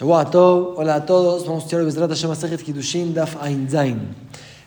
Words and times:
hola 0.00 0.96
a 0.96 1.06
todos. 1.06 1.46
Vamos 1.46 1.62
a 1.62 1.66
estudiar 1.66 1.84
Bezrat 1.84 2.10
Hashem 2.10 2.28
Masechet 2.28 2.62
Kiddushin 2.64 3.14
Daf 3.14 3.40
Ein 3.40 3.70
Zain. 3.70 4.16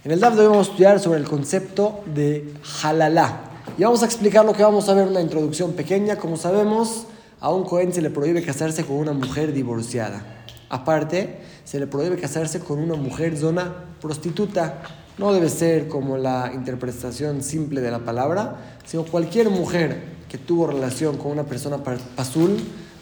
En 0.06 0.12
el 0.12 0.22
Daf 0.22 0.38
de 0.38 0.48
vamos 0.48 0.70
a 0.70 0.72
estudiar 0.72 1.02
sobre 1.02 1.20
el 1.20 1.26
concepto 1.26 2.00
de 2.06 2.54
halalá. 2.82 3.42
Y 3.78 3.84
vamos 3.84 4.04
a 4.04 4.06
explicar 4.06 4.46
lo 4.46 4.54
que 4.54 4.64
vamos 4.64 4.88
a 4.88 4.94
ver 4.94 5.04
en 5.04 5.10
una 5.10 5.20
introducción 5.20 5.74
pequeña. 5.74 6.16
Como 6.16 6.38
sabemos, 6.38 7.08
a 7.42 7.52
un 7.52 7.66
Cohen 7.66 7.92
se 7.92 8.02
le 8.02 8.10
prohíbe 8.10 8.42
casarse 8.42 8.86
con 8.86 8.96
una 8.96 9.12
mujer 9.12 9.52
divorciada. 9.52 10.46
Aparte, 10.70 11.40
se 11.66 11.78
le 11.78 11.88
prohíbe 11.88 12.16
casarse 12.16 12.62
con 12.62 12.80
una 12.80 12.96
mujer 12.96 13.36
zona 13.36 13.84
prostituta. 14.00 14.82
No 15.18 15.34
debe 15.34 15.50
ser 15.50 15.90
como 15.90 16.18
la 16.18 16.54
interpretación 16.56 17.44
simple 17.44 17.82
de 17.82 17.92
la 17.92 18.00
palabra, 18.00 18.80
sino 18.86 19.04
cualquier 19.04 19.50
mujer 19.50 20.04
que 20.30 20.38
tuvo 20.38 20.68
relación 20.68 21.18
con 21.18 21.34
una 21.34 21.44
persona 21.44 21.80
pasul 22.16 22.58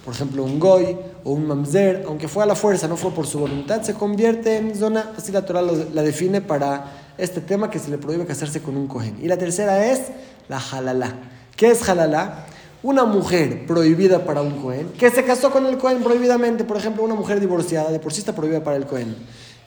por 0.05 0.13
ejemplo, 0.13 0.43
un 0.43 0.59
goy 0.59 0.95
o 1.23 1.31
un 1.31 1.47
mamzer, 1.47 2.03
aunque 2.07 2.27
fue 2.27 2.43
a 2.43 2.45
la 2.45 2.53
fuerza, 2.53 2.87
no 2.87 2.95
fue 2.95 3.09
por 3.09 3.25
su 3.25 3.39
voluntad, 3.39 3.81
se 3.81 3.95
convierte 3.95 4.57
en 4.57 4.75
zona, 4.75 5.13
así 5.17 5.31
la 5.31 5.43
Torah 5.43 5.63
la 5.63 6.03
define 6.03 6.41
para 6.41 6.91
este 7.17 7.41
tema 7.41 7.71
que 7.71 7.79
se 7.79 7.89
le 7.89 7.97
prohíbe 7.97 8.23
casarse 8.27 8.61
con 8.61 8.77
un 8.77 8.85
cohen. 8.85 9.17
Y 9.23 9.27
la 9.27 9.37
tercera 9.37 9.87
es 9.87 10.01
la 10.47 10.59
halala. 10.59 11.11
¿Qué 11.55 11.71
es 11.71 11.89
halala? 11.89 12.45
Una 12.83 13.05
mujer 13.05 13.65
prohibida 13.65 14.23
para 14.25 14.43
un 14.43 14.61
cohen, 14.61 14.89
que 14.89 15.09
se 15.09 15.23
casó 15.23 15.49
con 15.49 15.65
el 15.65 15.79
cohen 15.79 16.03
prohibidamente, 16.03 16.65
por 16.65 16.77
ejemplo, 16.77 17.03
una 17.03 17.15
mujer 17.15 17.39
divorciada, 17.39 17.89
de 17.89 17.97
por 17.97 18.13
sí 18.13 18.19
está 18.19 18.35
prohibida 18.35 18.63
para 18.63 18.77
el 18.77 18.85
cohen. 18.85 19.15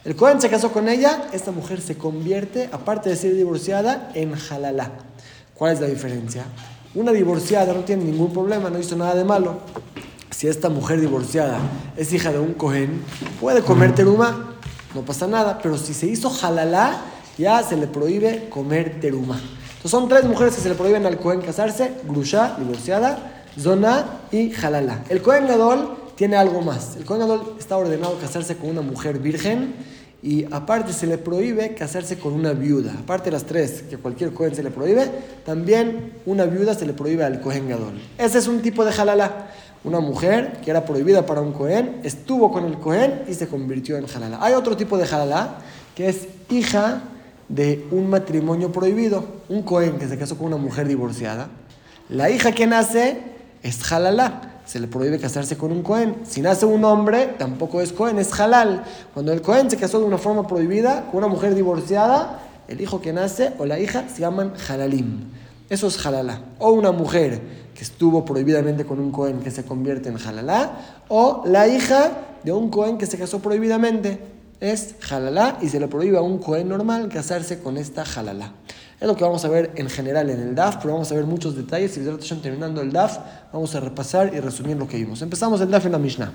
El 0.04 0.14
cohen 0.14 0.40
se 0.40 0.48
casó 0.48 0.70
con 0.70 0.88
ella, 0.88 1.24
esta 1.32 1.50
mujer 1.50 1.80
se 1.80 1.98
convierte, 1.98 2.68
aparte 2.70 3.10
de 3.10 3.16
ser 3.16 3.34
divorciada, 3.34 4.12
en 4.14 4.34
halala. 4.34 4.92
¿Cuál 5.54 5.72
es 5.72 5.80
la 5.80 5.88
diferencia? 5.88 6.44
Una 6.94 7.10
divorciada 7.10 7.74
no 7.74 7.80
tiene 7.80 8.04
ningún 8.04 8.32
problema, 8.32 8.70
no 8.70 8.78
hizo 8.78 8.94
nada 8.94 9.16
de 9.16 9.24
malo 9.24 9.58
si 10.38 10.46
esta 10.46 10.68
mujer 10.68 11.00
divorciada 11.00 11.58
es 11.96 12.12
hija 12.12 12.30
de 12.30 12.38
un 12.38 12.54
cohen, 12.54 13.02
puede 13.40 13.60
comer 13.62 13.92
teruma, 13.96 14.54
no 14.94 15.02
pasa 15.02 15.26
nada, 15.26 15.58
pero 15.60 15.76
si 15.76 15.92
se 15.92 16.06
hizo 16.06 16.32
halalá, 16.40 17.00
ya 17.36 17.60
se 17.64 17.76
le 17.76 17.88
prohíbe 17.88 18.48
comer 18.48 19.00
teruma. 19.00 19.34
Entonces 19.34 19.90
son 19.90 20.08
tres 20.08 20.22
mujeres 20.22 20.54
que 20.54 20.60
se 20.60 20.68
le 20.68 20.76
prohíben 20.76 21.04
al 21.06 21.18
cohen 21.18 21.40
casarse, 21.40 21.90
grusha, 22.06 22.54
divorciada, 22.56 23.42
zona 23.58 24.20
y 24.30 24.54
halalá. 24.54 25.02
El 25.08 25.22
cohen 25.22 25.48
gadol 25.48 25.96
tiene 26.14 26.36
algo 26.36 26.60
más. 26.60 26.94
El 26.94 27.04
cohen 27.04 27.22
gadol 27.22 27.56
está 27.58 27.76
ordenado 27.76 28.16
casarse 28.20 28.56
con 28.56 28.70
una 28.70 28.82
mujer 28.82 29.18
virgen 29.18 29.74
y 30.22 30.44
aparte 30.52 30.92
se 30.92 31.08
le 31.08 31.18
prohíbe 31.18 31.74
casarse 31.74 32.16
con 32.16 32.32
una 32.32 32.52
viuda. 32.52 32.92
Aparte 33.00 33.24
de 33.24 33.32
las 33.32 33.44
tres 33.44 33.82
que 33.90 33.96
cualquier 33.96 34.32
cohen 34.32 34.54
se 34.54 34.62
le 34.62 34.70
prohíbe, 34.70 35.10
también 35.44 36.12
una 36.26 36.44
viuda 36.44 36.74
se 36.74 36.86
le 36.86 36.92
prohíbe 36.92 37.24
al 37.24 37.40
cohen 37.40 37.68
gadol. 37.68 38.00
Ese 38.18 38.38
es 38.38 38.46
un 38.46 38.62
tipo 38.62 38.84
de 38.84 38.92
halalá 38.92 39.48
una 39.84 40.00
mujer 40.00 40.60
que 40.64 40.70
era 40.70 40.84
prohibida 40.84 41.24
para 41.24 41.40
un 41.40 41.52
Cohen, 41.52 42.00
estuvo 42.02 42.50
con 42.52 42.64
el 42.64 42.78
Cohen 42.78 43.22
y 43.28 43.34
se 43.34 43.48
convirtió 43.48 43.96
en 43.96 44.06
halala. 44.06 44.38
Hay 44.40 44.54
otro 44.54 44.76
tipo 44.76 44.98
de 44.98 45.04
halala 45.04 45.58
que 45.94 46.08
es 46.08 46.28
hija 46.50 47.02
de 47.48 47.86
un 47.90 48.10
matrimonio 48.10 48.70
prohibido, 48.72 49.24
un 49.48 49.62
Cohen 49.62 49.98
que 49.98 50.08
se 50.08 50.18
casó 50.18 50.36
con 50.36 50.48
una 50.48 50.56
mujer 50.56 50.86
divorciada. 50.86 51.48
La 52.08 52.30
hija 52.30 52.52
que 52.52 52.66
nace 52.66 53.20
es 53.62 53.92
halala. 53.92 54.42
Se 54.64 54.80
le 54.80 54.86
prohíbe 54.86 55.18
casarse 55.18 55.56
con 55.56 55.72
un 55.72 55.82
Cohen. 55.82 56.16
Si 56.24 56.42
nace 56.42 56.66
un 56.66 56.84
hombre, 56.84 57.34
tampoco 57.38 57.80
es 57.80 57.92
Cohen, 57.92 58.18
es 58.18 58.38
halal. 58.38 58.84
Cuando 59.14 59.32
el 59.32 59.40
Cohen 59.40 59.70
se 59.70 59.78
casó 59.78 59.98
de 59.98 60.04
una 60.04 60.18
forma 60.18 60.46
prohibida 60.46 61.06
con 61.10 61.18
una 61.18 61.28
mujer 61.28 61.54
divorciada, 61.54 62.40
el 62.68 62.80
hijo 62.80 63.00
que 63.00 63.14
nace 63.14 63.52
o 63.58 63.64
la 63.64 63.78
hija 63.78 64.04
se 64.08 64.20
llaman 64.20 64.52
halalim. 64.68 65.24
Eso 65.70 65.86
es 65.86 66.04
halala. 66.04 66.40
O 66.58 66.70
una 66.70 66.92
mujer 66.92 67.40
que 67.78 67.84
estuvo 67.84 68.24
prohibidamente 68.24 68.84
con 68.84 68.98
un 68.98 69.12
Cohen 69.12 69.38
que 69.38 69.52
se 69.52 69.64
convierte 69.64 70.08
en 70.08 70.16
halalá, 70.16 71.04
o 71.06 71.44
la 71.46 71.68
hija 71.68 72.10
de 72.42 72.50
un 72.50 72.70
Cohen 72.70 72.98
que 72.98 73.06
se 73.06 73.16
casó 73.16 73.38
prohibidamente 73.38 74.18
es 74.58 74.96
halalá 75.08 75.58
y 75.62 75.68
se 75.68 75.78
le 75.78 75.86
prohíbe 75.86 76.18
a 76.18 76.20
un 76.20 76.38
Cohen 76.38 76.68
normal 76.68 77.08
casarse 77.08 77.60
con 77.60 77.76
esta 77.76 78.02
halalá. 78.02 78.50
Es 79.00 79.06
lo 79.06 79.14
que 79.14 79.22
vamos 79.22 79.44
a 79.44 79.48
ver 79.48 79.70
en 79.76 79.88
general 79.88 80.28
en 80.28 80.40
el 80.40 80.56
DAF, 80.56 80.78
pero 80.78 80.94
vamos 80.94 81.12
a 81.12 81.14
ver 81.14 81.24
muchos 81.24 81.54
detalles 81.54 81.96
y 81.96 82.34
terminando 82.40 82.80
el 82.80 82.90
DAF 82.90 83.18
vamos 83.52 83.72
a 83.76 83.78
repasar 83.78 84.34
y 84.34 84.40
resumir 84.40 84.76
lo 84.76 84.88
que 84.88 84.96
vimos. 84.96 85.22
Empezamos 85.22 85.60
el 85.60 85.70
DAF 85.70 85.86
en 85.86 85.92
la 85.92 85.98
Mishnah. 85.98 86.32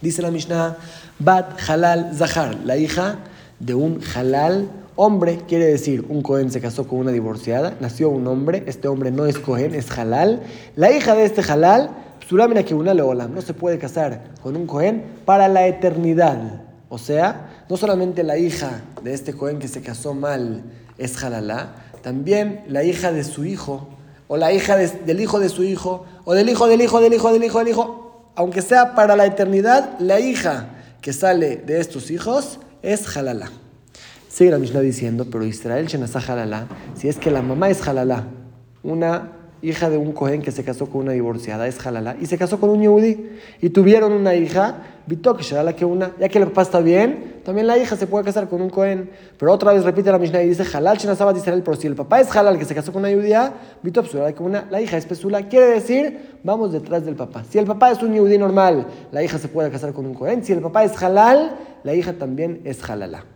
Dice 0.00 0.22
la 0.22 0.30
Mishnah, 0.30 0.76
Bat 1.18 1.58
Halal 1.68 2.14
Zahar, 2.14 2.54
la 2.64 2.76
hija 2.76 3.18
de 3.58 3.74
un 3.74 4.00
halal 4.14 4.70
Hombre 4.94 5.40
quiere 5.48 5.66
decir, 5.66 6.04
un 6.08 6.22
Cohen 6.22 6.50
se 6.50 6.60
casó 6.60 6.86
con 6.86 6.98
una 6.98 7.12
divorciada, 7.12 7.76
nació 7.80 8.10
un 8.10 8.26
hombre, 8.26 8.64
este 8.66 8.88
hombre 8.88 9.10
no 9.10 9.24
es 9.24 9.38
Cohen, 9.38 9.74
es 9.74 9.90
halal. 9.90 10.42
La 10.76 10.92
hija 10.92 11.14
de 11.14 11.24
este 11.24 11.40
halal, 11.40 11.90
Sulamina 12.28 12.62
que 12.62 12.74
una 12.74 12.94
no 12.94 13.42
se 13.42 13.52
puede 13.52 13.78
casar 13.78 14.22
con 14.42 14.56
un 14.56 14.66
Cohen 14.66 15.04
para 15.24 15.48
la 15.48 15.66
eternidad. 15.66 16.62
O 16.88 16.98
sea, 16.98 17.64
no 17.68 17.76
solamente 17.76 18.22
la 18.22 18.38
hija 18.38 18.82
de 19.02 19.12
este 19.12 19.32
Cohen 19.32 19.58
que 19.58 19.68
se 19.68 19.82
casó 19.82 20.14
mal 20.14 20.62
es 20.98 21.22
halalá, 21.22 21.74
también 22.02 22.64
la 22.68 22.84
hija 22.84 23.12
de 23.12 23.24
su 23.24 23.44
hijo, 23.44 23.88
o 24.28 24.36
la 24.36 24.52
hija 24.52 24.76
del 24.76 25.20
hijo 25.20 25.40
de 25.40 25.48
su 25.48 25.64
hijo, 25.64 26.04
o 26.24 26.34
del 26.34 26.48
hijo 26.48 26.66
del 26.68 26.80
hijo 26.80 27.00
del 27.00 27.14
hijo 27.14 27.32
del 27.32 27.44
hijo 27.44 27.58
del 27.58 27.68
hijo, 27.68 28.30
aunque 28.34 28.62
sea 28.62 28.94
para 28.94 29.16
la 29.16 29.26
eternidad, 29.26 29.98
la 29.98 30.20
hija 30.20 30.70
que 31.00 31.12
sale 31.12 31.56
de 31.56 31.80
estos 31.80 32.10
hijos 32.10 32.60
es 32.82 33.16
halalá. 33.16 33.50
Sigue 34.32 34.50
la 34.50 34.56
Mishnah 34.56 34.80
diciendo, 34.80 35.26
pero 35.30 35.44
Israel 35.44 35.86
Shenazá 35.86 36.18
Halala, 36.18 36.66
si 36.94 37.06
es 37.06 37.18
que 37.18 37.30
la 37.30 37.42
mamá 37.42 37.68
es 37.68 37.86
Halala, 37.86 38.28
una 38.82 39.32
hija 39.60 39.90
de 39.90 39.98
un 39.98 40.12
Cohen 40.12 40.40
que 40.40 40.50
se 40.50 40.64
casó 40.64 40.86
con 40.86 41.02
una 41.02 41.12
divorciada, 41.12 41.68
es 41.68 41.86
Halala, 41.86 42.16
y 42.18 42.24
se 42.24 42.38
casó 42.38 42.58
con 42.58 42.70
un 42.70 42.80
Yehudi, 42.80 43.28
y 43.60 43.68
tuvieron 43.68 44.10
una 44.10 44.34
hija, 44.34 44.84
Bitok 45.06 45.42
la 45.62 45.76
que 45.76 45.84
una, 45.84 46.12
ya 46.18 46.30
que 46.30 46.38
el 46.38 46.46
papá 46.46 46.62
está 46.62 46.80
bien, 46.80 47.42
también 47.44 47.66
la 47.66 47.76
hija 47.76 47.94
se 47.94 48.06
puede 48.06 48.24
casar 48.24 48.48
con 48.48 48.62
un 48.62 48.70
Cohen. 48.70 49.10
Pero 49.36 49.52
otra 49.52 49.74
vez 49.74 49.84
repite 49.84 50.10
la 50.10 50.18
Mishnah 50.18 50.42
y 50.44 50.48
dice, 50.48 50.64
Halal 50.72 50.96
Shenazá 50.96 51.30
Israel, 51.36 51.62
pero 51.62 51.76
si 51.76 51.86
el 51.86 51.94
papá 51.94 52.22
es 52.22 52.34
Halal 52.34 52.58
que 52.58 52.64
se 52.64 52.74
casó 52.74 52.90
con 52.90 53.00
una 53.02 53.10
Yehudía, 53.10 53.52
Bitok 53.82 54.14
la 54.14 54.32
que 54.32 54.42
una, 54.42 54.66
la 54.70 54.80
hija 54.80 54.96
es 54.96 55.04
Pesula, 55.04 55.46
quiere 55.46 55.66
decir, 55.66 56.38
vamos 56.42 56.72
detrás 56.72 57.04
del 57.04 57.16
papá. 57.16 57.44
Si 57.50 57.58
el 57.58 57.66
papá 57.66 57.90
es 57.90 58.02
un 58.02 58.14
Yehudi 58.14 58.38
normal, 58.38 58.86
la 59.10 59.22
hija 59.22 59.36
se 59.36 59.48
puede 59.48 59.70
casar 59.70 59.92
con 59.92 60.06
un 60.06 60.14
Cohen, 60.14 60.42
si 60.42 60.54
el 60.54 60.62
papá 60.62 60.84
es 60.84 61.02
Halal, 61.02 61.58
la 61.84 61.94
hija 61.94 62.14
también 62.14 62.62
es 62.64 62.82
Halala. 62.88 63.26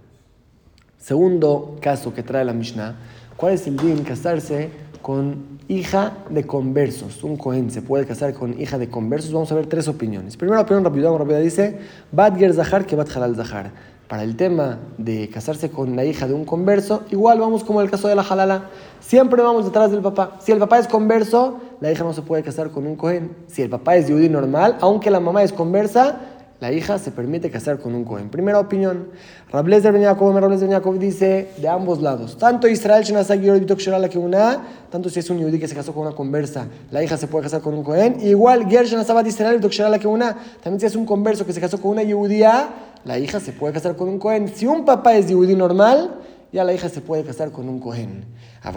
Segundo 1.07 1.77
caso 1.81 2.13
que 2.13 2.25
trae 2.25 2.45
la 2.45 2.53
Mishnah, 2.53 2.97
¿cuál 3.37 3.53
es 3.53 3.65
el 3.69 3.77
din 3.77 4.03
casarse 4.03 4.71
con 5.03 5.61
hija 5.69 6.15
de 6.31 6.45
conversos? 6.45 7.23
Un 7.23 7.37
cohen 7.37 7.71
se 7.71 7.81
puede 7.81 8.05
casar 8.07 8.35
con 8.35 8.61
hija 8.61 8.77
de 8.77 8.91
conversos. 8.91 9.33
Vamos 9.33 9.53
a 9.53 9.55
ver 9.55 9.67
tres 9.67 9.87
opiniones. 9.87 10.37
Primera 10.37 10.63
opinión 10.63 10.83
rápida, 10.83 11.17
rápida 11.17 11.39
dice, 11.39 11.79
Bad 12.11 12.39
Ger 12.39 12.55
Zahar 12.55 12.87
que 12.87 12.97
Bad 12.97 13.07
Halal 13.15 13.37
Zahar. 13.37 13.71
Para 14.09 14.25
el 14.25 14.35
tema 14.35 14.81
de 14.99 15.29
casarse 15.29 15.71
con 15.71 15.95
la 15.95 16.05
hija 16.05 16.27
de 16.27 16.35
un 16.35 16.45
converso, 16.45 17.05
igual 17.13 17.39
vamos 17.39 17.63
como 17.63 17.81
el 17.83 17.89
caso 17.89 18.09
de 18.09 18.17
la 18.17 18.23
halala. 18.23 18.65
Siempre 18.99 19.41
vamos 19.43 19.65
detrás 19.65 19.93
del 19.93 20.01
papá. 20.01 20.39
Si 20.41 20.51
el 20.51 20.59
papá 20.59 20.81
es 20.81 20.89
converso, 20.89 21.61
la 21.81 21.93
hija 21.93 22.03
no 22.03 22.15
se 22.15 22.23
puede 22.23 22.43
casar 22.43 22.71
con 22.71 22.85
un 22.85 22.97
cohen. 22.97 23.31
Si 23.47 23.63
el 23.63 23.71
papá 23.71 23.95
es 23.95 24.09
yudí 24.09 24.29
normal, 24.29 24.77
aunque 24.81 25.13
la 25.13 25.21
mamá 25.21 25.45
es 25.45 25.53
conversa, 25.53 26.19
la 26.59 26.73
hija 26.73 26.99
se 26.99 27.11
permite 27.11 27.51
casar 27.51 27.79
con 27.79 27.95
un 27.95 28.05
Cohen. 28.05 28.31
Primera 28.31 28.59
opinión, 28.59 29.09
Rables 29.51 29.83
de 29.83 29.91
Rables 29.91 30.61
de 30.61 30.81
dice 30.99 31.51
de 31.59 31.69
ambos 31.69 32.01
lados. 32.01 32.39
Tanto 32.39 32.67
Israel 32.67 33.05
que 33.05 34.19
una, 34.19 34.63
tanto 34.91 35.11
si 35.11 35.21
es 35.21 35.29
un 35.29 35.39
yudí 35.39 35.59
que 35.59 35.69
se 35.69 35.75
casó 35.75 35.93
con 35.93 36.07
una 36.07 36.17
conversa, 36.17 36.67
la 36.91 37.03
hija 37.03 37.19
se 37.19 37.27
puede 37.27 37.45
casar 37.45 37.61
con 37.61 37.75
un 37.75 37.83
Cohen. 37.83 38.17
Igual 38.23 38.67
Ger 38.71 38.87
Shanasabat 38.87 39.27
Israel 39.27 39.61
que 39.99 40.09
una, 40.09 40.35
también 40.63 40.81
si 40.81 40.87
es 40.87 40.97
un 40.97 41.05
converso 41.05 41.45
que 41.45 41.53
se 41.53 41.61
casó 41.61 41.79
con 41.79 41.91
una 41.91 42.03
yudía, 42.03 42.71
la 43.05 43.19
hija 43.19 43.39
se 43.39 43.53
puede 43.53 43.75
casar 43.75 43.95
con 43.95 44.09
un 44.09 44.19
Cohen. 44.19 44.49
Si 44.49 44.67
un 44.67 44.87
papá 44.87 45.15
es 45.15 45.29
yudí 45.29 45.55
normal, 45.55 46.11
ya 46.57 46.65
la 46.65 46.73
hija 46.73 46.89
se 46.89 47.03
puede 47.03 47.23
casar 47.23 47.53
con 47.53 47.69
un 47.69 47.79
Cohen. 47.79 48.25
A 48.63 48.73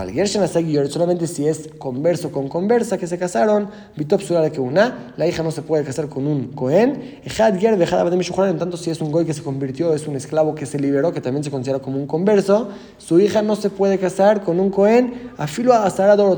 solamente 0.92 1.28
si 1.28 1.48
es 1.48 1.70
converso 1.78 2.30
con 2.30 2.50
conversa 2.50 2.98
que 2.98 3.08
se 3.08 3.18
casaron, 3.18 3.70
Bitop 3.96 4.20
que 4.52 4.60
una, 4.60 5.14
la 5.16 5.26
hija 5.26 5.44
no 5.44 5.52
se 5.52 5.62
puede 5.62 5.86
casar 5.86 6.10
con 6.10 6.28
un 6.28 6.50
Cohen. 6.50 7.22
En 7.24 8.60
tanto, 8.60 8.76
si 8.76 8.90
es 8.90 9.00
un 9.00 9.14
Goy 9.14 9.24
que 9.24 9.34
se 9.34 9.44
convirtió, 9.44 9.94
es 9.94 10.08
un 10.08 10.18
esclavo 10.18 10.56
que 10.56 10.66
se 10.66 10.78
liberó, 10.78 11.14
que 11.14 11.22
también 11.22 11.42
se 11.42 11.52
considera 11.52 11.80
como 11.80 11.98
un 11.98 12.06
converso, 12.06 12.68
su 12.98 13.18
hija 13.22 13.42
no 13.42 13.56
se 13.56 13.70
puede 13.70 13.98
casar 13.98 14.44
con 14.44 14.60
un 14.60 14.72
Cohen, 14.72 15.32
afilo 15.38 15.74
a 15.74 15.86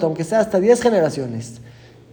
aunque 0.06 0.24
sea 0.24 0.42
hasta 0.42 0.60
10 0.60 0.80
generaciones. 0.80 1.60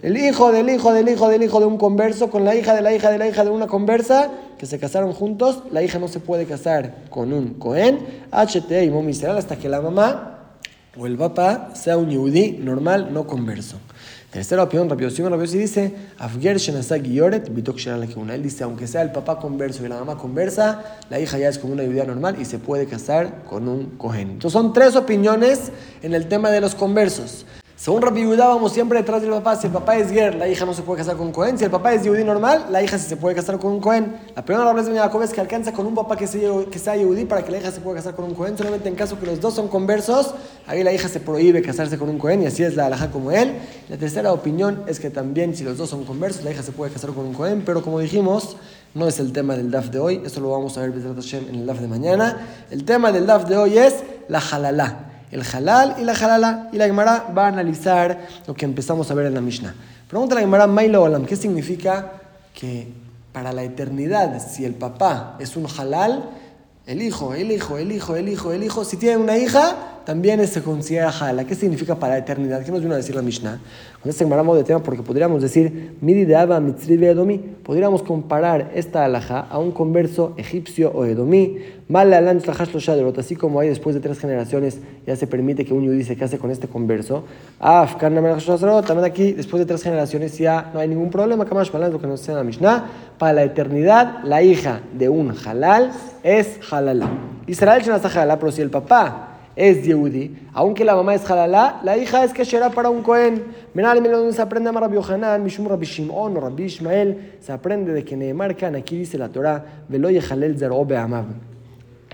El 0.01 0.17
hijo 0.17 0.53
del 0.53 0.71
hijo 0.71 0.93
del 0.93 1.09
hijo 1.09 1.29
del 1.29 1.43
hijo 1.43 1.59
de 1.59 1.67
un 1.67 1.77
converso 1.77 2.31
con 2.31 2.45
la 2.45 2.55
hija 2.55 2.73
de 2.73 2.83
la 2.83 2.95
hija 2.95 3.11
de 3.11 3.19
la 3.19 3.27
hija 3.27 3.43
de 3.45 3.51
una 3.51 3.67
conversa 3.67 4.31
que 4.57 4.65
se 4.65 4.79
casaron 4.79 5.13
juntos, 5.13 5.65
la 5.73 5.83
hija 5.83 5.99
no 5.99 6.07
se 6.07 6.21
puede 6.21 6.47
casar 6.47 7.05
con 7.11 7.33
un 7.33 7.55
Cohen, 7.55 7.99
HT 8.31 8.85
y 8.85 8.91
Momiseral 8.91 9.37
hasta 9.37 9.57
que 9.57 9.69
la 9.69 9.81
mamá 9.81 10.39
o 10.97 11.07
el 11.07 11.17
papá 11.17 11.71
sea 11.75 11.97
un 11.97 12.11
yudí 12.11 12.59
normal, 12.61 13.13
no 13.13 13.27
converso. 13.27 13.77
Tercera 14.31 14.63
opinión, 14.63 14.89
rápido, 14.89 15.11
si 15.11 15.59
dice, 15.59 15.95
Afger 16.19 16.59
Yoret, 16.59 17.53
Bitok 17.53 17.79
Él 17.87 18.43
dice, 18.43 18.63
aunque 18.63 18.87
sea 18.87 19.03
el 19.03 19.11
papá 19.11 19.39
converso 19.39 19.85
y 19.85 19.89
la 19.89 19.97
mamá 19.97 20.17
conversa, 20.17 20.99
la 21.09 21.19
hija 21.19 21.39
ya 21.39 21.49
es 21.49 21.59
como 21.59 21.73
una 21.73 21.85
judía 21.85 22.05
normal 22.05 22.37
y 22.39 22.45
se 22.45 22.59
puede 22.59 22.87
casar 22.87 23.43
con 23.49 23.69
un 23.69 23.97
Cohen. 23.97 24.33
Entonces 24.33 24.53
son 24.53 24.73
tres 24.73 24.97
opiniones 24.97 25.73
en 26.03 26.15
el 26.15 26.29
tema 26.29 26.51
de 26.51 26.61
los 26.61 26.75
conversos. 26.75 27.47
Según 27.89 28.03
Rabbi 28.03 28.21
Yehuda, 28.21 28.49
vamos 28.49 28.73
siempre 28.73 28.99
detrás 28.99 29.23
del 29.23 29.31
papá. 29.31 29.57
Si 29.57 29.67
el 29.67 29.73
papá 29.73 29.97
es 29.97 30.11
Ger, 30.11 30.35
la 30.35 30.47
hija 30.47 30.67
no 30.67 30.75
se 30.75 30.83
puede 30.83 30.99
casar 30.99 31.17
con 31.17 31.29
un 31.29 31.33
Cohen. 31.33 31.57
Si 31.57 31.65
el 31.65 31.71
papá 31.71 31.95
es 31.95 32.03
Yehudi 32.03 32.23
normal, 32.23 32.67
la 32.71 32.83
hija 32.83 32.99
sí 32.99 33.09
se 33.09 33.17
puede 33.17 33.35
casar 33.35 33.59
con 33.59 33.73
un 33.73 33.81
Cohen. 33.81 34.15
La 34.37 34.45
primera 34.45 34.75
de 34.75 34.99
Jacob 34.99 35.23
es 35.23 35.33
que 35.33 35.41
alcanza 35.41 35.73
con 35.73 35.87
un 35.87 35.95
papá 35.95 36.15
que 36.15 36.27
sea, 36.27 36.51
que 36.71 36.79
sea 36.79 36.97
Yehudi 36.97 37.25
para 37.25 37.43
que 37.43 37.51
la 37.51 37.57
hija 37.57 37.71
se 37.71 37.81
pueda 37.81 37.97
casar 37.97 38.15
con 38.15 38.27
un 38.27 38.35
Cohen. 38.35 38.59
Solamente 38.59 38.91
en 38.91 38.95
caso 38.95 39.19
que 39.19 39.25
los 39.25 39.41
dos 39.41 39.55
son 39.55 39.69
conversos, 39.69 40.35
ahí 40.67 40.85
la 40.85 40.93
hija 40.93 41.09
se 41.09 41.19
prohíbe 41.19 41.63
casarse 41.63 41.97
con 41.97 42.11
un 42.11 42.19
Cohen 42.19 42.43
y 42.43 42.47
así 42.47 42.63
es 42.63 42.77
la 42.77 42.89
alhaja 42.89 43.11
como 43.11 43.31
él. 43.31 43.55
La 43.89 43.97
tercera 43.97 44.35
opinión 44.35 44.83
es 44.87 45.01
que 45.01 45.09
también 45.09 45.57
si 45.57 45.65
los 45.65 45.79
dos 45.79 45.89
son 45.89 46.05
conversos, 46.05 46.45
la 46.45 46.51
hija 46.51 46.63
se 46.63 46.73
puede 46.73 46.93
casar 46.93 47.13
con 47.13 47.25
un 47.25 47.33
Cohen. 47.33 47.63
Pero 47.65 47.81
como 47.81 48.01
dijimos, 48.01 48.59
no 48.93 49.09
es 49.09 49.19
el 49.19 49.33
tema 49.33 49.57
del 49.57 49.71
DAF 49.71 49.89
de 49.89 49.99
hoy. 49.99 50.23
Eso 50.27 50.43
lo 50.43 50.51
vamos 50.51 50.77
a 50.77 50.83
ver 50.83 50.91
en 50.93 51.55
el 51.55 51.67
DAF 51.67 51.81
de 51.81 51.89
mañana. 51.89 52.49
El 52.71 52.85
tema 52.85 53.13
del 53.13 53.25
DAF 53.25 53.49
de 53.49 53.57
hoy 53.57 53.79
es 53.79 53.95
la 54.29 54.41
halalá 54.41 55.09
el 55.31 55.43
halal 55.43 55.97
y 55.99 56.05
la 56.05 56.13
halala. 56.13 56.69
Y 56.73 56.77
la 56.77 56.87
Gemara 56.87 57.27
va 57.37 57.47
a 57.47 57.49
analizar 57.49 58.27
lo 58.47 58.55
que 58.55 58.65
empezamos 58.65 59.11
a 59.11 59.15
ver 59.15 59.27
en 59.27 59.35
la 59.35 59.41
Mishnah. 59.41 59.75
Pregunta 60.09 60.35
la 60.35 60.41
Gemara, 60.41 60.67
Mailo 60.67 61.03
Olam, 61.03 61.27
¿qué 61.27 61.37
significa 61.37 62.13
que 62.55 62.89
para 63.33 63.53
la 63.53 63.63
eternidad, 63.63 64.41
si 64.45 64.65
el 64.65 64.75
papá 64.75 65.37
es 65.39 65.57
un 65.57 65.67
halal, 65.67 66.31
el 66.87 67.03
hijo, 67.03 67.35
el 67.35 67.53
hijo, 67.53 67.77
el 67.77 67.93
hijo, 67.93 68.17
el 68.17 68.29
hijo, 68.29 68.53
el 68.53 68.65
hijo, 68.65 68.85
si 68.85 68.97
tiene 68.97 69.19
una 69.19 69.37
hija, 69.37 69.98
también 70.09 70.47
se 70.47 70.63
considera 70.63 71.11
halal. 71.11 71.45
¿Qué 71.45 71.55
significa 71.55 71.95
para 71.95 72.15
la 72.15 72.21
eternidad? 72.21 72.65
¿Qué 72.65 72.73
nos 72.73 72.81
vino 72.81 72.95
a 72.95 72.97
decir 72.97 73.15
la 73.15 73.21
Mishnah? 73.21 73.61
Con 74.01 74.09
este 74.09 74.25
Gemara 74.25 74.43
de 74.55 74.65
tema, 74.65 74.83
porque 74.83 75.03
podríamos 75.03 75.43
decir, 75.43 75.97
Midi 76.01 76.25
de 76.25 76.35
Abba, 76.35 76.57
Edomi, 76.57 77.37
podríamos 77.37 78.03
comparar 78.03 78.71
esta 78.75 79.05
alhaja 79.05 79.41
a 79.41 79.59
un 79.59 79.71
converso 79.71 80.33
egipcio 80.39 80.91
o 80.95 81.05
edomí, 81.05 81.59
así 83.19 83.37
como 83.37 83.61
hay 83.61 83.69
después 83.69 83.95
de 83.95 84.01
tres 84.01 84.19
generaciones, 84.19 84.79
ya 85.07 85.15
se 85.15 85.27
permite 85.27 85.67
que 85.67 85.75
un 85.75 85.85
yudí 85.85 86.03
se 86.05 86.17
case 86.17 86.39
con 86.39 86.51
este 86.51 86.69
converso. 86.69 87.25
También 87.61 89.05
aquí, 89.05 89.33
después 89.33 89.61
de 89.61 89.67
tres 89.67 89.83
generaciones, 89.83 90.39
ya 90.39 90.71
no 90.73 90.81
hay 90.81 90.89
ningún 90.89 91.11
problema. 91.11 91.45
Lo 91.45 92.01
que 92.01 92.07
nos 92.07 92.21
dice 92.21 92.33
la 92.33 92.45
Mishnah. 92.45 92.87
Para 93.19 93.35
la 93.35 93.43
eternidad, 93.43 94.25
la 94.25 94.43
hija 94.43 94.81
de 94.95 95.11
un 95.11 95.35
halal 95.45 95.93
es 96.23 96.59
halala. 96.71 97.11
Israel 97.47 97.83
halala, 97.83 98.39
pero 98.39 98.53
si 98.53 98.63
el 98.63 98.71
papá 98.71 99.28
es 99.59 99.85
Yehudi, 99.85 100.37
aunque 100.55 100.85
la 100.85 100.95
mamá 100.95 101.15
es 101.17 101.29
halala, 101.29 101.81
la 101.83 101.99
hija 101.99 102.25
es 102.25 102.33
que 102.33 102.45
será 102.45 102.71
para 102.71 102.91
un 102.91 103.03
Cohen. 103.03 103.43
Menal, 103.75 104.01
donde 104.03 104.33
se 104.33 104.41
aprende 104.41 104.71
a 104.71 104.73
Rabbi 104.73 104.95
Yohanan, 104.95 105.43
Mishum 105.43 105.67
Rabbi 105.67 105.85
Shimon 105.85 106.37
o 106.37 106.41
Rabbi 106.41 106.63
Ishmael, 106.63 107.35
se 107.41 107.53
aprende 107.53 107.93
de 107.93 108.05
que 108.05 108.17
Neemar 108.17 108.57
aquí 108.77 108.97
dice 108.97 109.19
la 109.19 109.29
Torah, 109.29 109.65
Veloye 109.89 110.21
Halel 110.21 110.57
Zerobe 110.57 110.97
Amav 110.97 111.27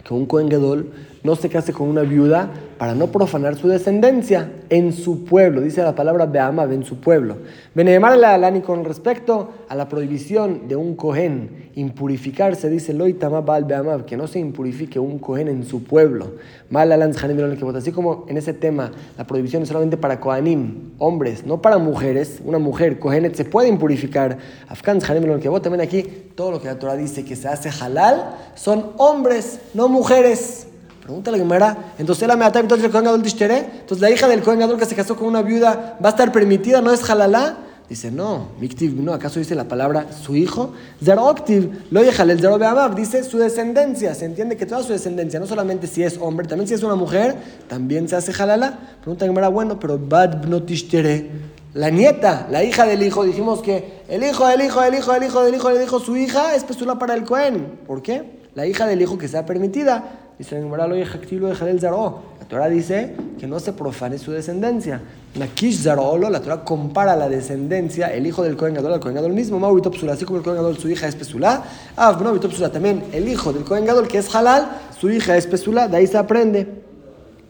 que 0.05 0.14
un 0.14 0.26
Cohen 0.26 0.49
Gadol 0.49 0.91
no 1.25 1.35
se 1.37 1.49
case 1.49 1.73
con 1.73 1.88
una 1.88 2.03
viuda 2.03 2.50
para 2.76 2.94
no 2.94 3.06
profanar 3.06 3.56
su 3.56 3.67
descendencia 3.67 4.53
en 4.69 4.93
su 4.93 5.25
pueblo. 5.25 5.62
Dice 5.62 5.82
la 5.82 5.94
palabra 5.94 6.26
Be'ama, 6.26 6.65
en 6.65 6.85
su 6.85 7.00
pueblo. 7.00 7.38
Benemar 7.75 8.19
la 8.19 8.35
Alani 8.35 8.61
con 8.61 8.85
respecto 8.85 9.49
a 9.71 9.75
la 9.75 9.88
prohibición 9.88 10.69
de 10.69 10.76
un 10.76 10.94
Cohen 10.94 11.71
impurificarse, 11.76 12.69
dice 12.69 12.93
Loitama 12.93 13.41
Baal 13.41 13.65
Be'ama, 13.65 14.05
que 14.05 14.19
no 14.19 14.26
se 14.26 14.38
impurifique 14.38 14.99
un 14.99 15.19
Cohen 15.19 15.49
en 15.49 15.65
su 15.65 15.82
pueblo. 15.82 16.32
Mal 16.69 16.93
Así 16.93 17.91
como 17.91 18.27
en 18.29 18.37
ese 18.37 18.53
tema 18.53 18.93
la 19.17 19.27
prohibición 19.27 19.62
es 19.62 19.69
solamente 19.69 19.97
para 19.97 20.20
Kohanim, 20.20 20.93
hombres, 20.99 21.47
no 21.47 21.62
para 21.62 21.79
mujeres. 21.79 22.43
Una 22.44 22.59
mujer, 22.59 22.99
Kohenet, 22.99 23.35
se 23.35 23.47
puede 23.47 23.69
impurificar. 23.69 24.37
Afkan 24.69 24.99
también 24.99 25.81
aquí 25.81 26.03
todo 26.35 26.50
lo 26.50 26.61
que 26.61 26.69
la 26.69 26.79
Torah 26.79 26.97
dice 26.97 27.25
que 27.25 27.35
se 27.35 27.49
hace 27.49 27.70
halal 27.70 28.37
son 28.55 28.93
hombres, 28.99 29.61
no 29.73 29.88
mujeres. 29.88 30.69
Pregunta 31.05 31.31
la 31.31 31.37
Gemara. 31.37 31.95
Entonces 31.99 32.27
la 32.27 32.35
meata, 32.35 32.61
entonces 32.61 32.87
el 32.87 32.91
Kohen 32.91 33.05
Gadol 33.05 33.23
Entonces 33.25 34.01
la 34.01 34.11
hija 34.11 34.27
del 34.27 34.43
Kohen 34.43 34.59
Gadol 34.59 34.79
que 34.79 34.87
se 34.87 34.95
casó 34.95 35.17
con 35.17 35.29
una 35.29 35.43
viuda 35.43 35.99
va 36.03 36.09
a 36.09 36.11
estar 36.11 36.33
permitida, 36.33 36.81
¿no 36.81 36.91
es 36.93 37.09
halalá? 37.09 37.59
Dice, 37.89 38.11
no, 38.11 38.49
Miktiv, 38.59 38.99
no, 38.99 39.12
¿acaso 39.12 39.39
dice 39.39 39.55
la 39.55 39.69
palabra 39.69 40.06
su 40.11 40.35
hijo? 40.35 40.73
Zeroktiv, 41.05 41.85
lo 41.91 42.01
el 42.01 42.41
Zero 42.41 42.59
dice 42.97 43.23
su 43.23 43.37
descendencia. 43.37 44.15
Se 44.15 44.25
entiende 44.25 44.56
que 44.56 44.65
toda 44.65 44.83
su 44.83 44.93
descendencia, 44.93 45.39
no 45.39 45.47
solamente 45.47 45.87
si 45.87 46.03
es 46.03 46.17
hombre, 46.19 46.49
también 46.49 46.67
si 46.67 46.73
es 46.73 46.83
una 46.83 46.95
mujer, 46.95 47.37
también 47.69 48.09
se 48.09 48.17
hace 48.17 48.33
halala. 48.33 48.79
Pregunta 49.03 49.27
Gemara, 49.27 49.49
bueno, 49.49 49.79
pero 49.79 49.99
Bad 49.99 50.47
Bnotishtere, 50.47 51.31
la 51.75 51.91
nieta, 51.91 52.47
la 52.51 52.65
hija 52.65 52.87
del 52.87 53.03
hijo, 53.03 53.25
dijimos 53.25 53.61
que 53.61 54.01
el 54.09 54.25
hijo, 54.25 54.49
el 54.49 54.62
hijo, 54.62 54.83
el 54.83 54.95
hijo, 54.95 55.15
el 55.15 55.25
hijo, 55.25 55.43
del 55.43 55.55
hijo, 55.55 55.69
el 55.69 55.83
hijo, 55.83 56.01
su 56.01 56.17
hija 56.17 56.55
es 56.55 56.65
pesula 56.65 56.99
para 56.99 57.12
el 57.12 57.25
Cohen. 57.25 57.81
¿Por 57.87 58.01
qué? 58.01 58.44
La 58.55 58.67
hija 58.67 58.87
del 58.87 59.03
hijo 59.03 59.19
que 59.19 59.29
sea 59.29 59.45
permitida. 59.45 60.21
Dice 60.39 60.61
la 60.61 62.49
Torah 62.49 62.69
dice 62.69 63.15
que 63.39 63.47
no 63.47 63.61
se 63.61 63.73
profane 63.73 64.19
su 64.19 64.33
descendencia. 64.33 65.01
Nakish 65.37 65.83
Zarolo, 65.83 66.29
la 66.29 66.41
Torah 66.41 66.65
compara 66.65 67.17
la 67.17 67.29
descendencia, 67.29 68.12
el 68.12 68.27
hijo 68.27 68.43
del 68.43 68.56
Kohen 68.56 68.75
Gadol, 68.75 68.95
al 68.95 69.01
Kohen 69.01 69.15
Gadol 69.15 69.33
mismo, 69.33 69.65
así 70.11 70.25
como 70.25 70.39
el 70.39 70.45
Kohen 70.45 70.56
Gadol, 70.56 70.77
su 70.77 70.89
hija 70.89 71.06
es 71.06 71.15
Pesulá. 71.15 71.62
Ah, 71.97 72.19
no, 72.21 72.39
también 72.71 73.05
el 73.12 73.29
hijo 73.29 73.53
del 73.53 73.65
Kohen 73.65 73.85
Gadol, 73.85 74.09
que 74.09 74.19
es 74.19 74.35
Halal, 74.35 74.69
su 74.99 75.11
hija 75.11 75.37
es 75.37 75.47
Pesulá, 75.47 75.89
de 75.89 75.97
ahí 75.97 76.06
se 76.06 76.19
aprende. 76.19 76.83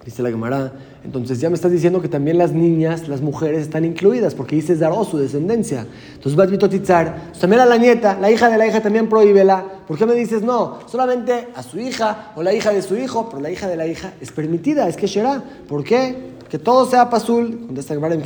Dice 0.04 0.22
la 0.22 0.30
Gemara, 0.30 0.72
entonces 1.04 1.38
ya 1.38 1.50
me 1.50 1.54
estás 1.54 1.70
diciendo 1.70 2.00
que 2.00 2.08
también 2.08 2.38
las 2.38 2.52
niñas, 2.52 3.08
las 3.08 3.20
mujeres 3.20 3.60
están 3.60 3.84
incluidas, 3.84 4.34
porque 4.34 4.56
dice 4.56 4.74
Zaró, 4.74 5.04
su 5.04 5.18
descendencia. 5.18 5.86
Entonces 6.14 6.34
vas 6.34 6.48
Tizar, 6.70 7.32
también 7.38 7.60
a 7.60 7.66
la 7.66 7.76
nieta, 7.76 8.18
la 8.18 8.30
hija 8.30 8.48
de 8.48 8.56
la 8.56 8.66
hija 8.66 8.80
también 8.80 9.08
prohíbela. 9.08 9.64
¿Por 9.86 9.98
qué 9.98 10.06
me 10.06 10.14
dices 10.14 10.42
no? 10.42 10.78
Solamente 10.86 11.48
a 11.54 11.62
su 11.62 11.78
hija 11.78 12.32
o 12.36 12.42
la 12.42 12.54
hija 12.54 12.72
de 12.72 12.80
su 12.80 12.96
hijo, 12.96 13.28
pero 13.28 13.42
la 13.42 13.50
hija 13.50 13.68
de 13.68 13.76
la 13.76 13.86
hija 13.86 14.14
es 14.20 14.32
permitida, 14.32 14.88
es 14.88 14.96
que 14.96 15.06
será. 15.06 15.42
¿Por 15.68 15.84
qué? 15.84 16.32
Que 16.48 16.58
todo 16.58 16.88
sea 16.88 17.10
pasul. 17.10 17.66
Contesta 17.66 17.94
Gemara 17.94 18.14
en 18.14 18.22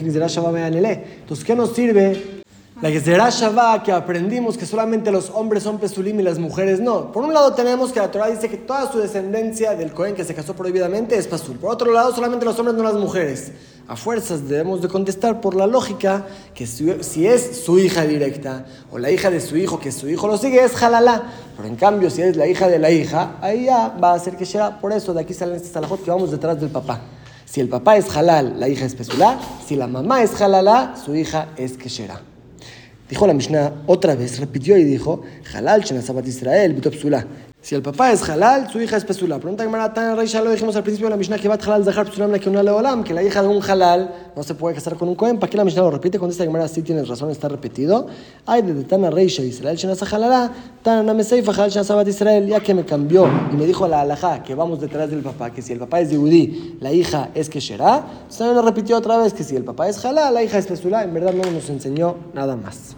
Entonces, 0.77 1.45
¿qué 1.45 1.57
nos 1.57 1.75
sirve 1.75 2.39
la 2.81 2.91
Gezerá 2.91 3.29
Shabbat 3.29 3.83
que 3.83 3.91
aprendimos 3.91 4.57
que 4.57 4.65
solamente 4.65 5.11
los 5.11 5.31
hombres 5.31 5.65
son 5.65 5.79
pesulim 5.79 6.21
y 6.21 6.23
las 6.23 6.39
mujeres 6.39 6.79
no. 6.79 7.11
Por 7.11 7.25
un 7.25 7.35
lado 7.35 7.53
tenemos 7.53 7.91
que 7.91 7.99
la 7.99 8.09
Torah 8.09 8.29
dice 8.29 8.49
que 8.49 8.57
toda 8.57 8.91
su 8.93 8.99
descendencia 8.99 9.75
del 9.75 9.93
Cohen 9.93 10.15
que 10.15 10.25
se 10.25 10.33
casó 10.33 10.55
prohibidamente 10.55 11.17
es 11.17 11.27
pasul. 11.27 11.57
Por 11.57 11.73
otro 11.73 11.91
lado, 11.93 12.15
solamente 12.15 12.45
los 12.45 12.57
hombres 12.57 12.77
no 12.77 12.85
las 12.85 12.95
mujeres. 12.95 13.51
A 13.89 13.97
fuerzas 13.97 14.49
debemos 14.49 14.81
de 14.81 14.87
contestar 14.87 15.41
por 15.41 15.57
la 15.57 15.67
lógica 15.67 16.27
que 16.55 16.69
si, 16.69 17.27
es 17.27 17.65
su 17.65 17.81
hija 17.81 18.05
directa 18.05 18.65
o 18.93 18.99
la 18.99 19.11
hija 19.11 19.29
de 19.29 19.41
su 19.41 19.57
hijo, 19.57 19.81
que 19.81 19.91
su 19.91 20.09
hijo 20.09 20.29
lo 20.29 20.39
sigue, 20.39 20.63
es 20.63 20.81
halala. 20.81 21.25
Pero 21.57 21.69
en 21.69 21.75
cambio, 21.75 22.11
si 22.11 22.23
es 22.23 22.37
la 22.37 22.47
hija 22.47 22.69
de 22.69 22.79
la 22.79 22.93
hija, 22.93 23.39
ahí 23.41 23.65
ya 23.65 23.89
va 23.89 24.13
a 24.13 24.19
ser 24.21 24.37
que 24.37 24.47
será. 24.47 24.79
Por 24.79 24.93
eso 24.93 25.13
de 25.13 25.23
aquí 25.23 25.35
salen 25.35 25.57
estas 25.57 25.73
salajot 25.73 26.05
que 26.05 26.13
vamos 26.13 26.31
detrás 26.31 26.61
del 26.61 26.71
papá. 26.71 27.01
Si 27.45 27.61
el 27.61 27.69
papá 27.69 27.97
es 27.97 28.15
halal, 28.15 28.61
la 28.61 28.69
hija 28.69 28.85
es 28.85 28.95
pesulá. 28.95 29.37
Si 29.67 29.75
la 29.75 29.89
mamá 29.89 30.23
es 30.23 30.41
halala, 30.41 30.95
su 31.03 31.17
hija 31.17 31.49
es 31.57 31.77
keshera. 31.77 32.28
Dijo 33.09 33.27
la 33.27 33.33
Mishnah 33.33 33.85
otra 33.87 34.15
vez, 34.15 34.39
repitió 34.39 34.77
y 34.77 34.85
dijo, 34.85 35.23
Halal, 35.55 35.83
Shenasabat 35.83 36.27
Israel, 36.27 36.75
Bitopsula. 36.75 37.27
Si 37.61 37.75
el 37.75 37.83
papá 37.83 38.13
es 38.13 38.27
halal, 38.29 38.71
su 38.71 38.81
hija 38.81 38.97
es 38.97 39.05
pesula. 39.05 39.39
Pregunta 39.39 39.65
que 39.65 39.69
Maratán 39.69 40.17
Rey 40.17 40.29
lo 40.33 40.53
dijimos 40.53 40.77
al 40.77 40.85
principio 40.85 41.09
de 41.09 41.11
la 41.11 41.17
Mishnah 41.17 41.39
que 41.39 41.49
va 41.49 41.57
a 41.57 41.59
halal 41.59 41.85
dejar 41.85 42.07
psulam 42.07 42.31
la 42.31 42.39
que 42.39 42.49
una 42.49 42.63
leolam, 42.63 43.03
que 43.03 43.13
la 43.13 43.21
hija 43.21 43.43
de 43.43 43.49
un 43.49 43.61
halal 43.61 44.31
no 44.37 44.45
se 44.45 44.55
puede 44.55 44.77
casar 44.77 44.95
con 44.95 45.09
un 45.09 45.17
cohen. 45.17 45.39
¿Para 45.39 45.51
qué 45.51 45.57
la 45.57 45.65
Mishnah 45.65 45.83
lo 45.83 45.91
repite? 45.91 46.21
Con 46.21 46.31
esta 46.31 46.45
Gemara 46.45 46.69
sí 46.69 46.83
tienes 46.83 47.09
razón, 47.09 47.31
está 47.31 47.49
repetido. 47.49 48.07
Hay 48.47 48.63
de 48.63 48.85
Tana 48.85 49.11
Rey 49.11 49.27
Israel 49.27 49.77
Shenasa 49.77 50.53
Tana 50.83 51.03
Nameseifa 51.03 51.51
Halal 51.53 51.71
Shenasabat 51.71 52.07
Israel, 52.07 52.47
ya 52.47 52.61
que 52.61 52.73
me 52.75 52.85
cambió 52.85 53.29
y 53.53 53.57
me 53.57 53.67
dijo 53.67 53.89
la 53.89 54.03
alajá 54.03 54.41
que 54.45 54.55
vamos 54.55 54.81
detrás 54.81 55.11
del 55.11 55.23
papá, 55.23 55.51
que 55.51 55.61
si 55.61 55.73
el 55.73 55.81
papá 55.81 56.01
es 56.01 56.11
Yehudi, 56.11 56.79
la 56.81 56.93
hija 56.93 57.31
es 57.35 57.51
será. 57.61 58.05
También 58.31 58.55
lo 58.55 58.63
repitió 58.63 58.97
otra 58.97 59.19
vez 59.19 59.35
que 59.35 59.43
si 59.43 59.57
el 59.57 59.65
papá 59.65 59.89
es 59.89 60.03
halal, 60.05 60.33
la 60.33 60.45
hija 60.45 60.59
es 60.59 60.67
pesula. 60.67 61.03
En 61.03 61.13
verdad 61.13 61.35
no 61.35 61.51
nos 61.51 61.69
enseñó 61.69 62.17
nada 62.35 62.55
más. 62.55 62.97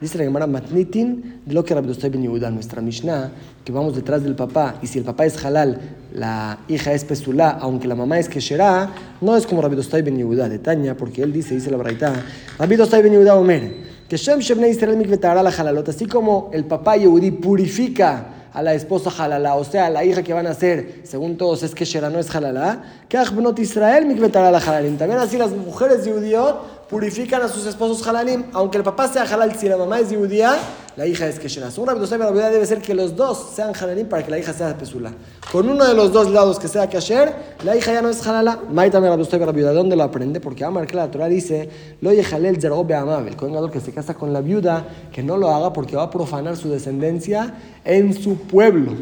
Dice 0.00 0.16
la 0.16 0.24
Gemara 0.24 0.46
Matnitin, 0.46 1.40
de 1.44 1.52
lo 1.52 1.64
que 1.64 1.74
Rabbi 1.74 1.92
ben 2.08 2.22
Yehuda, 2.22 2.50
nuestra 2.50 2.80
Mishnah, 2.80 3.32
que 3.64 3.72
vamos 3.72 3.96
detrás 3.96 4.22
del 4.22 4.36
papá, 4.36 4.76
y 4.80 4.86
si 4.86 5.00
el 5.00 5.04
papá 5.04 5.26
es 5.26 5.44
halal, 5.44 5.80
la 6.14 6.60
hija 6.68 6.92
es 6.92 7.04
pesulá, 7.04 7.58
aunque 7.60 7.88
la 7.88 7.96
mamá 7.96 8.16
es 8.20 8.28
kesherá, 8.28 8.92
no 9.20 9.36
es 9.36 9.44
como 9.44 9.60
Rabbi 9.60 9.76
ben 10.02 10.16
Yehuda 10.18 10.48
de 10.48 10.60
Tanya, 10.60 10.96
porque 10.96 11.22
él 11.22 11.32
dice, 11.32 11.56
dice 11.56 11.72
la 11.72 11.78
Braita, 11.78 12.12
Rabbi 12.58 12.76
ben 12.76 13.12
Yehuda 13.12 13.34
Omer, 13.34 13.72
que 14.08 14.16
Shem 14.16 14.38
Shebnei 14.38 14.70
Israel 14.70 14.96
mikvetara 14.96 15.42
la 15.42 15.50
halalot, 15.50 15.88
así 15.88 16.06
como 16.06 16.48
el 16.52 16.64
papá 16.64 16.96
Yehudi 16.96 17.32
purifica 17.32 18.34
a 18.52 18.62
la 18.62 18.74
esposa 18.74 19.10
halala, 19.10 19.56
o 19.56 19.64
sea, 19.64 19.90
la 19.90 20.04
hija 20.04 20.22
que 20.22 20.32
van 20.32 20.46
a 20.46 20.54
ser, 20.54 21.00
según 21.02 21.36
todos, 21.36 21.62
es 21.64 21.74
que 21.74 21.84
Shera 21.84 22.08
no 22.08 22.18
es 22.18 22.34
halala, 22.34 22.82
que 23.08 23.18
Israel 23.58 24.06
mikvetara 24.06 24.50
la 24.50 24.58
halalim. 24.58 24.96
También 24.96 25.20
así 25.20 25.36
las 25.36 25.50
mujeres 25.50 26.08
judíos 26.08 26.54
purifican 26.88 27.42
a 27.42 27.48
sus 27.48 27.66
esposos 27.66 28.06
halalim, 28.06 28.44
aunque 28.52 28.78
el 28.78 28.84
papá 28.84 29.08
sea 29.08 29.22
halal, 29.22 29.54
si 29.54 29.68
la 29.68 29.76
mamá 29.76 30.00
es 30.00 30.08
judía, 30.08 30.56
la 30.96 31.06
hija 31.06 31.26
es 31.26 31.38
keshera. 31.38 31.70
Según 31.70 31.88
Rabbi 31.88 32.06
la 32.06 32.16
verdad 32.30 32.50
debe 32.50 32.64
ser 32.66 32.80
que 32.80 32.94
los 32.94 33.14
dos 33.14 33.50
sean 33.54 33.72
halalim 33.74 34.08
para 34.08 34.24
que 34.24 34.30
la 34.30 34.38
hija 34.38 34.52
sea 34.52 34.76
pesula. 34.76 35.12
Con 35.52 35.68
uno 35.68 35.84
de 35.86 35.94
los 35.94 36.12
dos 36.12 36.30
lados 36.30 36.58
que 36.58 36.66
sea 36.66 36.88
kasher, 36.88 37.32
la 37.62 37.76
hija 37.76 37.92
ya 37.92 38.02
no 38.02 38.08
es 38.08 38.26
halala. 38.26 38.60
Maitame 38.70 39.08
Rabbi 39.08 39.24
Rabbi 39.24 39.60
¿de 39.60 39.72
dónde 39.74 39.96
lo 39.96 40.02
aprende? 40.02 40.40
Porque 40.40 40.64
Amar 40.64 40.86
que 40.86 40.96
la 40.96 41.10
Torah 41.10 41.28
dice, 41.28 41.68
lo 42.00 42.12
yehalel 42.12 42.60
zerobe 42.60 42.94
amab, 42.94 43.28
el 43.28 43.36
cohen 43.36 43.70
que 43.70 43.80
se 43.80 43.92
casa 43.92 44.14
con 44.14 44.32
la 44.32 44.40
viuda, 44.40 44.86
que 45.12 45.22
no 45.22 45.36
lo 45.36 45.50
haga 45.54 45.72
porque 45.72 45.94
va 45.94 46.04
a 46.04 46.10
profanar 46.10 46.56
su 46.56 46.70
descendencia 46.70 47.54
en 47.84 48.14
su 48.14 48.36
pueblo. 48.38 48.92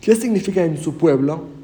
¿Qué 0.00 0.14
significa 0.14 0.64
en 0.64 0.78
su 0.78 0.96
pueblo? 0.96 1.61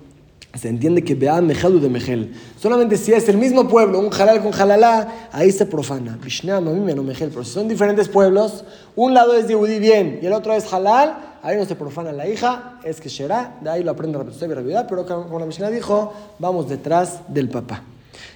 Se 0.54 0.68
entiende 0.68 1.04
que 1.04 1.14
vea 1.14 1.40
Mejelu 1.40 1.78
de 1.78 1.88
Mejel. 1.88 2.34
Solamente 2.60 2.96
si 2.96 3.12
es 3.12 3.28
el 3.28 3.36
mismo 3.36 3.68
pueblo, 3.68 3.98
un 4.00 4.12
halal 4.12 4.42
con 4.42 4.52
halalá, 4.54 5.28
ahí 5.30 5.52
se 5.52 5.66
profana. 5.66 6.18
Mejel. 6.18 7.28
Pero 7.28 7.44
si 7.44 7.52
son 7.52 7.68
diferentes 7.68 8.08
pueblos, 8.08 8.64
un 8.96 9.14
lado 9.14 9.34
es 9.34 9.46
Yehudi 9.46 9.78
bien 9.78 10.20
y 10.22 10.26
el 10.26 10.32
otro 10.32 10.54
es 10.54 10.72
halal, 10.72 11.38
ahí 11.42 11.56
no 11.56 11.64
se 11.64 11.76
profana 11.76 12.12
la 12.12 12.26
hija, 12.26 12.78
es 12.82 13.00
que 13.00 13.08
será, 13.08 13.58
de 13.60 13.70
ahí 13.70 13.84
lo 13.84 13.90
aprende 13.90 14.18
Rabbi 14.18 14.54
Rabbi 14.54 14.74
pero 14.88 15.06
como 15.06 15.38
la 15.38 15.46
Mishnah 15.46 15.70
dijo, 15.70 16.12
vamos 16.38 16.68
detrás 16.68 17.20
del 17.28 17.48
papá. 17.48 17.82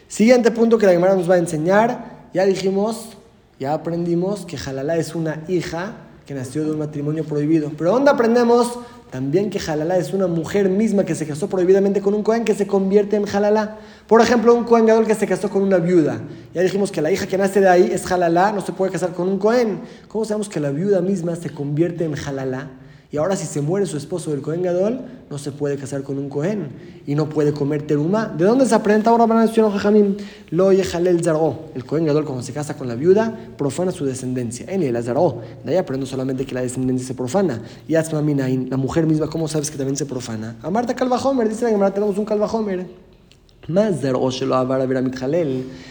Siguiente 0.06 0.50
punto 0.50 0.76
que 0.76 0.86
la 0.86 0.92
Gemara 0.92 1.14
nos 1.14 1.28
va 1.28 1.36
a 1.36 1.38
enseñar, 1.38 2.28
ya 2.34 2.44
dijimos, 2.44 3.08
ya 3.58 3.72
aprendimos 3.72 4.44
que 4.44 4.56
halalá 4.56 4.96
es 4.96 5.14
una 5.14 5.44
hija 5.48 5.94
que 6.26 6.34
nació 6.34 6.64
de 6.64 6.72
un 6.72 6.78
matrimonio 6.78 7.24
prohibido. 7.24 7.70
Pero 7.76 7.92
¿dónde 7.92 8.10
aprendemos? 8.10 8.78
También 9.12 9.50
que 9.50 9.60
Jalalá 9.60 9.98
es 9.98 10.14
una 10.14 10.26
mujer 10.26 10.70
misma 10.70 11.04
que 11.04 11.14
se 11.14 11.26
casó 11.26 11.46
prohibidamente 11.46 12.00
con 12.00 12.14
un 12.14 12.22
Cohen 12.22 12.46
que 12.46 12.54
se 12.54 12.66
convierte 12.66 13.14
en 13.14 13.26
Jalalá. 13.26 13.76
Por 14.06 14.22
ejemplo, 14.22 14.54
un 14.54 14.64
Cohen 14.64 14.86
Gadol 14.86 15.06
que 15.06 15.14
se 15.14 15.26
casó 15.26 15.50
con 15.50 15.60
una 15.60 15.76
viuda. 15.76 16.22
Ya 16.54 16.62
dijimos 16.62 16.90
que 16.90 17.02
la 17.02 17.12
hija 17.12 17.26
que 17.26 17.36
nace 17.36 17.60
de 17.60 17.68
ahí 17.68 17.90
es 17.92 18.06
Jalalá, 18.06 18.52
no 18.52 18.62
se 18.62 18.72
puede 18.72 18.90
casar 18.90 19.12
con 19.12 19.28
un 19.28 19.38
Cohen. 19.38 19.82
¿Cómo 20.08 20.24
sabemos 20.24 20.48
que 20.48 20.60
la 20.60 20.70
viuda 20.70 21.02
misma 21.02 21.36
se 21.36 21.50
convierte 21.50 22.04
en 22.04 22.14
Jalalá? 22.14 22.70
Y 23.12 23.18
ahora 23.18 23.36
si 23.36 23.46
se 23.46 23.60
muere 23.60 23.84
su 23.84 23.98
esposo 23.98 24.30
del 24.30 24.40
Cohen 24.40 24.62
Gadol, 24.62 25.02
no 25.28 25.36
se 25.36 25.52
puede 25.52 25.76
casar 25.76 26.02
con 26.02 26.16
un 26.16 26.30
Cohen 26.30 26.68
y 27.06 27.14
no 27.14 27.28
puede 27.28 27.52
comer 27.52 27.82
teruma. 27.82 28.24
¿De 28.26 28.46
dónde 28.46 28.64
se 28.64 28.74
aprende 28.74 29.06
ahora 29.10 29.26
para 29.26 29.44
el 29.44 29.50
Jajamim? 29.50 30.16
Lo 30.48 30.70
el 30.70 31.22
Zaró. 31.22 31.58
El 31.74 31.84
Cohen 31.84 32.06
Gadol 32.06 32.24
cuando 32.24 32.42
se 32.42 32.54
casa 32.54 32.74
con 32.74 32.88
la 32.88 32.94
viuda, 32.94 33.50
profana 33.58 33.92
su 33.92 34.06
descendencia. 34.06 34.64
En 34.66 34.82
el 34.82 35.04
Zaró. 35.04 35.42
De 35.62 35.72
ahí 35.72 35.76
aprendo 35.76 36.06
solamente 36.06 36.46
que 36.46 36.54
la 36.54 36.62
descendencia 36.62 37.06
se 37.06 37.14
profana. 37.14 37.60
Y 37.86 37.92
la 37.92 38.76
mujer 38.78 39.04
misma, 39.04 39.28
¿cómo 39.28 39.46
sabes 39.46 39.70
que 39.70 39.76
también 39.76 39.98
se 39.98 40.06
profana? 40.06 40.56
A 40.62 40.70
Marta 40.70 40.96
Calvajomer, 40.96 41.50
dice 41.50 41.68
Gemara, 41.68 41.92
tenemos 41.92 42.16
un 42.16 42.24
Calvajomer. 42.24 42.86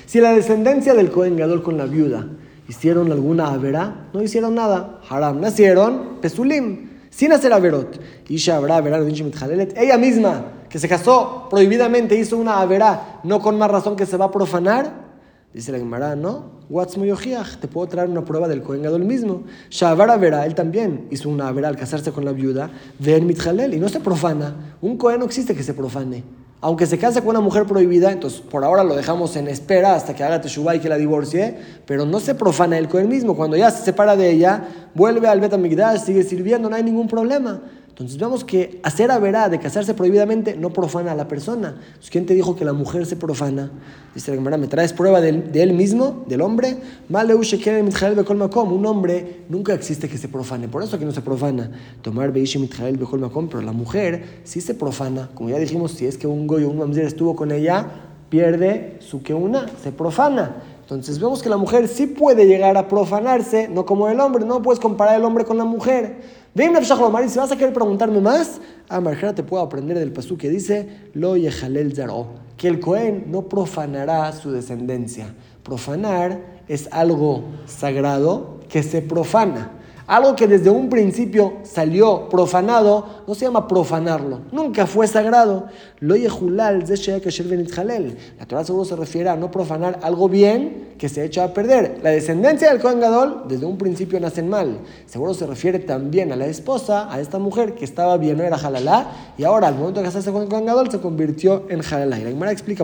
Si 0.07 0.19
la 0.19 0.33
descendencia 0.33 0.95
del 0.95 1.11
Cohen 1.11 1.37
Gadol 1.37 1.61
con 1.61 1.77
la 1.77 1.85
viuda 1.85 2.27
hicieron 2.67 3.11
alguna 3.11 3.51
avera, 3.51 4.09
no 4.11 4.23
hicieron 4.23 4.55
nada. 4.55 4.99
Haram, 5.07 5.39
nacieron 5.39 6.17
Pesulim 6.19 6.90
sin 7.11 7.31
hacer 7.31 7.53
averot. 7.53 8.01
Isha 8.29 8.55
habrá 8.55 8.79
Ella 8.79 9.97
misma, 9.99 10.53
que 10.67 10.79
se 10.79 10.87
casó 10.87 11.47
prohibidamente, 11.49 12.15
hizo 12.15 12.37
una 12.37 12.59
averá, 12.59 13.19
no 13.23 13.39
con 13.39 13.59
más 13.59 13.69
razón 13.69 13.95
que 13.95 14.07
se 14.07 14.17
va 14.17 14.25
a 14.25 14.31
profanar. 14.31 15.11
Dice 15.53 15.71
la 15.71 15.77
Gemara, 15.77 16.15
no. 16.15 16.61
Te 16.69 17.67
puedo 17.67 17.87
traer 17.87 18.09
una 18.09 18.23
prueba 18.23 18.47
del 18.47 18.63
Cohen 18.63 18.81
Gadol 18.81 19.03
mismo. 19.03 19.43
Shavar 19.69 20.09
Avera, 20.09 20.45
él 20.45 20.55
también 20.55 21.07
hizo 21.11 21.27
una 21.27 21.49
Avera 21.49 21.67
al 21.67 21.75
casarse 21.75 22.13
con 22.13 22.23
la 22.23 22.31
viuda. 22.31 22.71
Ven 22.97 23.27
Mitjalel, 23.27 23.73
y 23.73 23.79
no 23.79 23.89
se 23.89 23.99
profana. 23.99 24.77
Un 24.81 24.97
Cohen 24.97 25.19
no 25.19 25.25
existe 25.25 25.53
que 25.53 25.63
se 25.63 25.73
profane 25.73 26.23
aunque 26.61 26.85
se 26.85 26.99
case 26.99 27.21
con 27.21 27.31
una 27.31 27.39
mujer 27.39 27.65
prohibida, 27.65 28.11
entonces 28.11 28.39
por 28.39 28.63
ahora 28.63 28.83
lo 28.83 28.95
dejamos 28.95 29.35
en 29.35 29.47
espera 29.47 29.95
hasta 29.95 30.13
que 30.13 30.23
haga 30.23 30.41
teshuva 30.41 30.75
y 30.75 30.79
que 30.79 30.89
la 30.89 30.97
divorcie, 30.97 31.57
pero 31.87 32.05
no 32.05 32.19
se 32.19 32.35
profana 32.35 32.77
con 32.87 33.01
él 33.01 33.07
mismo. 33.07 33.35
Cuando 33.35 33.57
ya 33.57 33.71
se 33.71 33.83
separa 33.83 34.15
de 34.15 34.29
ella, 34.29 34.67
vuelve 34.93 35.27
al 35.27 35.39
Betamigdash, 35.39 36.01
sigue 36.01 36.23
sirviendo, 36.23 36.69
no 36.69 36.75
hay 36.75 36.83
ningún 36.83 37.07
problema. 37.07 37.61
Entonces 38.01 38.17
vemos 38.17 38.43
que 38.43 38.79
hacer 38.81 39.11
averá 39.11 39.47
de 39.49 39.59
casarse 39.59 39.93
prohibidamente 39.93 40.55
no 40.55 40.71
profana 40.71 41.11
a 41.11 41.15
la 41.15 41.27
persona. 41.27 41.75
¿Quién 42.09 42.25
te 42.25 42.33
dijo 42.33 42.55
que 42.55 42.65
la 42.65 42.73
mujer 42.73 43.05
se 43.05 43.15
profana? 43.15 43.69
Dice 44.15 44.31
la 44.31 44.37
Gemara, 44.37 44.57
¿me 44.57 44.67
traes 44.67 44.91
prueba 44.91 45.21
de, 45.21 45.29
él 45.53 45.73
mismo, 45.73 46.23
del 46.27 46.41
hombre? 46.41 46.77
Un 47.09 48.85
hombre 48.87 49.43
nunca 49.49 49.73
existe 49.73 50.09
que 50.09 50.17
se 50.17 50.29
profane, 50.29 50.67
por 50.67 50.81
eso 50.81 50.97
que 50.97 51.05
no 51.05 51.11
se 51.11 51.21
profana. 51.21 51.69
Tomar 52.01 52.33
pero 52.33 53.61
la 53.61 53.71
mujer 53.71 54.23
sí 54.45 54.61
se 54.61 54.73
profana. 54.73 55.29
Como 55.35 55.49
ya 55.49 55.59
dijimos, 55.59 55.91
si 55.91 56.07
es 56.07 56.17
que 56.17 56.25
un 56.27 56.47
goyo 56.47 56.69
un 56.69 56.79
mamzer 56.79 57.05
estuvo 57.05 57.35
con 57.35 57.51
ella, 57.51 57.87
pierde 58.29 58.97
su 58.99 59.21
que 59.21 59.33
una, 59.33 59.67
se 59.83 59.91
profana. 59.91 60.55
Entonces 60.91 61.19
vemos 61.19 61.41
que 61.41 61.47
la 61.47 61.55
mujer 61.55 61.87
sí 61.87 62.05
puede 62.05 62.45
llegar 62.45 62.75
a 62.75 62.89
profanarse, 62.89 63.69
no 63.69 63.85
como 63.85 64.09
el 64.09 64.19
hombre, 64.19 64.43
no 64.43 64.61
puedes 64.61 64.77
comparar 64.77 65.15
el 65.15 65.23
hombre 65.23 65.45
con 65.45 65.57
la 65.57 65.63
mujer. 65.63 66.19
Ven 66.53 66.75
a 66.75 66.83
si 66.83 67.39
vas 67.39 67.49
a 67.49 67.55
querer 67.55 67.73
preguntarme 67.73 68.19
más, 68.19 68.59
a 68.89 68.99
Marjara 68.99 69.33
te 69.33 69.41
puedo 69.41 69.63
aprender 69.63 69.97
del 69.97 70.11
pasú 70.11 70.37
que 70.37 70.49
dice, 70.49 70.89
Lo 71.13 71.37
Yehalel 71.37 71.95
Zaro, 71.95 72.27
que 72.57 72.67
el 72.67 72.81
Cohen 72.81 73.27
no 73.27 73.43
profanará 73.43 74.33
su 74.33 74.51
descendencia. 74.51 75.33
Profanar 75.63 76.41
es 76.67 76.89
algo 76.91 77.45
sagrado 77.67 78.59
que 78.67 78.83
se 78.83 79.01
profana. 79.01 79.71
Algo 80.11 80.35
que 80.35 80.45
desde 80.45 80.69
un 80.69 80.89
principio 80.89 81.59
salió 81.63 82.27
profanado, 82.27 83.23
no 83.25 83.33
se 83.33 83.45
llama 83.45 83.65
profanarlo. 83.65 84.41
Nunca 84.51 84.85
fue 84.85 85.07
sagrado. 85.07 85.67
Lo 86.01 86.17
yehulal 86.17 86.83
La 86.85 88.45
Torah 88.45 88.65
seguro 88.65 88.83
se 88.83 88.97
refiere 88.97 89.29
a 89.29 89.37
no 89.37 89.49
profanar 89.49 90.01
algo 90.03 90.27
bien 90.27 90.95
que 90.97 91.07
se 91.07 91.23
echa 91.23 91.45
a 91.45 91.53
perder. 91.53 92.01
La 92.03 92.09
descendencia 92.09 92.67
del 92.67 92.81
Kohen 92.81 92.99
Gadol 92.99 93.43
desde 93.47 93.65
un 93.65 93.77
principio 93.77 94.19
nacen 94.19 94.49
mal. 94.49 94.79
Seguro 95.05 95.33
se 95.33 95.47
refiere 95.47 95.79
también 95.79 96.33
a 96.33 96.35
la 96.35 96.47
esposa, 96.47 97.07
a 97.09 97.21
esta 97.21 97.39
mujer 97.39 97.73
que 97.75 97.85
estaba 97.85 98.17
bien, 98.17 98.35
no 98.37 98.43
era 98.43 98.57
halalá, 98.57 99.33
y 99.37 99.45
ahora 99.45 99.69
al 99.69 99.75
momento 99.75 100.01
de 100.01 100.07
casarse 100.07 100.33
con 100.33 100.41
el 100.41 100.49
Kohen 100.49 100.65
Gadol 100.65 100.91
se 100.91 100.99
convirtió 100.99 101.67
en 101.69 101.79
halalá. 101.89 102.19
Y 102.19 102.23
la 102.23 102.29
Gemara 102.31 102.51
explica, 102.51 102.83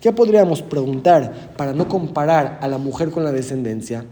¿qué 0.00 0.10
podríamos 0.10 0.60
preguntar 0.62 1.52
para 1.56 1.72
no 1.72 1.86
comparar 1.86 2.58
a 2.60 2.66
la 2.66 2.78
mujer 2.78 3.12
con 3.12 3.22
la 3.22 3.30
descendencia? 3.30 4.04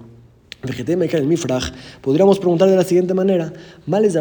El 1.19 1.27
Mifraj, 1.27 1.73
podríamos 2.01 2.39
preguntar 2.39 2.69
de 2.69 2.77
la 2.77 2.85
siguiente 2.85 3.15
manera: 3.15 3.53
Males 3.87 4.15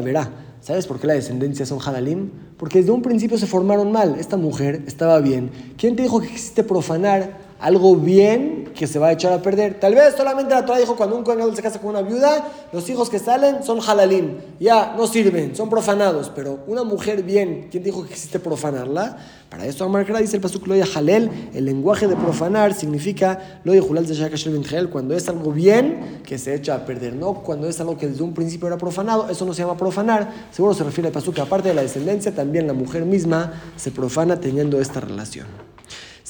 verá. 0.00 0.30
¿Sabes 0.60 0.86
por 0.86 1.00
qué 1.00 1.06
la 1.06 1.14
descendencia 1.14 1.64
son 1.64 1.78
halalim? 1.84 2.30
Porque 2.58 2.80
desde 2.80 2.92
un 2.92 3.00
principio 3.00 3.38
se 3.38 3.46
formaron 3.46 3.92
mal. 3.92 4.16
Esta 4.18 4.36
mujer 4.36 4.82
estaba 4.86 5.18
bien. 5.20 5.50
¿Quién 5.78 5.96
te 5.96 6.02
dijo 6.02 6.20
que 6.20 6.26
existe 6.26 6.62
profanar 6.62 7.39
algo 7.60 7.96
bien 7.96 8.72
que 8.74 8.86
se 8.86 8.98
va 8.98 9.08
a 9.08 9.12
echar 9.12 9.32
a 9.32 9.42
perder. 9.42 9.78
Tal 9.78 9.94
vez 9.94 10.14
solamente 10.16 10.54
la 10.54 10.64
Torah 10.64 10.78
dijo 10.78 10.96
cuando 10.96 11.16
un 11.16 11.24
cohen 11.24 11.54
se 11.54 11.62
casa 11.62 11.78
con 11.78 11.90
una 11.90 12.02
viuda, 12.02 12.48
los 12.72 12.88
hijos 12.88 13.10
que 13.10 13.18
salen 13.18 13.62
son 13.62 13.80
halalim, 13.86 14.38
ya 14.58 14.94
no 14.96 15.06
sirven, 15.06 15.54
son 15.54 15.68
profanados, 15.68 16.30
pero 16.34 16.60
una 16.66 16.84
mujer 16.84 17.22
bien, 17.22 17.68
¿quién 17.70 17.82
dijo 17.82 18.04
que 18.04 18.12
existe 18.12 18.38
profanarla? 18.38 19.18
Para 19.50 19.66
eso 19.66 19.84
Amarkara 19.84 20.20
dice 20.20 20.36
el 20.36 20.42
pasuk 20.42 20.66
loya 20.66 20.86
halel, 20.94 21.50
el 21.52 21.64
lenguaje 21.64 22.06
de 22.06 22.16
profanar 22.16 22.72
significa 22.72 23.60
loya 23.64 23.82
julal 23.82 24.06
de 24.06 24.88
cuando 24.90 25.14
es 25.14 25.28
algo 25.28 25.52
bien 25.52 26.20
que 26.24 26.38
se 26.38 26.54
echa 26.54 26.76
a 26.76 26.86
perder, 26.86 27.14
no 27.14 27.34
cuando 27.34 27.68
es 27.68 27.80
algo 27.80 27.98
que 27.98 28.06
desde 28.06 28.22
un 28.22 28.32
principio 28.32 28.68
era 28.68 28.78
profanado, 28.78 29.28
eso 29.28 29.44
no 29.44 29.52
se 29.52 29.62
llama 29.62 29.76
profanar, 29.76 30.32
seguro 30.52 30.72
se 30.72 30.84
refiere 30.84 31.08
al 31.08 31.12
pasuk 31.12 31.34
que 31.34 31.40
aparte 31.40 31.68
de 31.68 31.74
la 31.74 31.82
descendencia, 31.82 32.34
también 32.34 32.66
la 32.66 32.72
mujer 32.72 33.04
misma 33.04 33.52
se 33.76 33.90
profana 33.90 34.38
teniendo 34.38 34.80
esta 34.80 35.00
relación. 35.00 35.69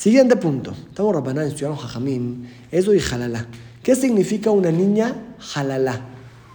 Siguiente 0.00 0.34
punto. 0.36 0.72
Estamos 0.88 1.14
Rabbaná 1.14 1.44
estudiando 1.44 1.76
Jajamim. 1.76 2.46
Eso 2.72 2.94
y 2.94 3.00
jalala. 3.00 3.44
¿Qué 3.82 3.94
significa 3.94 4.50
una 4.50 4.70
niña 4.70 5.14
jalala? 5.38 6.06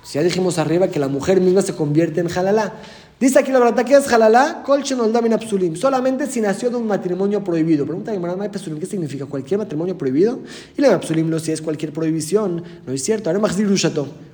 Si 0.02 0.16
ya 0.16 0.24
dijimos 0.24 0.58
arriba 0.58 0.88
que 0.88 0.98
la 0.98 1.10
mujer 1.10 1.40
misma 1.42 1.62
se 1.62 1.76
convierte 1.76 2.22
en 2.22 2.28
jalala. 2.28 2.74
Dice 3.18 3.40
aquí 3.40 3.50
la 3.50 3.60
verdad, 3.60 3.86
¿qué 3.86 3.96
es 3.96 4.12
halalá? 4.12 4.62
Colchen 4.66 5.00
oldamin 5.00 5.32
absulim. 5.32 5.78
Solamente 5.78 6.28
si 6.28 6.42
nació 6.42 6.70
de 6.70 6.76
un 6.76 6.86
matrimonio 6.86 7.42
prohibido. 7.42 7.86
Pregunta 7.86 8.12
a 8.12 8.52
¿qué 8.52 8.86
significa? 8.86 9.26
¿Cualquier 9.26 9.58
matrimonio 9.58 9.98
prohibido? 9.98 10.40
Y 10.78 10.82
la 10.82 10.94
absulim 10.94 11.30
no 11.30 11.40
si 11.40 11.54
es 11.54 11.62
cualquier 11.62 11.94
prohibición. 11.94 12.62
No 12.86 12.92
es 12.92 13.04
cierto. 13.04 13.30
Ahora 13.30 13.42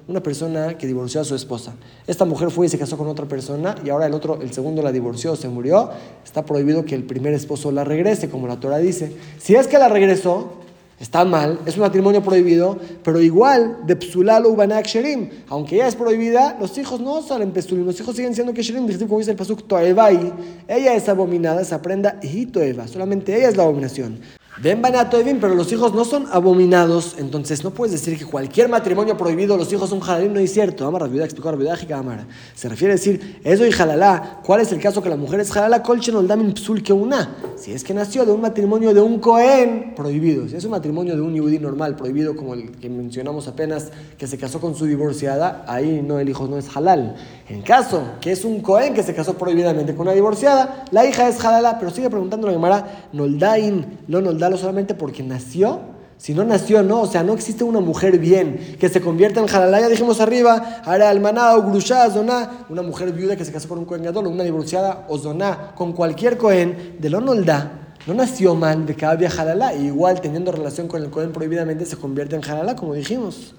una 0.07 0.23
persona 0.23 0.77
que 0.79 0.87
divorció 0.87 1.21
a 1.21 1.23
su 1.23 1.35
esposa. 1.35 1.73
Esta 2.07 2.25
mujer 2.25 2.49
fue 2.49 2.65
y 2.65 2.69
se 2.69 2.79
casó 2.79 2.97
con 2.97 3.07
otra 3.07 3.27
persona 3.27 3.75
y 3.85 3.89
ahora 3.89 4.07
el 4.07 4.15
otro, 4.15 4.41
el 4.41 4.51
segundo 4.51 4.81
la 4.81 4.91
divorció, 4.91 5.35
se 5.35 5.47
murió. 5.47 5.91
Está 6.25 6.43
prohibido 6.43 6.83
que 6.83 6.95
el 6.95 7.03
primer 7.03 7.33
esposo 7.35 7.71
la 7.71 7.83
regrese, 7.83 8.29
como 8.29 8.47
la 8.47 8.59
Torah 8.59 8.79
dice. 8.79 9.15
Si 9.39 9.53
es 9.53 9.67
que 9.67 9.77
la 9.77 9.89
regresó, 9.89 10.53
Está 11.01 11.25
mal, 11.25 11.57
es 11.65 11.77
un 11.77 11.81
matrimonio 11.81 12.21
prohibido, 12.21 12.77
pero 13.03 13.19
igual 13.19 13.79
de 13.87 13.95
psulalo 13.95 14.49
ubanak 14.49 14.85
sherim. 14.85 15.29
Aunque 15.49 15.77
ella 15.77 15.87
es 15.87 15.95
prohibida, 15.95 16.55
los 16.59 16.77
hijos 16.77 17.01
no 17.01 17.23
salen 17.23 17.49
pesulim, 17.49 17.87
los 17.87 17.99
hijos 17.99 18.15
siguen 18.15 18.35
siendo 18.35 18.53
que 18.53 18.61
sherim, 18.61 18.87
como 19.07 19.17
dice 19.17 19.31
el 19.31 19.37
pasuk 19.37 19.67
toevai. 19.67 20.31
Ella 20.67 20.93
es 20.93 21.09
abominada, 21.09 21.65
se 21.65 21.73
aprenda 21.73 22.19
y 22.21 22.45
toeva, 22.45 22.87
solamente 22.87 23.35
ella 23.35 23.49
es 23.49 23.57
la 23.57 23.63
abominación. 23.63 24.19
Ven 24.61 24.79
Evin, 24.85 25.39
pero 25.39 25.55
los 25.55 25.71
hijos 25.71 25.95
no 25.95 26.05
son 26.05 26.27
abominados, 26.31 27.15
entonces 27.17 27.63
no 27.63 27.71
puedes 27.71 27.93
decir 27.93 28.15
que 28.15 28.25
cualquier 28.25 28.69
matrimonio 28.69 29.17
prohibido 29.17 29.57
los 29.57 29.73
hijos 29.73 29.89
son 29.89 30.03
halalim, 30.03 30.33
no 30.33 30.39
es 30.39 30.53
cierto. 30.53 30.85
Amar 30.85 31.01
Rabiudá 31.01 31.25
explicó 31.25 31.49
Amar. 31.49 32.27
Se 32.53 32.69
refiere 32.69 32.93
a 32.93 32.95
decir, 32.95 33.39
eso 33.43 33.65
y 33.65 33.71
halalá. 33.73 34.39
¿Cuál 34.45 34.61
es 34.61 34.71
el 34.71 34.79
caso 34.79 35.01
que 35.01 35.09
la 35.09 35.15
mujer 35.15 35.39
es 35.39 35.55
halalá? 35.55 35.81
Colchen 35.81 36.15
oldamin 36.15 36.55
psul 36.55 36.83
que 36.83 36.93
una. 36.93 37.37
Si 37.55 37.71
es 37.71 37.83
que 37.83 37.95
nació 37.95 38.23
de 38.23 38.33
un 38.33 38.41
matrimonio 38.41 38.93
de 38.93 39.01
un 39.01 39.17
cohen 39.17 39.93
prohibido, 39.95 40.47
si 40.47 40.55
es 40.55 40.63
un 40.63 40.71
matrimonio 40.71 41.15
de 41.15 41.21
un 41.21 41.33
yudí 41.33 41.57
normal 41.57 41.95
prohibido, 41.95 42.35
como 42.35 42.53
el 42.53 42.69
que 42.71 42.87
mencionamos 42.87 43.47
apenas, 43.47 43.89
que 44.19 44.27
se 44.27 44.37
casó 44.37 44.61
con 44.61 44.75
su 44.75 44.85
divorciada, 44.85 45.65
ahí 45.67 46.03
no 46.05 46.19
el 46.19 46.29
hijo 46.29 46.47
no 46.47 46.59
es 46.59 46.75
halal. 46.75 47.15
En 47.51 47.63
caso 47.63 48.13
que 48.21 48.31
es 48.31 48.45
un 48.45 48.61
cohen 48.61 48.93
que 48.93 49.03
se 49.03 49.13
casó 49.13 49.33
prohibidamente 49.33 49.93
con 49.93 50.07
una 50.07 50.15
divorciada, 50.15 50.85
la 50.91 51.05
hija 51.05 51.27
es 51.27 51.43
halalá, 51.43 51.77
pero 51.79 51.91
sigue 51.91 52.09
preguntando 52.09 52.47
la 52.47 52.53
Gemara, 52.53 53.09
noldain, 53.11 53.99
lo 54.07 54.21
noldalo 54.21 54.55
solamente 54.55 54.93
porque 54.93 55.21
nació, 55.21 55.81
Si 56.17 56.33
no 56.33 56.43
nació, 56.45 56.81
no, 56.81 57.01
o 57.01 57.07
sea, 57.07 57.23
no 57.23 57.33
existe 57.33 57.63
una 57.63 57.81
mujer 57.81 58.19
bien 58.19 58.77
que 58.79 58.87
se 58.87 59.01
convierta 59.01 59.41
en 59.41 59.49
halalá, 59.49 59.81
ya 59.81 59.89
dijimos 59.89 60.21
arriba, 60.21 60.81
hará 60.85 61.09
almaná 61.09 61.55
o 61.55 61.63
grusha, 61.63 62.09
zoná, 62.09 62.65
una 62.69 62.83
mujer 62.83 63.11
viuda 63.11 63.35
que 63.35 63.43
se 63.43 63.51
casó 63.51 63.67
con 63.67 63.79
un 63.79 63.85
cohen 63.85 64.03
gadol, 64.03 64.27
una 64.27 64.43
divorciada 64.43 65.05
o 65.09 65.17
zoná, 65.17 65.73
con 65.75 65.91
cualquier 65.91 66.37
cohen, 66.37 66.95
de 66.99 67.09
lo 67.09 67.19
nolda, 67.19 67.95
no 68.07 68.13
nació 68.13 68.55
mal 68.55 68.85
de 68.85 68.95
cada 68.95 69.17
día 69.17 69.29
halalá, 69.35 69.73
igual 69.73 70.21
teniendo 70.21 70.51
relación 70.53 70.87
con 70.87 71.03
el 71.03 71.09
cohen 71.09 71.33
prohibidamente 71.33 71.85
se 71.85 71.97
convierte 71.97 72.35
en 72.35 72.45
halalá, 72.45 72.77
como 72.77 72.93
dijimos. 72.93 73.55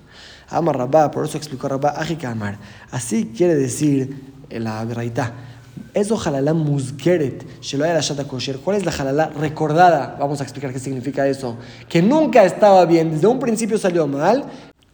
Amar 0.53 0.77
Rabá, 0.77 1.11
por 1.11 1.25
eso 1.25 1.37
explicó 1.37 1.69
Rabá, 1.69 1.95
Amar. 2.27 2.59
Así 2.91 3.33
quiere 3.37 3.55
decir 3.55 4.33
la 4.51 4.85
verdad. 4.85 5.33
Eso 5.95 6.19
halalá 6.19 6.55
musgeret, 6.55 7.45
la 7.79 8.25
kosher. 8.25 8.59
¿Cuál 8.59 8.79
es 8.79 8.85
la 8.87 8.93
halalá 8.93 9.29
recordada? 9.29 10.17
Vamos 10.19 10.41
a 10.41 10.45
explicar 10.45 10.73
qué 10.73 10.79
significa 10.79 11.27
eso. 11.27 11.57
Que 11.89 12.01
nunca 12.01 12.45
estaba 12.45 12.85
bien, 12.87 13.11
desde 13.11 13.27
un 13.27 13.39
principio 13.39 13.77
salió 13.77 14.07
mal. 14.07 14.45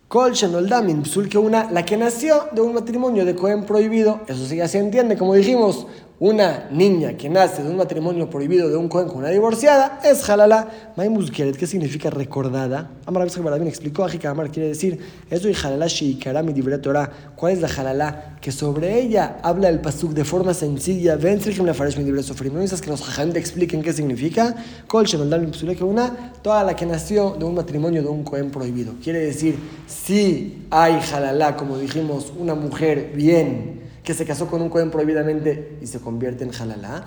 Kol 0.09 0.33
shenoldamin, 0.33 1.05
psul 1.05 1.29
que 1.29 1.37
una, 1.37 1.71
la 1.71 1.85
que 1.85 1.97
nació 1.97 2.49
de 2.53 2.63
un 2.63 2.73
matrimonio 2.73 3.27
de 3.27 3.35
Cohen 3.35 3.65
prohibido, 3.65 4.23
eso 4.27 4.47
sí 4.47 4.57
ya 4.57 4.67
se 4.67 4.79
entiende, 4.79 5.19
como 5.19 5.35
dijimos, 5.35 5.87
una 6.21 6.69
niña 6.73 7.17
que 7.17 7.29
nace 7.29 7.63
de 7.63 7.71
un 7.71 7.77
matrimonio 7.77 8.29
prohibido 8.29 8.69
de 8.69 8.77
un 8.77 8.89
cohen 8.89 9.07
con 9.07 9.19
una 9.19 9.29
divorciada 9.29 10.01
es 10.05 10.29
halala. 10.29 10.69
Maimus 10.97 11.31
¿qué 11.31 11.67
significa 11.67 12.11
recordada? 12.11 12.91
Amar 13.07 13.29
Baradín 13.41 13.69
explicó, 13.69 14.05
Amar 14.25 14.51
quiere 14.51 14.69
decir, 14.69 14.99
eso 15.31 15.49
y 15.49 15.55
halala 15.55 15.87
shikarami 15.87 16.53
Torah. 16.83 17.11
¿Cuál 17.37 17.53
es 17.53 17.61
la 17.61 17.69
halala? 17.69 18.37
Que 18.41 18.51
sobre 18.51 18.99
ella 19.01 19.39
habla 19.43 19.69
el 19.69 19.81
pasuk 19.81 20.13
de 20.13 20.25
forma 20.25 20.55
sencilla. 20.55 21.15
Ven, 21.15 21.39
que 21.39 21.63
la 21.63 21.73
faresh 21.73 21.97
mi 21.97 22.05
libre 22.05 22.23
sofrim. 22.25 22.53
No 22.53 22.61
que 22.61 22.91
los 22.91 23.03
jajam 23.03 23.31
expliquen 23.37 23.83
qué 23.83 23.93
significa. 23.93 24.57
Kol 24.89 25.07
que 25.07 25.85
una, 25.85 26.33
toda 26.43 26.65
la 26.65 26.75
que 26.75 26.85
nació 26.85 27.37
de 27.39 27.45
un 27.45 27.55
matrimonio 27.55 28.03
de 28.03 28.09
un 28.09 28.25
cohen 28.25 28.51
prohibido. 28.51 28.95
Quiere 29.03 29.21
decir, 29.21 29.57
si 29.87 30.67
hay 30.71 30.99
halala, 31.13 31.57
como 31.57 31.79
dijimos, 31.79 32.33
una 32.37 32.57
mujer 32.57 33.13
bien 33.15 33.88
que 34.03 34.15
se 34.15 34.25
casó 34.25 34.47
con 34.47 34.63
un 34.63 34.69
Cohen 34.69 34.91
prohibidamente 34.91 35.79
y 35.81 35.87
se 35.87 36.01
convierte 36.01 36.45
en 36.45 36.51
halalá. 36.55 37.07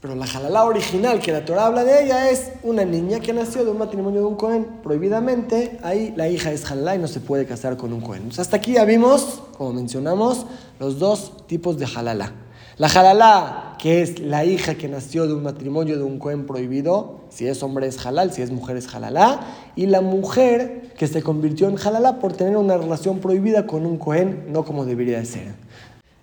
Pero 0.00 0.16
la 0.16 0.24
halalá 0.24 0.64
original 0.64 1.20
que 1.20 1.30
la 1.30 1.44
Torah 1.44 1.66
habla 1.66 1.84
de 1.84 2.04
ella 2.04 2.28
es 2.28 2.50
una 2.64 2.84
niña 2.84 3.20
que 3.20 3.32
nació 3.32 3.64
de 3.64 3.70
un 3.70 3.78
matrimonio 3.78 4.20
de 4.20 4.26
un 4.26 4.34
Cohen 4.34 4.66
prohibidamente. 4.82 5.78
Ahí 5.84 6.12
la 6.16 6.28
hija 6.28 6.50
es 6.50 6.68
halalá 6.68 6.96
y 6.96 6.98
no 6.98 7.06
se 7.06 7.20
puede 7.20 7.46
casar 7.46 7.76
con 7.76 7.92
un 7.92 8.00
Cohen. 8.00 8.30
hasta 8.36 8.56
aquí 8.56 8.72
ya 8.72 8.84
vimos, 8.84 9.42
como 9.56 9.72
mencionamos, 9.72 10.46
los 10.80 10.98
dos 10.98 11.46
tipos 11.46 11.78
de 11.78 11.86
halalá. 11.86 12.32
La 12.78 12.88
halalá, 12.88 13.76
que 13.78 14.02
es 14.02 14.18
la 14.18 14.44
hija 14.44 14.74
que 14.74 14.88
nació 14.88 15.28
de 15.28 15.34
un 15.34 15.42
matrimonio 15.42 15.98
de 15.98 16.02
un 16.02 16.18
Cohen 16.18 16.46
prohibido, 16.46 17.20
si 17.28 17.46
es 17.46 17.62
hombre 17.62 17.86
es 17.86 18.04
halal, 18.04 18.32
si 18.32 18.42
es 18.42 18.50
mujer 18.50 18.76
es 18.78 18.92
halalá, 18.92 19.40
y 19.76 19.86
la 19.86 20.00
mujer 20.00 20.92
que 20.96 21.06
se 21.06 21.22
convirtió 21.22 21.68
en 21.68 21.76
halalá 21.78 22.18
por 22.18 22.32
tener 22.32 22.56
una 22.56 22.76
relación 22.76 23.20
prohibida 23.20 23.66
con 23.66 23.86
un 23.86 23.98
Cohen, 23.98 24.46
no 24.48 24.64
como 24.64 24.84
debería 24.84 25.18
de 25.18 25.26
ser. 25.26 25.54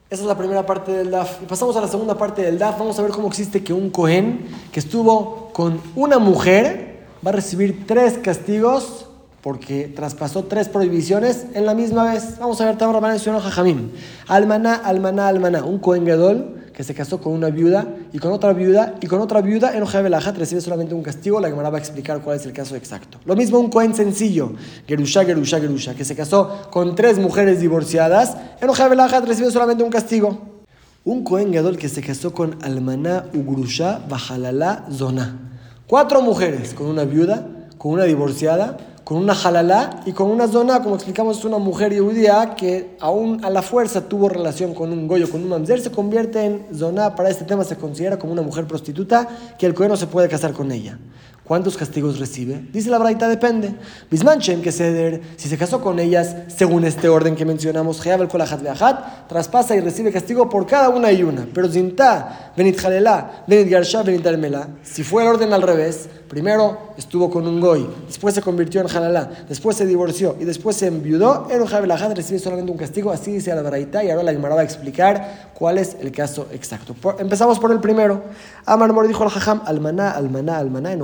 Esa 0.09 0.23
es 0.23 0.27
la 0.27 0.39
primera 0.39 0.65
parte 0.65 0.91
del 0.91 1.11
DAF. 1.11 1.43
Y 1.43 1.45
pasamos 1.45 1.75
a 1.75 1.81
la 1.81 1.87
segunda 1.87 2.17
parte 2.17 2.41
del 2.41 2.57
DAF. 2.57 2.79
Vamos 2.79 2.97
a 2.97 3.03
ver 3.03 3.11
cómo 3.11 3.27
existe 3.27 3.63
que 3.63 3.73
un 3.73 3.91
Cohen 3.91 4.47
que 4.71 4.79
estuvo 4.79 5.51
con 5.53 5.79
una 5.95 6.17
mujer 6.17 7.05
va 7.23 7.29
a 7.29 7.33
recibir 7.33 7.85
tres 7.85 8.17
castigos 8.17 9.05
porque 9.43 9.87
traspasó 9.87 10.45
tres 10.45 10.67
prohibiciones 10.67 11.45
en 11.53 11.67
la 11.67 11.75
misma 11.75 12.11
vez. 12.11 12.39
Vamos 12.39 12.59
a 12.59 12.65
ver, 12.65 12.75
Tamar 12.79 12.95
Rabban 12.95 13.17
y 13.17 13.19
Jajamim. 13.19 13.91
Almaná, 14.27 14.73
almaná, 14.77 15.27
almaná. 15.27 15.63
Un 15.63 15.77
Cohen 15.77 16.05
Gadol 16.05 16.58
que 16.79 16.86
se 16.86 16.93
casó 16.93 17.19
con 17.19 17.33
una 17.33 17.50
viuda 17.50 17.86
y 18.13 18.19
con 18.19 18.31
otra 18.31 18.53
viuda 18.53 18.95
y 19.01 19.07
con 19.07 19.19
otra 19.19 19.41
viuda 19.41 19.75
en 19.75 19.83
Ojabelajat 19.83 20.38
recibe 20.38 20.62
solamente 20.62 20.95
un 20.95 21.03
castigo. 21.03 21.41
La 21.41 21.50
Gemara 21.50 21.69
va 21.69 21.77
a 21.77 21.81
explicar 21.81 22.21
cuál 22.21 22.38
es 22.38 22.45
el 22.45 22.53
caso 22.53 22.74
exacto. 22.77 23.17
Lo 23.25 23.36
mismo 23.36 23.59
un 23.59 23.69
Cohen 23.69 23.93
sencillo, 23.93 24.53
Gerusha, 24.88 25.25
Gerusha, 25.25 25.59
Gerusha, 25.59 25.93
que 25.93 26.05
se 26.05 26.15
casó 26.15 26.69
con 26.71 26.95
tres 26.95 27.19
mujeres 27.19 27.59
divorciadas. 27.59 28.38
En 28.62 28.69
Ojabelajat 28.69 29.25
recibe 29.25 29.51
solamente 29.51 29.83
un 29.83 29.89
castigo. 29.89 30.62
Un 31.03 31.25
Cohen 31.25 31.51
Gadol 31.51 31.77
que 31.77 31.89
se 31.89 32.01
casó 32.01 32.31
con 32.31 32.55
Almaná, 32.62 33.25
Ugrusha, 33.33 34.00
Bajalala, 34.07 34.86
Zona. 34.89 35.38
Cuatro 35.86 36.21
mujeres 36.21 36.74
con 36.74 36.88
una 36.88 37.03
viuda, 37.03 37.45
con 37.77 37.91
una 37.91 38.05
divorciada 38.05 38.77
con 39.09 39.17
una 39.17 39.33
halalá 39.33 40.01
y 40.05 40.11
con 40.11 40.29
una 40.29 40.47
zona, 40.47 40.83
como 40.83 40.93
explicamos, 40.93 41.43
una 41.43 41.57
mujer 41.57 41.97
judía 41.99 42.53
que 42.55 42.95
aún 42.99 43.43
a 43.43 43.49
la 43.49 43.63
fuerza 43.63 44.07
tuvo 44.07 44.29
relación 44.29 44.75
con 44.75 44.93
un 44.93 45.07
goyo, 45.07 45.27
con 45.31 45.41
un 45.41 45.49
mamzer, 45.49 45.81
se 45.81 45.89
convierte 45.89 46.45
en 46.45 46.67
zona. 46.77 47.15
Para 47.15 47.31
este 47.31 47.43
tema 47.43 47.63
se 47.63 47.75
considera 47.75 48.19
como 48.19 48.33
una 48.33 48.43
mujer 48.43 48.67
prostituta 48.67 49.27
que 49.57 49.65
el 49.65 49.74
cohen 49.74 49.89
no 49.89 49.98
se 49.98 50.05
puede 50.05 50.29
casar 50.29 50.53
con 50.53 50.72
ella. 50.72 51.00
¿Cuántos 51.43 51.75
castigos 51.75 52.19
recibe? 52.19 52.63
Dice 52.72 52.91
la 52.91 53.00
braita, 53.00 53.27
depende. 53.27 53.74
Bismanchem 54.11 54.61
que 54.61 54.72
ceder, 54.72 55.19
si 55.35 55.50
se 55.50 55.57
casó 55.57 55.81
con 55.81 55.98
ellas, 55.98 56.35
según 56.45 56.85
este 56.85 57.09
orden 57.09 57.35
que 57.35 57.43
mencionamos, 57.43 58.05
el 58.05 58.27
Kolahat 58.27 58.61
Beahat, 58.61 59.27
traspasa 59.27 59.75
y 59.75 59.79
recibe 59.79 60.11
castigo 60.11 60.48
por 60.48 60.67
cada 60.67 60.89
una 60.89 61.11
y 61.11 61.24
una. 61.24 61.48
Pero 61.51 61.67
Zinta, 61.67 62.53
Benit 62.55 62.79
Jalelá, 62.79 63.45
Benit 63.48 63.67
Garsha, 63.67 64.03
Benit 64.03 64.27
si 64.83 65.01
fue 65.01 65.24
el 65.24 65.29
orden 65.29 65.51
al 65.51 65.63
revés, 65.63 66.07
primero 66.29 66.94
estuvo 66.96 67.29
con 67.29 67.46
un 67.48 67.59
goy, 67.59 67.89
después 68.07 68.35
se 68.35 68.42
convirtió 68.42 68.79
en 68.81 68.87
Jalalá, 68.87 69.29
después 69.50 69.75
se 69.75 69.85
divorció 69.85 70.37
y 70.39 70.46
después 70.46 70.77
se 70.77 70.87
enviudó, 70.87 71.48
el 71.50 71.61
Beahat 71.61 72.15
recibe 72.15 72.39
solamente 72.39 72.72
un 72.72 72.77
castigo, 72.77 73.11
así 73.11 73.31
dice 73.31 73.53
la 73.53 73.63
braita, 73.63 74.03
y 74.03 74.11
ahora 74.11 74.24
la 74.24 74.31
Gemara 74.31 74.55
va 74.55 74.61
a 74.61 74.63
explicar 74.63 75.50
cuál 75.55 75.79
es 75.79 75.98
el 76.00 76.11
caso 76.11 76.48
exacto. 76.53 76.96
empezamos 77.18 77.59
por 77.59 77.72
el 77.72 77.79
primero. 77.79 78.22
Amar 78.65 78.94
Mor 78.94 79.07
dijo 79.07 79.24
al 79.24 79.29
Jajam, 79.29 79.63
almaná, 79.65 80.11
almaná, 80.11 80.59
almaná, 80.59 80.94
en 80.94 81.03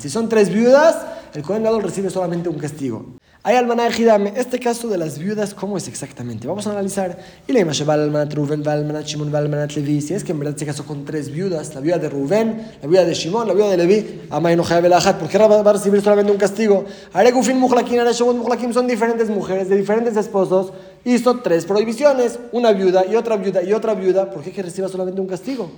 Si 0.00 0.10
son 0.10 0.28
tres 0.28 0.52
viudas, 0.52 0.96
el 1.34 1.42
Kohen 1.42 1.64
recibe 1.80 2.10
solamente 2.10 2.48
un 2.48 2.58
castigo. 2.58 3.06
Hay 3.48 3.56
almaná 3.56 3.86
ejidame. 3.86 4.34
Este 4.36 4.60
caso 4.60 4.88
de 4.88 4.98
las 4.98 5.18
viudas, 5.18 5.54
¿cómo 5.54 5.78
es 5.78 5.88
exactamente? 5.88 6.46
Vamos 6.46 6.66
a 6.66 6.72
analizar. 6.72 7.16
Y 7.46 7.52
le 7.54 7.62
al 7.62 7.90
almanat 7.90 8.34
Rubén, 8.34 8.68
almanat 8.68 9.06
Shimon, 9.06 9.34
almanat 9.34 9.72
Levi. 9.72 10.02
Si 10.02 10.12
es 10.12 10.22
que 10.22 10.32
en 10.32 10.40
verdad 10.40 10.54
se 10.54 10.66
casó 10.66 10.84
con 10.84 11.06
tres 11.06 11.30
viudas, 11.30 11.74
la 11.74 11.80
viuda 11.80 11.96
de 11.96 12.10
Rubén, 12.10 12.72
la 12.82 12.86
viuda 12.86 13.06
de 13.06 13.14
Shimon, 13.14 13.48
la 13.48 13.54
viuda 13.54 13.70
de 13.70 13.78
Levi, 13.78 14.20
Amay 14.28 14.54
no 14.54 14.64
¿por 14.64 15.28
qué 15.30 15.38
va 15.38 15.60
a 15.60 15.72
recibir 15.72 16.02
solamente 16.02 16.30
un 16.30 16.36
castigo? 16.36 16.84
Aregufin 17.14 17.58
Muhlakim, 17.58 17.98
Areshawon 18.00 18.36
Muhlakim 18.36 18.74
son 18.74 18.86
diferentes 18.86 19.30
mujeres 19.30 19.70
de 19.70 19.78
diferentes 19.78 20.14
esposos. 20.18 20.74
Hizo 21.06 21.40
tres 21.40 21.64
prohibiciones, 21.64 22.38
una 22.52 22.72
viuda 22.72 23.06
y 23.10 23.16
otra 23.16 23.38
viuda 23.38 23.62
y 23.62 23.72
otra 23.72 23.94
viuda. 23.94 24.30
¿Por 24.30 24.42
qué 24.42 24.52
que 24.52 24.62
reciba 24.62 24.88
solamente 24.88 25.22
un 25.22 25.26
castigo? 25.26 25.70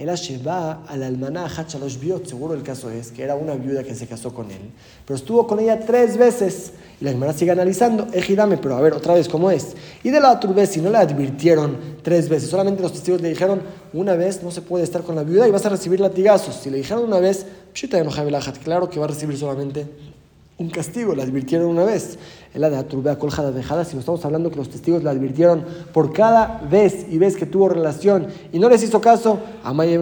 Era 0.00 0.14
Sheba 0.14 0.84
al 0.88 1.02
almaná 1.02 1.44
Hachalosh 1.44 1.98
Biot, 1.98 2.26
seguro 2.26 2.54
el 2.54 2.62
caso 2.62 2.88
es 2.88 3.10
que 3.10 3.22
era 3.22 3.34
una 3.34 3.54
viuda 3.54 3.84
que 3.84 3.94
se 3.94 4.06
casó 4.06 4.32
con 4.32 4.50
él, 4.50 4.70
pero 5.04 5.14
estuvo 5.14 5.46
con 5.46 5.60
ella 5.60 5.78
tres 5.78 6.16
veces. 6.16 6.72
Y 6.98 7.04
la 7.04 7.10
hermana 7.10 7.34
sigue 7.34 7.50
analizando, 7.50 8.06
ejidame, 8.14 8.56
pero 8.56 8.76
a 8.76 8.80
ver, 8.80 8.94
otra 8.94 9.12
vez, 9.12 9.28
¿cómo 9.28 9.50
es? 9.50 9.74
Y 10.02 10.08
de 10.08 10.18
la 10.18 10.32
otra 10.32 10.66
si 10.66 10.80
no 10.80 10.88
le 10.88 10.96
advirtieron 10.96 11.76
tres 12.02 12.30
veces, 12.30 12.48
solamente 12.48 12.80
los 12.80 12.94
testigos 12.94 13.20
le 13.20 13.28
dijeron, 13.28 13.60
una 13.92 14.14
vez 14.14 14.42
no 14.42 14.50
se 14.50 14.62
puede 14.62 14.84
estar 14.84 15.02
con 15.02 15.16
la 15.16 15.22
viuda 15.22 15.46
y 15.46 15.50
vas 15.50 15.66
a 15.66 15.68
recibir 15.68 16.00
latigazos. 16.00 16.54
Si 16.54 16.70
le 16.70 16.78
dijeron 16.78 17.04
una 17.04 17.18
vez, 17.18 17.44
claro 18.64 18.88
que 18.88 18.98
va 18.98 19.04
a 19.04 19.08
recibir 19.08 19.36
solamente 19.36 19.86
un 20.56 20.70
castigo, 20.70 21.14
le 21.14 21.24
advirtieron 21.24 21.68
una 21.68 21.84
vez. 21.84 22.18
Es 22.52 22.60
la 22.60 22.68
de 22.68 22.76
Aturbea 22.76 23.16
Coljada 23.16 23.52
dejada, 23.52 23.84
si 23.84 23.96
estamos 23.96 24.24
hablando 24.24 24.50
que 24.50 24.56
los 24.56 24.68
testigos 24.68 25.04
le 25.04 25.10
advirtieron 25.10 25.64
por 25.92 26.12
cada 26.12 26.60
vez 26.68 27.06
y 27.08 27.16
vez 27.16 27.36
que 27.36 27.46
tuvo 27.46 27.68
relación 27.68 28.26
y 28.52 28.58
no 28.58 28.68
les 28.68 28.82
hizo 28.82 29.00
caso, 29.00 29.38
Amaya 29.62 30.00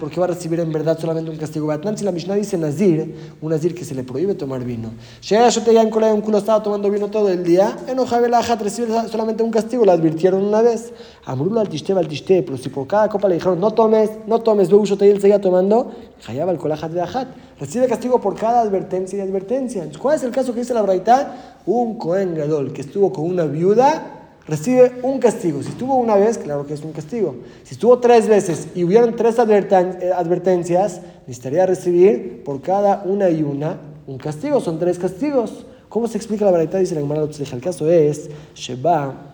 porque 0.00 0.18
va 0.18 0.26
a 0.26 0.30
recibir 0.30 0.58
en 0.58 0.72
verdad 0.72 0.98
solamente 0.98 1.30
un 1.30 1.36
castigo. 1.36 1.72
Si 1.94 2.04
la 2.04 2.10
Mishnah 2.10 2.34
dice 2.34 2.58
Nazir, 2.58 3.14
un 3.40 3.50
Nazir 3.50 3.72
que 3.72 3.84
se 3.84 3.94
le 3.94 4.02
prohíbe 4.02 4.34
tomar 4.34 4.64
vino. 4.64 4.90
Shea 5.20 5.48
te 5.50 5.70
en 5.78 5.94
un 5.94 6.20
culo 6.22 6.38
estaba 6.38 6.60
tomando 6.60 6.90
vino 6.90 7.06
todo 7.06 7.28
el 7.28 7.44
día, 7.44 7.76
en 7.86 7.98
Ojabelajat 8.00 8.60
recibe 8.62 8.88
solamente 9.08 9.44
un 9.44 9.52
castigo, 9.52 9.84
le 9.84 9.92
advirtieron 9.92 10.42
una 10.42 10.62
vez. 10.62 10.92
Amrula 11.24 11.60
al 11.60 11.68
tiste, 11.68 11.92
al 11.92 12.08
tiste, 12.08 12.42
pero 12.42 12.58
si 12.58 12.68
por 12.68 12.88
cada 12.88 13.08
copa 13.08 13.28
le 13.28 13.34
dijeron 13.34 13.60
no 13.60 13.72
tomes, 13.72 14.10
no 14.26 14.40
tomes, 14.40 14.68
yo 14.68 14.96
te 14.96 15.08
él 15.08 15.20
seguía 15.20 15.40
tomando, 15.40 15.92
Hayaba 16.26 16.50
el 16.50 16.58
Kolajat 16.58 16.90
de 16.90 17.00
Ajat. 17.00 17.28
Recibe 17.60 17.86
castigo 17.86 18.20
por 18.20 18.34
cada 18.34 18.60
advertencia 18.60 19.18
y 19.18 19.20
advertencia. 19.20 19.86
¿Cuál 20.00 20.16
es 20.16 20.22
el 20.24 20.30
caso 20.30 20.52
que 20.52 20.60
dice 20.60 20.74
la 20.74 20.82
Braita? 20.82 21.55
Un 21.66 21.98
Cohen 21.98 22.34
Gadol 22.34 22.72
que 22.72 22.80
estuvo 22.80 23.12
con 23.12 23.24
una 23.24 23.44
viuda 23.44 24.12
recibe 24.46 24.92
un 25.02 25.18
castigo. 25.18 25.62
Si 25.62 25.70
estuvo 25.70 25.96
una 25.96 26.16
vez, 26.16 26.38
claro 26.38 26.66
que 26.66 26.74
es 26.74 26.82
un 26.82 26.92
castigo. 26.92 27.36
Si 27.64 27.74
estuvo 27.74 27.98
tres 27.98 28.28
veces 28.28 28.68
y 28.74 28.84
hubieron 28.84 29.16
tres 29.16 29.36
eh, 29.38 30.12
advertencias, 30.14 31.00
necesitaría 31.26 31.66
recibir 31.66 32.42
por 32.44 32.62
cada 32.62 33.02
una 33.04 33.28
y 33.28 33.42
una 33.42 33.80
un 34.06 34.18
castigo. 34.18 34.60
Son 34.60 34.78
tres 34.78 34.98
castigos. 34.98 35.66
¿Cómo 35.88 36.08
se 36.08 36.16
explica 36.16 36.44
la 36.44 36.52
verdad? 36.52 36.80
Dice 36.80 36.94
la 36.94 37.00
Gemara 37.00 37.22
El 37.22 37.60
caso 37.60 37.90
es, 37.90 38.30
Sheba, 38.54 39.32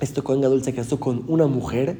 este 0.00 0.22
Cohen 0.22 0.40
Gadol 0.40 0.62
se 0.62 0.74
casó 0.74 0.98
con 0.98 1.24
una 1.28 1.46
mujer 1.46 1.96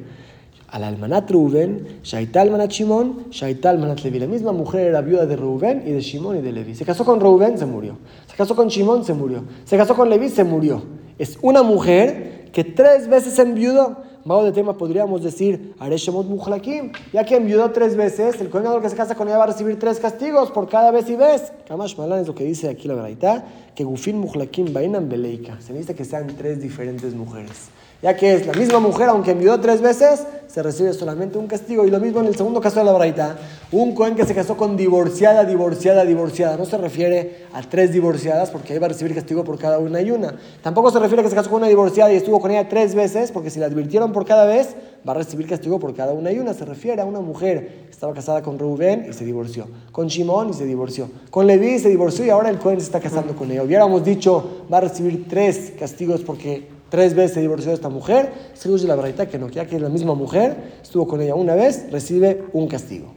al 0.73 0.83
almanat 0.83 1.29
Rubén, 1.29 1.99
Shaital 2.01 2.47
almanat 2.47 2.71
Shimon, 2.71 3.25
Shaital 3.29 3.75
almanat 3.75 3.99
Levi. 4.01 4.19
La 4.19 4.27
misma 4.27 4.51
mujer 4.51 4.87
era 4.87 5.01
viuda 5.01 5.27
de 5.27 5.35
Rubén 5.35 5.83
y 5.85 5.91
de 5.91 6.01
Shimon 6.01 6.37
y 6.37 6.41
de 6.41 6.51
Levi. 6.51 6.73
Se 6.73 6.83
casó 6.83 7.05
con 7.05 7.19
Rubén, 7.19 7.59
se 7.59 7.65
murió. 7.67 7.97
Se 8.33 8.37
casó 8.37 8.55
con 8.55 8.67
Shimon, 8.67 9.05
se 9.05 9.13
murió. 9.13 9.43
Se 9.63 9.77
casó 9.77 9.93
con 9.93 10.09
Levi, 10.09 10.27
se 10.27 10.43
murió. 10.43 10.81
Es 11.19 11.37
una 11.43 11.61
mujer 11.61 12.49
que 12.51 12.63
tres 12.63 13.07
veces 13.07 13.37
enviudó. 13.37 13.97
Mao 14.25 14.43
de 14.43 14.51
tema 14.51 14.75
podríamos 14.75 15.21
decir, 15.21 15.75
Areshemot 15.77 16.25
Muhlakim, 16.25 16.93
ya 17.11 17.23
que 17.25 17.35
enviudó 17.35 17.69
tres 17.69 17.95
veces, 17.95 18.41
el 18.41 18.49
Kohen 18.49 18.81
que 18.81 18.89
se 18.89 18.95
casa 18.95 19.13
con 19.13 19.27
ella 19.27 19.37
va 19.37 19.43
a 19.43 19.47
recibir 19.47 19.77
tres 19.77 19.99
castigos 19.99 20.49
por 20.49 20.67
cada 20.67 20.89
vez 20.89 21.07
y 21.11 21.15
vez. 21.15 21.53
Kamash 21.67 21.95
Malan 21.95 22.21
es 22.21 22.27
lo 22.27 22.33
que 22.33 22.43
dice 22.43 22.69
aquí 22.69 22.87
la 22.87 22.95
verdad, 22.95 23.43
que 23.75 23.83
Gufin 23.83 24.17
Muhlakim 24.17 24.73
Bainan 24.73 25.09
Beleika. 25.09 25.59
Se 25.61 25.73
necesita 25.73 25.93
que 25.93 26.05
sean 26.05 26.27
tres 26.37 26.61
diferentes 26.61 27.13
mujeres 27.13 27.71
ya 28.03 28.17
que 28.17 28.33
es 28.33 28.45
la 28.45 28.51
misma 28.51 28.79
mujer, 28.79 29.07
aunque 29.07 29.31
envió 29.31 29.57
tres 29.61 29.81
veces, 29.81 30.27
se 30.47 30.61
recibe 30.61 30.91
solamente 30.91 31.37
un 31.37 31.47
castigo. 31.47 31.85
Y 31.85 31.89
lo 31.89 32.01
mismo 32.01 32.19
en 32.19 32.27
el 32.27 32.35
segundo 32.35 32.59
caso 32.59 32.79
de 32.79 32.85
la 32.85 32.91
braita, 32.91 33.37
un 33.71 33.95
cohen 33.95 34.13
que 34.13 34.25
se 34.25 34.35
casó 34.35 34.57
con 34.57 34.75
divorciada, 34.75 35.45
divorciada, 35.45 36.03
divorciada. 36.03 36.57
No 36.57 36.65
se 36.65 36.77
refiere 36.77 37.45
a 37.53 37.61
tres 37.61 37.93
divorciadas, 37.93 38.51
porque 38.51 38.73
ahí 38.73 38.79
va 38.79 38.87
a 38.87 38.89
recibir 38.89 39.15
castigo 39.15 39.45
por 39.45 39.57
cada 39.57 39.79
una 39.79 40.01
y 40.01 40.11
una. 40.11 40.35
Tampoco 40.61 40.91
se 40.91 40.99
refiere 40.99 41.21
a 41.21 41.23
que 41.23 41.29
se 41.29 41.35
casó 41.35 41.49
con 41.49 41.59
una 41.59 41.69
divorciada 41.69 42.11
y 42.11 42.17
estuvo 42.17 42.41
con 42.41 42.51
ella 42.51 42.67
tres 42.67 42.93
veces, 42.93 43.31
porque 43.31 43.49
si 43.49 43.61
la 43.61 43.67
advirtieron 43.67 44.11
por 44.11 44.25
cada 44.25 44.43
vez, 44.45 44.75
va 45.07 45.13
a 45.13 45.15
recibir 45.15 45.47
castigo 45.47 45.79
por 45.79 45.95
cada 45.95 46.11
una 46.11 46.29
y 46.29 46.39
una. 46.39 46.53
Se 46.53 46.65
refiere 46.65 47.01
a 47.01 47.05
una 47.05 47.21
mujer 47.21 47.85
estaba 47.89 48.13
casada 48.13 48.41
con 48.41 48.59
Rubén 48.59 49.05
y 49.09 49.13
se 49.13 49.23
divorció, 49.23 49.65
con 49.93 50.07
Shimón 50.07 50.49
y 50.49 50.53
se 50.53 50.65
divorció, 50.65 51.09
con 51.29 51.47
Leví 51.47 51.75
y 51.75 51.79
se 51.79 51.87
divorció 51.87 52.25
y 52.25 52.29
ahora 52.29 52.49
el 52.49 52.59
cohen 52.59 52.77
se 52.81 52.87
está 52.87 52.99
casando 52.99 53.33
con 53.33 53.49
ella. 53.49 53.62
Hubiéramos 53.63 54.03
dicho, 54.03 54.65
va 54.71 54.77
a 54.77 54.81
recibir 54.81 55.27
tres 55.27 55.73
castigos 55.77 56.21
porque 56.21 56.67
tres 56.89 57.15
veces 57.15 57.33
se 57.33 57.41
divorció 57.41 57.69
de 57.69 57.75
esta 57.75 57.89
mujer, 57.89 58.31
se 58.53 58.69
usa 58.69 58.87
la 58.87 58.95
verdad 58.95 59.27
que 59.27 59.39
no, 59.39 59.49
ya 59.49 59.65
que 59.65 59.77
es 59.77 59.81
la 59.81 59.89
misma 59.89 60.13
mujer, 60.13 60.55
estuvo 60.81 61.07
con 61.07 61.21
ella 61.21 61.35
una 61.35 61.55
vez, 61.55 61.91
recibe 61.91 62.43
un 62.53 62.67
castigo. 62.67 63.13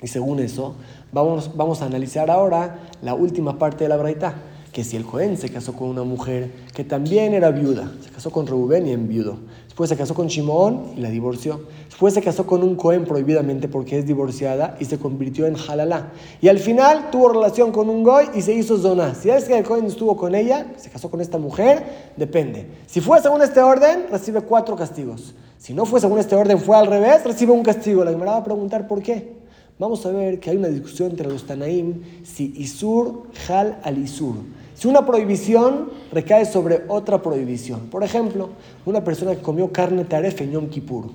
Y 0.00 0.06
según 0.06 0.38
eso, 0.38 0.74
vamos, 1.12 1.50
vamos 1.56 1.82
a 1.82 1.86
analizar 1.86 2.30
ahora 2.30 2.78
la 3.02 3.14
última 3.14 3.58
parte 3.58 3.84
de 3.84 3.88
la 3.88 3.96
braita, 3.96 4.34
que 4.72 4.84
si 4.84 4.96
el 4.96 5.04
Cohen 5.04 5.36
se 5.36 5.50
casó 5.50 5.74
con 5.74 5.88
una 5.88 6.04
mujer 6.04 6.50
que 6.74 6.84
también 6.84 7.34
era 7.34 7.50
viuda, 7.50 7.92
se 8.00 8.10
casó 8.10 8.30
con 8.30 8.46
Reuben 8.46 8.86
y 8.86 8.92
enviudó, 8.92 9.38
después 9.78 9.90
se 9.90 9.96
casó 9.96 10.12
con 10.12 10.26
Shimón 10.26 10.94
y 10.96 11.00
la 11.00 11.08
divorció, 11.08 11.60
después 11.86 12.12
se 12.12 12.20
casó 12.20 12.44
con 12.44 12.64
un 12.64 12.74
Cohen 12.74 13.04
prohibidamente 13.04 13.68
porque 13.68 13.96
es 13.96 14.06
divorciada 14.08 14.76
y 14.80 14.86
se 14.86 14.98
convirtió 14.98 15.46
en 15.46 15.54
Halalá, 15.54 16.10
y 16.40 16.48
al 16.48 16.58
final 16.58 17.12
tuvo 17.12 17.28
relación 17.28 17.70
con 17.70 17.88
un 17.88 18.02
Goy 18.02 18.24
y 18.34 18.42
se 18.42 18.52
hizo 18.54 18.76
Zona. 18.76 19.14
Si 19.14 19.30
es 19.30 19.44
que 19.44 19.56
el 19.56 19.62
Cohen 19.62 19.86
estuvo 19.86 20.16
con 20.16 20.34
ella, 20.34 20.66
se 20.78 20.90
casó 20.90 21.08
con 21.08 21.20
esta 21.20 21.38
mujer, 21.38 22.10
depende. 22.16 22.66
Si 22.88 23.00
fue 23.00 23.22
según 23.22 23.40
este 23.40 23.60
orden, 23.60 24.06
recibe 24.10 24.40
cuatro 24.40 24.74
castigos. 24.74 25.36
Si 25.58 25.72
no 25.72 25.86
fue 25.86 26.00
según 26.00 26.18
este 26.18 26.34
orden, 26.34 26.58
fue 26.58 26.76
al 26.76 26.88
revés, 26.88 27.22
recibe 27.22 27.52
un 27.52 27.62
castigo. 27.62 28.02
La 28.02 28.10
Gemara 28.10 28.32
va 28.32 28.38
a 28.38 28.44
preguntar 28.44 28.88
por 28.88 29.00
qué. 29.00 29.32
Vamos 29.78 30.04
a 30.06 30.10
ver 30.10 30.40
que 30.40 30.50
hay 30.50 30.56
una 30.56 30.66
discusión 30.66 31.10
entre 31.10 31.28
los 31.28 31.46
Tanaim 31.46 32.02
si 32.24 32.52
Isur, 32.56 33.28
Hal 33.48 33.78
al 33.84 33.98
Isur. 33.98 34.34
Si 34.78 34.86
una 34.86 35.04
prohibición 35.04 35.90
recae 36.12 36.46
sobre 36.46 36.84
otra 36.86 37.20
prohibición. 37.20 37.88
Por 37.90 38.04
ejemplo, 38.04 38.50
una 38.86 39.02
persona 39.02 39.34
que 39.34 39.42
comió 39.42 39.72
carne 39.72 40.04
taref 40.04 40.40
en 40.40 40.52
Yom 40.52 40.68
Kippur. 40.68 41.06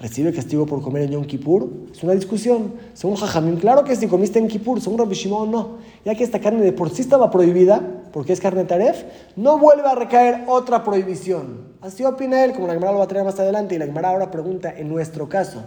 ¿Recibe 0.00 0.32
castigo 0.32 0.64
por 0.64 0.80
comer 0.80 1.02
en 1.02 1.10
Yom 1.10 1.26
Kippur? 1.26 1.68
Es 1.92 2.02
una 2.02 2.14
discusión. 2.14 2.72
Según 2.94 3.16
Jajamim, 3.16 3.58
claro 3.58 3.84
que 3.84 3.94
si 3.96 4.06
comiste 4.06 4.38
en 4.38 4.48
Kippur, 4.48 4.80
según 4.80 4.96
Rabbi 4.98 5.14
Shimon, 5.14 5.50
no. 5.50 5.76
Ya 6.06 6.14
que 6.14 6.24
esta 6.24 6.40
carne 6.40 6.62
de 6.62 6.72
por 6.72 6.88
sí 6.88 7.02
estaba 7.02 7.30
prohibida, 7.30 7.82
porque 8.14 8.32
es 8.32 8.40
carne 8.40 8.64
taref, 8.64 9.04
no 9.36 9.58
vuelve 9.58 9.86
a 9.86 9.94
recaer 9.94 10.44
otra 10.46 10.82
prohibición. 10.82 11.76
Así 11.82 12.02
opina 12.02 12.46
él, 12.46 12.52
como 12.52 12.66
la 12.66 12.72
Gemara 12.72 12.92
lo 12.92 12.98
va 12.98 13.04
a 13.04 13.08
traer 13.08 13.26
más 13.26 13.38
adelante, 13.38 13.74
y 13.74 13.78
la 13.78 13.84
Gemara 13.84 14.08
ahora 14.08 14.30
pregunta, 14.30 14.72
en 14.74 14.88
nuestro 14.88 15.28
caso, 15.28 15.64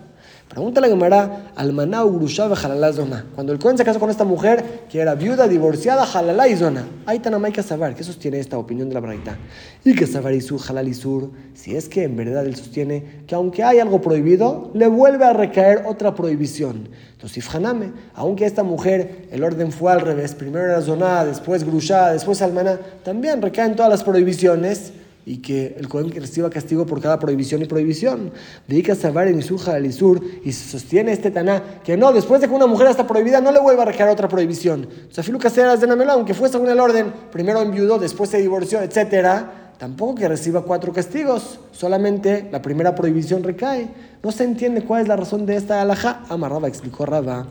Pregunta 0.49 0.81
la 0.81 0.87
Gemara, 0.87 1.51
almaná 1.55 2.03
ugrusha 2.03 2.49
jalalá 2.55 2.91
zona. 2.91 3.23
Cuando 3.35 3.53
el 3.53 3.59
Cohen 3.59 3.77
se 3.77 3.85
casó 3.85 3.99
con 3.99 4.09
esta 4.09 4.25
mujer, 4.25 4.87
que 4.89 4.99
era 4.99 5.13
viuda, 5.13 5.47
divorciada, 5.47 6.07
jalalá 6.07 6.47
y 6.47 6.55
zona. 6.55 6.87
Hay 7.05 7.19
tanamay 7.19 7.51
que 7.51 7.61
saber, 7.61 7.93
que 7.93 8.03
sostiene 8.03 8.39
esta 8.39 8.57
opinión 8.57 8.89
de 8.89 8.95
la 8.95 8.99
Braita. 8.99 9.37
Y 9.85 9.93
que 9.93 10.07
saber 10.07 10.33
y 10.33 10.41
sur, 10.41 10.59
halal 10.67 10.87
y 10.87 10.95
sur, 10.95 11.29
si 11.53 11.75
es 11.75 11.87
que 11.87 12.05
en 12.05 12.15
verdad 12.15 12.47
él 12.47 12.55
sostiene 12.55 13.21
que 13.27 13.35
aunque 13.35 13.63
hay 13.63 13.77
algo 13.77 14.01
prohibido, 14.01 14.71
le 14.73 14.87
vuelve 14.87 15.23
a 15.23 15.33
recaer 15.33 15.83
otra 15.85 16.15
prohibición. 16.15 16.89
Entonces, 17.11 17.37
ifhaname, 17.37 17.91
aunque 18.15 18.45
esta 18.45 18.63
mujer, 18.63 19.27
el 19.29 19.43
orden 19.43 19.71
fue 19.71 19.91
al 19.91 20.01
revés, 20.01 20.33
primero 20.33 20.65
era 20.65 20.81
zona, 20.81 21.25
después 21.25 21.63
grusha, 21.63 22.11
después 22.11 22.41
almaná, 22.41 22.79
también 23.03 23.39
recaen 23.39 23.75
todas 23.75 23.91
las 23.91 24.03
prohibiciones 24.03 24.93
y 25.29 25.37
que 25.37 25.75
el 25.77 25.87
Cohen 25.87 26.09
reciba 26.09 26.49
castigo 26.49 26.87
por 26.87 26.99
cada 27.01 27.19
prohibición 27.19 27.61
y 27.61 27.65
prohibición. 27.65 28.31
Dedica 28.67 28.93
a 28.93 28.95
saber 28.95 29.27
en 29.27 29.37
Isuja 29.37 29.75
al 29.75 29.85
Isur 29.85 30.19
y 30.43 30.51
sostiene 30.51 31.11
este 31.11 31.29
Taná 31.29 31.81
que 31.83 31.95
no, 31.95 32.11
después 32.11 32.41
de 32.41 32.47
que 32.47 32.53
una 32.55 32.65
mujer 32.65 32.87
está 32.87 33.05
prohibida, 33.05 33.39
no 33.39 33.51
le 33.51 33.59
vuelva 33.59 33.83
a 33.83 33.85
recaer 33.85 34.09
otra 34.09 34.27
prohibición. 34.27 34.89
Sea, 35.11 35.23
Caseras 35.37 35.81
de 35.81 35.85
Namela, 35.87 36.13
aunque 36.13 36.33
fue 36.33 36.49
según 36.49 36.67
el 36.69 36.79
orden, 36.79 37.13
primero 37.31 37.61
enviudó, 37.61 37.99
después 37.99 38.31
se 38.31 38.39
divorció, 38.39 38.81
etcétera, 38.81 39.73
tampoco 39.77 40.15
que 40.15 40.27
reciba 40.27 40.63
cuatro 40.63 40.91
castigos, 40.91 41.59
solamente 41.71 42.49
la 42.51 42.63
primera 42.63 42.95
prohibición 42.95 43.43
recae. 43.43 43.87
No 44.23 44.31
se 44.31 44.45
entiende 44.45 44.83
cuál 44.83 45.03
es 45.03 45.07
la 45.07 45.15
razón 45.15 45.45
de 45.45 45.57
esta 45.57 45.79
alhaja. 45.79 46.23
Amarraba, 46.27 46.67
explicó 46.67 47.05
Raba. 47.05 47.45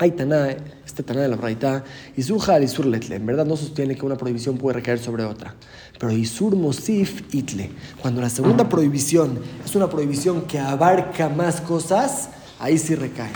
Hay 0.00 0.12
Taná, 0.12 0.56
este 0.86 1.02
Taná 1.02 1.22
de 1.22 1.28
la 1.28 1.34
Braita, 1.34 1.82
Isuja 2.16 2.54
al 2.54 2.62
Isur 2.62 2.86
letle. 2.86 3.16
En 3.16 3.26
verdad 3.26 3.44
no 3.44 3.56
sostiene 3.56 3.96
que 3.96 4.06
una 4.06 4.16
prohibición 4.16 4.56
puede 4.56 4.76
recaer 4.76 5.00
sobre 5.00 5.24
otra. 5.24 5.56
Pero 5.98 6.12
Isur 6.12 6.54
Mosif 6.54 7.22
Itle. 7.34 7.70
Cuando 8.00 8.20
la 8.20 8.30
segunda 8.30 8.68
prohibición 8.68 9.40
es 9.64 9.74
una 9.74 9.90
prohibición 9.90 10.42
que 10.42 10.60
abarca 10.60 11.28
más 11.28 11.60
cosas, 11.60 12.28
ahí 12.60 12.78
sí 12.78 12.94
recae. 12.94 13.32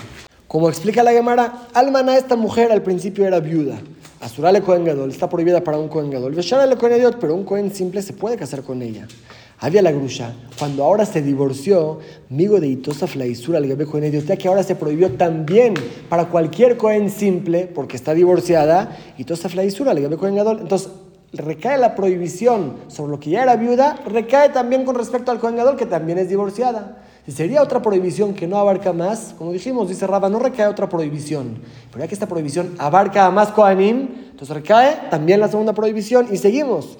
Como 0.46 0.68
explica 0.68 1.02
la 1.02 1.10
Gemara, 1.10 1.66
Almana, 1.74 2.16
esta 2.16 2.36
mujer 2.36 2.70
al 2.70 2.82
principio 2.82 3.26
era 3.26 3.40
viuda. 3.40 3.80
Asurale 4.20 4.62
Cohen 4.62 4.84
Gadol, 4.84 5.10
está 5.10 5.28
prohibida 5.28 5.64
para 5.64 5.78
un 5.78 5.88
Cohen 5.88 6.10
Gadol. 6.10 6.36
Vesharale 6.36 6.76
Cohen 6.76 7.12
pero 7.20 7.34
un 7.34 7.42
Cohen 7.42 7.74
simple 7.74 8.02
se 8.02 8.12
puede 8.12 8.36
casar 8.36 8.62
con 8.62 8.82
ella. 8.82 9.08
Había 9.62 9.80
la 9.80 9.92
grusha, 9.92 10.34
cuando 10.58 10.82
ahora 10.82 11.06
se 11.06 11.22
divorció, 11.22 12.00
amigo 12.28 12.58
de 12.58 12.66
Itosa 12.66 13.06
Flaisura 13.06 13.58
al 13.58 13.68
Gabe 13.68 13.86
Cohen 13.86 14.10
ya 14.10 14.36
que 14.36 14.48
ahora 14.48 14.64
se 14.64 14.74
prohibió 14.74 15.12
también 15.12 15.74
para 16.08 16.24
cualquier 16.24 16.76
Cohen 16.76 17.08
simple, 17.08 17.70
porque 17.72 17.94
está 17.94 18.12
divorciada, 18.12 18.98
Itosa 19.18 19.48
Flaisura 19.48 19.92
al 19.92 20.00
Gabe 20.00 20.16
Cohen 20.16 20.34
Gadol. 20.34 20.58
Entonces, 20.62 20.90
recae 21.32 21.78
la 21.78 21.94
prohibición 21.94 22.78
sobre 22.88 23.12
lo 23.12 23.20
que 23.20 23.30
ya 23.30 23.44
era 23.44 23.54
viuda, 23.54 24.00
recae 24.04 24.48
también 24.48 24.84
con 24.84 24.96
respecto 24.96 25.30
al 25.30 25.38
Cohen 25.38 25.54
Gadol, 25.54 25.76
que 25.76 25.86
también 25.86 26.18
es 26.18 26.28
divorciada. 26.28 27.04
Si 27.24 27.30
sería 27.30 27.62
otra 27.62 27.80
prohibición 27.80 28.34
que 28.34 28.48
no 28.48 28.58
abarca 28.58 28.92
más, 28.92 29.32
como 29.38 29.52
dijimos, 29.52 29.88
dice 29.88 30.08
Raba, 30.08 30.28
no 30.28 30.40
recae 30.40 30.66
otra 30.66 30.88
prohibición. 30.88 31.58
Pero 31.92 32.02
ya 32.02 32.08
que 32.08 32.14
esta 32.14 32.26
prohibición 32.26 32.74
abarca 32.78 33.26
a 33.26 33.30
más 33.30 33.50
Kohanim, 33.52 34.08
entonces 34.32 34.56
recae 34.56 35.08
también 35.08 35.38
la 35.38 35.46
segunda 35.46 35.72
prohibición 35.72 36.26
y 36.32 36.38
seguimos. 36.38 36.98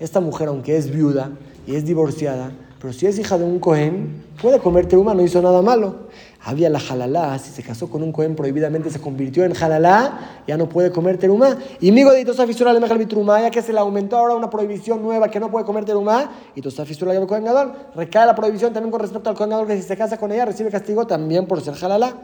Esta 0.00 0.20
mujer, 0.20 0.48
aunque 0.48 0.76
es 0.76 0.90
viuda 0.90 1.30
y 1.66 1.74
es 1.74 1.84
divorciada, 1.84 2.52
pero 2.80 2.92
si 2.92 3.06
es 3.06 3.18
hija 3.18 3.38
de 3.38 3.44
un 3.44 3.58
Cohen, 3.58 4.22
puede 4.40 4.58
comer 4.58 4.86
teruma, 4.86 5.14
no 5.14 5.22
hizo 5.22 5.40
nada 5.40 5.62
malo 5.62 6.08
había 6.44 6.68
la 6.68 6.78
jalalá, 6.78 7.38
si 7.38 7.50
se 7.50 7.62
casó 7.62 7.88
con 7.88 8.02
un 8.02 8.12
cohen 8.12 8.36
prohibidamente 8.36 8.90
se 8.90 9.00
convirtió 9.00 9.44
en 9.44 9.54
jalalá, 9.54 10.42
ya 10.46 10.56
no 10.58 10.68
puede 10.68 10.92
comer 10.92 11.16
terumá. 11.16 11.56
Y 11.80 11.90
migo 11.90 12.12
de 12.12 12.20
Itosa 12.20 12.46
Fisura 12.46 12.72
le 12.72 12.84
el 12.84 12.98
bitrumá, 12.98 13.40
ya 13.40 13.50
que 13.50 13.62
se 13.62 13.72
le 13.72 13.78
aumentó 13.78 14.18
ahora 14.18 14.34
una 14.34 14.50
prohibición 14.50 15.02
nueva 15.02 15.28
que 15.28 15.40
no 15.40 15.50
puede 15.50 15.64
comer 15.64 15.86
terumá, 15.86 16.30
y 16.54 16.60
Itosa 16.60 16.84
Fisura 16.84 17.14
le 17.14 17.26
cohen 17.26 17.44
gadol, 17.44 17.72
recae 17.94 18.26
la 18.26 18.34
prohibición 18.34 18.74
también 18.74 18.90
con 18.90 19.00
respecto 19.00 19.30
al 19.30 19.36
cohen 19.36 19.50
gadol 19.50 19.66
que 19.66 19.76
si 19.76 19.82
se 19.82 19.96
casa 19.96 20.18
con 20.18 20.32
ella 20.32 20.44
recibe 20.44 20.70
castigo 20.70 21.06
también 21.06 21.46
por 21.46 21.62
ser 21.62 21.74
jalalá. 21.74 22.14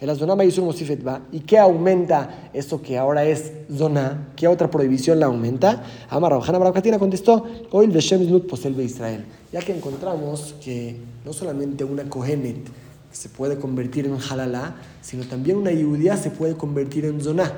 El 0.00 0.08
azonama 0.08 0.44
hizo 0.44 0.62
un 0.62 0.74
va. 1.06 1.20
¿Y 1.30 1.40
qué 1.40 1.58
aumenta 1.58 2.48
eso 2.54 2.80
que 2.80 2.96
ahora 2.96 3.24
es 3.24 3.52
zona? 3.76 4.28
¿Qué 4.36 4.48
otra 4.48 4.70
prohibición 4.70 5.20
la 5.20 5.26
aumenta? 5.26 5.82
Amar 6.08 6.32
Rabjana 6.32 6.58
Barakatina 6.58 6.98
contestó, 6.98 7.44
hoy 7.70 7.86
el 7.86 7.92
Shem 7.92 8.24
Znut 8.24 8.48
posel 8.48 8.78
Israel. 8.80 9.24
Ya 9.52 9.60
que 9.60 9.76
encontramos 9.76 10.54
que 10.62 10.96
no 11.24 11.32
solamente 11.32 11.84
una 11.84 12.04
cohenet, 12.04 12.68
se 13.16 13.30
puede 13.30 13.56
convertir 13.56 14.04
en 14.04 14.18
halala, 14.18 14.74
sino 15.00 15.24
también 15.24 15.56
una 15.56 15.70
judía 15.70 16.18
se 16.18 16.30
puede 16.30 16.54
convertir 16.54 17.06
en 17.06 17.18
zona. 17.22 17.50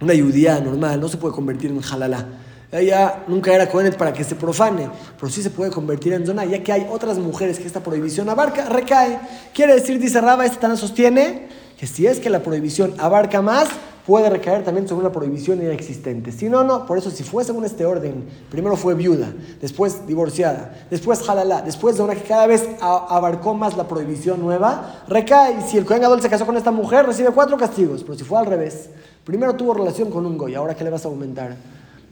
Una 0.00 0.14
judía 0.14 0.58
normal 0.58 0.98
no 0.98 1.06
se 1.06 1.18
puede 1.18 1.34
convertir 1.34 1.70
en 1.70 1.82
halala. 1.82 2.26
Ella 2.72 3.24
nunca 3.28 3.52
era 3.52 3.68
cohenet 3.68 3.98
para 3.98 4.14
que 4.14 4.24
se 4.24 4.36
profane, 4.36 4.88
pero 5.18 5.30
sí 5.30 5.42
se 5.42 5.50
puede 5.50 5.70
convertir 5.70 6.14
en 6.14 6.24
zona, 6.24 6.46
ya 6.46 6.62
que 6.62 6.72
hay 6.72 6.86
otras 6.90 7.18
mujeres 7.18 7.58
que 7.58 7.66
esta 7.66 7.82
prohibición 7.82 8.30
abarca, 8.30 8.70
recae. 8.70 9.20
Quiere 9.52 9.74
decir, 9.74 9.98
dice 9.98 10.18
Raba, 10.18 10.46
esta 10.46 10.60
tan 10.60 10.78
sostiene 10.78 11.48
que 11.78 11.86
si 11.86 12.06
es 12.06 12.18
que 12.18 12.30
la 12.30 12.42
prohibición 12.42 12.94
abarca 12.98 13.42
más, 13.42 13.68
puede 14.06 14.30
recaer 14.30 14.64
también 14.64 14.88
sobre 14.88 15.06
una 15.06 15.12
prohibición 15.12 15.62
inexistente. 15.62 16.32
Si 16.32 16.48
no, 16.48 16.64
no. 16.64 16.86
Por 16.86 16.98
eso, 16.98 17.10
si 17.10 17.22
fue 17.22 17.44
según 17.44 17.64
este 17.64 17.84
orden, 17.84 18.24
primero 18.50 18.76
fue 18.76 18.94
viuda, 18.94 19.32
después 19.60 20.06
divorciada, 20.06 20.86
después 20.90 21.22
jalala, 21.22 21.62
después 21.62 21.96
de 21.96 22.02
una 22.02 22.14
que 22.14 22.22
cada 22.22 22.46
vez 22.46 22.68
abarcó 22.80 23.54
más 23.54 23.76
la 23.76 23.86
prohibición 23.86 24.40
nueva, 24.40 25.02
recae. 25.08 25.62
Si 25.68 25.78
el 25.78 25.84
Cohen 25.84 26.02
Gadol 26.02 26.22
se 26.22 26.30
casó 26.30 26.46
con 26.46 26.56
esta 26.56 26.70
mujer, 26.70 27.06
recibe 27.06 27.30
cuatro 27.30 27.56
castigos. 27.56 28.02
Pero 28.02 28.16
si 28.16 28.24
fue 28.24 28.38
al 28.38 28.46
revés, 28.46 28.90
primero 29.24 29.54
tuvo 29.54 29.74
relación 29.74 30.10
con 30.10 30.26
un 30.26 30.36
goy, 30.38 30.54
ahora 30.54 30.74
que 30.74 30.84
le 30.84 30.90
vas 30.90 31.04
a 31.04 31.08
aumentar. 31.08 31.56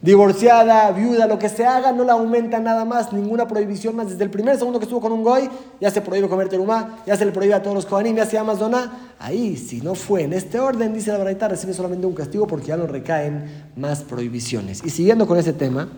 Divorciada, 0.01 0.91
viuda, 0.91 1.27
lo 1.27 1.37
que 1.37 1.49
se 1.49 1.65
haga, 1.65 1.91
no 1.91 2.05
le 2.05 2.11
aumenta 2.11 2.59
nada 2.59 2.85
más, 2.85 3.11
ninguna 3.11 3.47
prohibición 3.47 3.95
más. 3.95 4.09
Desde 4.09 4.23
el 4.23 4.29
primer 4.29 4.57
segundo 4.57 4.79
que 4.79 4.85
estuvo 4.85 5.01
con 5.01 5.11
un 5.11 5.23
goy, 5.23 5.49
ya 5.81 5.91
se 5.91 6.01
prohíbe 6.01 6.29
comer 6.29 6.47
terumá, 6.47 6.99
ya 7.05 7.17
se 7.17 7.25
le 7.25 7.31
prohíbe 7.31 7.53
a 7.53 7.61
todos 7.61 7.75
los 7.75 7.85
kohanim, 7.85 8.15
ya 8.15 8.25
se 8.25 8.33
llama 8.33 8.55
zona. 8.55 9.13
Ahí, 9.19 9.57
si 9.57 9.81
no 9.81 9.95
fue 9.95 10.23
en 10.23 10.33
este 10.33 10.59
orden, 10.59 10.93
dice 10.93 11.11
la 11.11 11.17
verdad, 11.17 11.49
recibe 11.49 11.73
solamente 11.73 12.07
un 12.07 12.13
castigo 12.13 12.47
porque 12.47 12.67
ya 12.67 12.77
no 12.77 12.87
recaen 12.87 13.71
más 13.75 14.01
prohibiciones. 14.01 14.83
Y 14.85 14.89
siguiendo 14.89 15.27
con 15.27 15.37
ese 15.37 15.53
tema, 15.53 15.89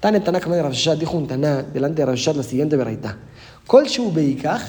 Tane 0.00 0.20
Tanakh 0.20 0.46
de 0.46 0.96
dijo 0.96 1.16
un 1.16 1.28
Taná 1.28 1.62
delante 1.62 2.02
de 2.02 2.06
Rabshat 2.06 2.36
la 2.36 2.42
siguiente 2.42 2.76
verdad. 2.76 3.16
Kol 3.66 3.86
shu 3.86 4.10
beikach, 4.10 4.62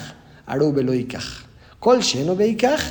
aru 0.45 0.71
beloikach. 0.71 1.45
Kol 1.79 1.99
sheno 1.99 2.35
beikach, 2.35 2.81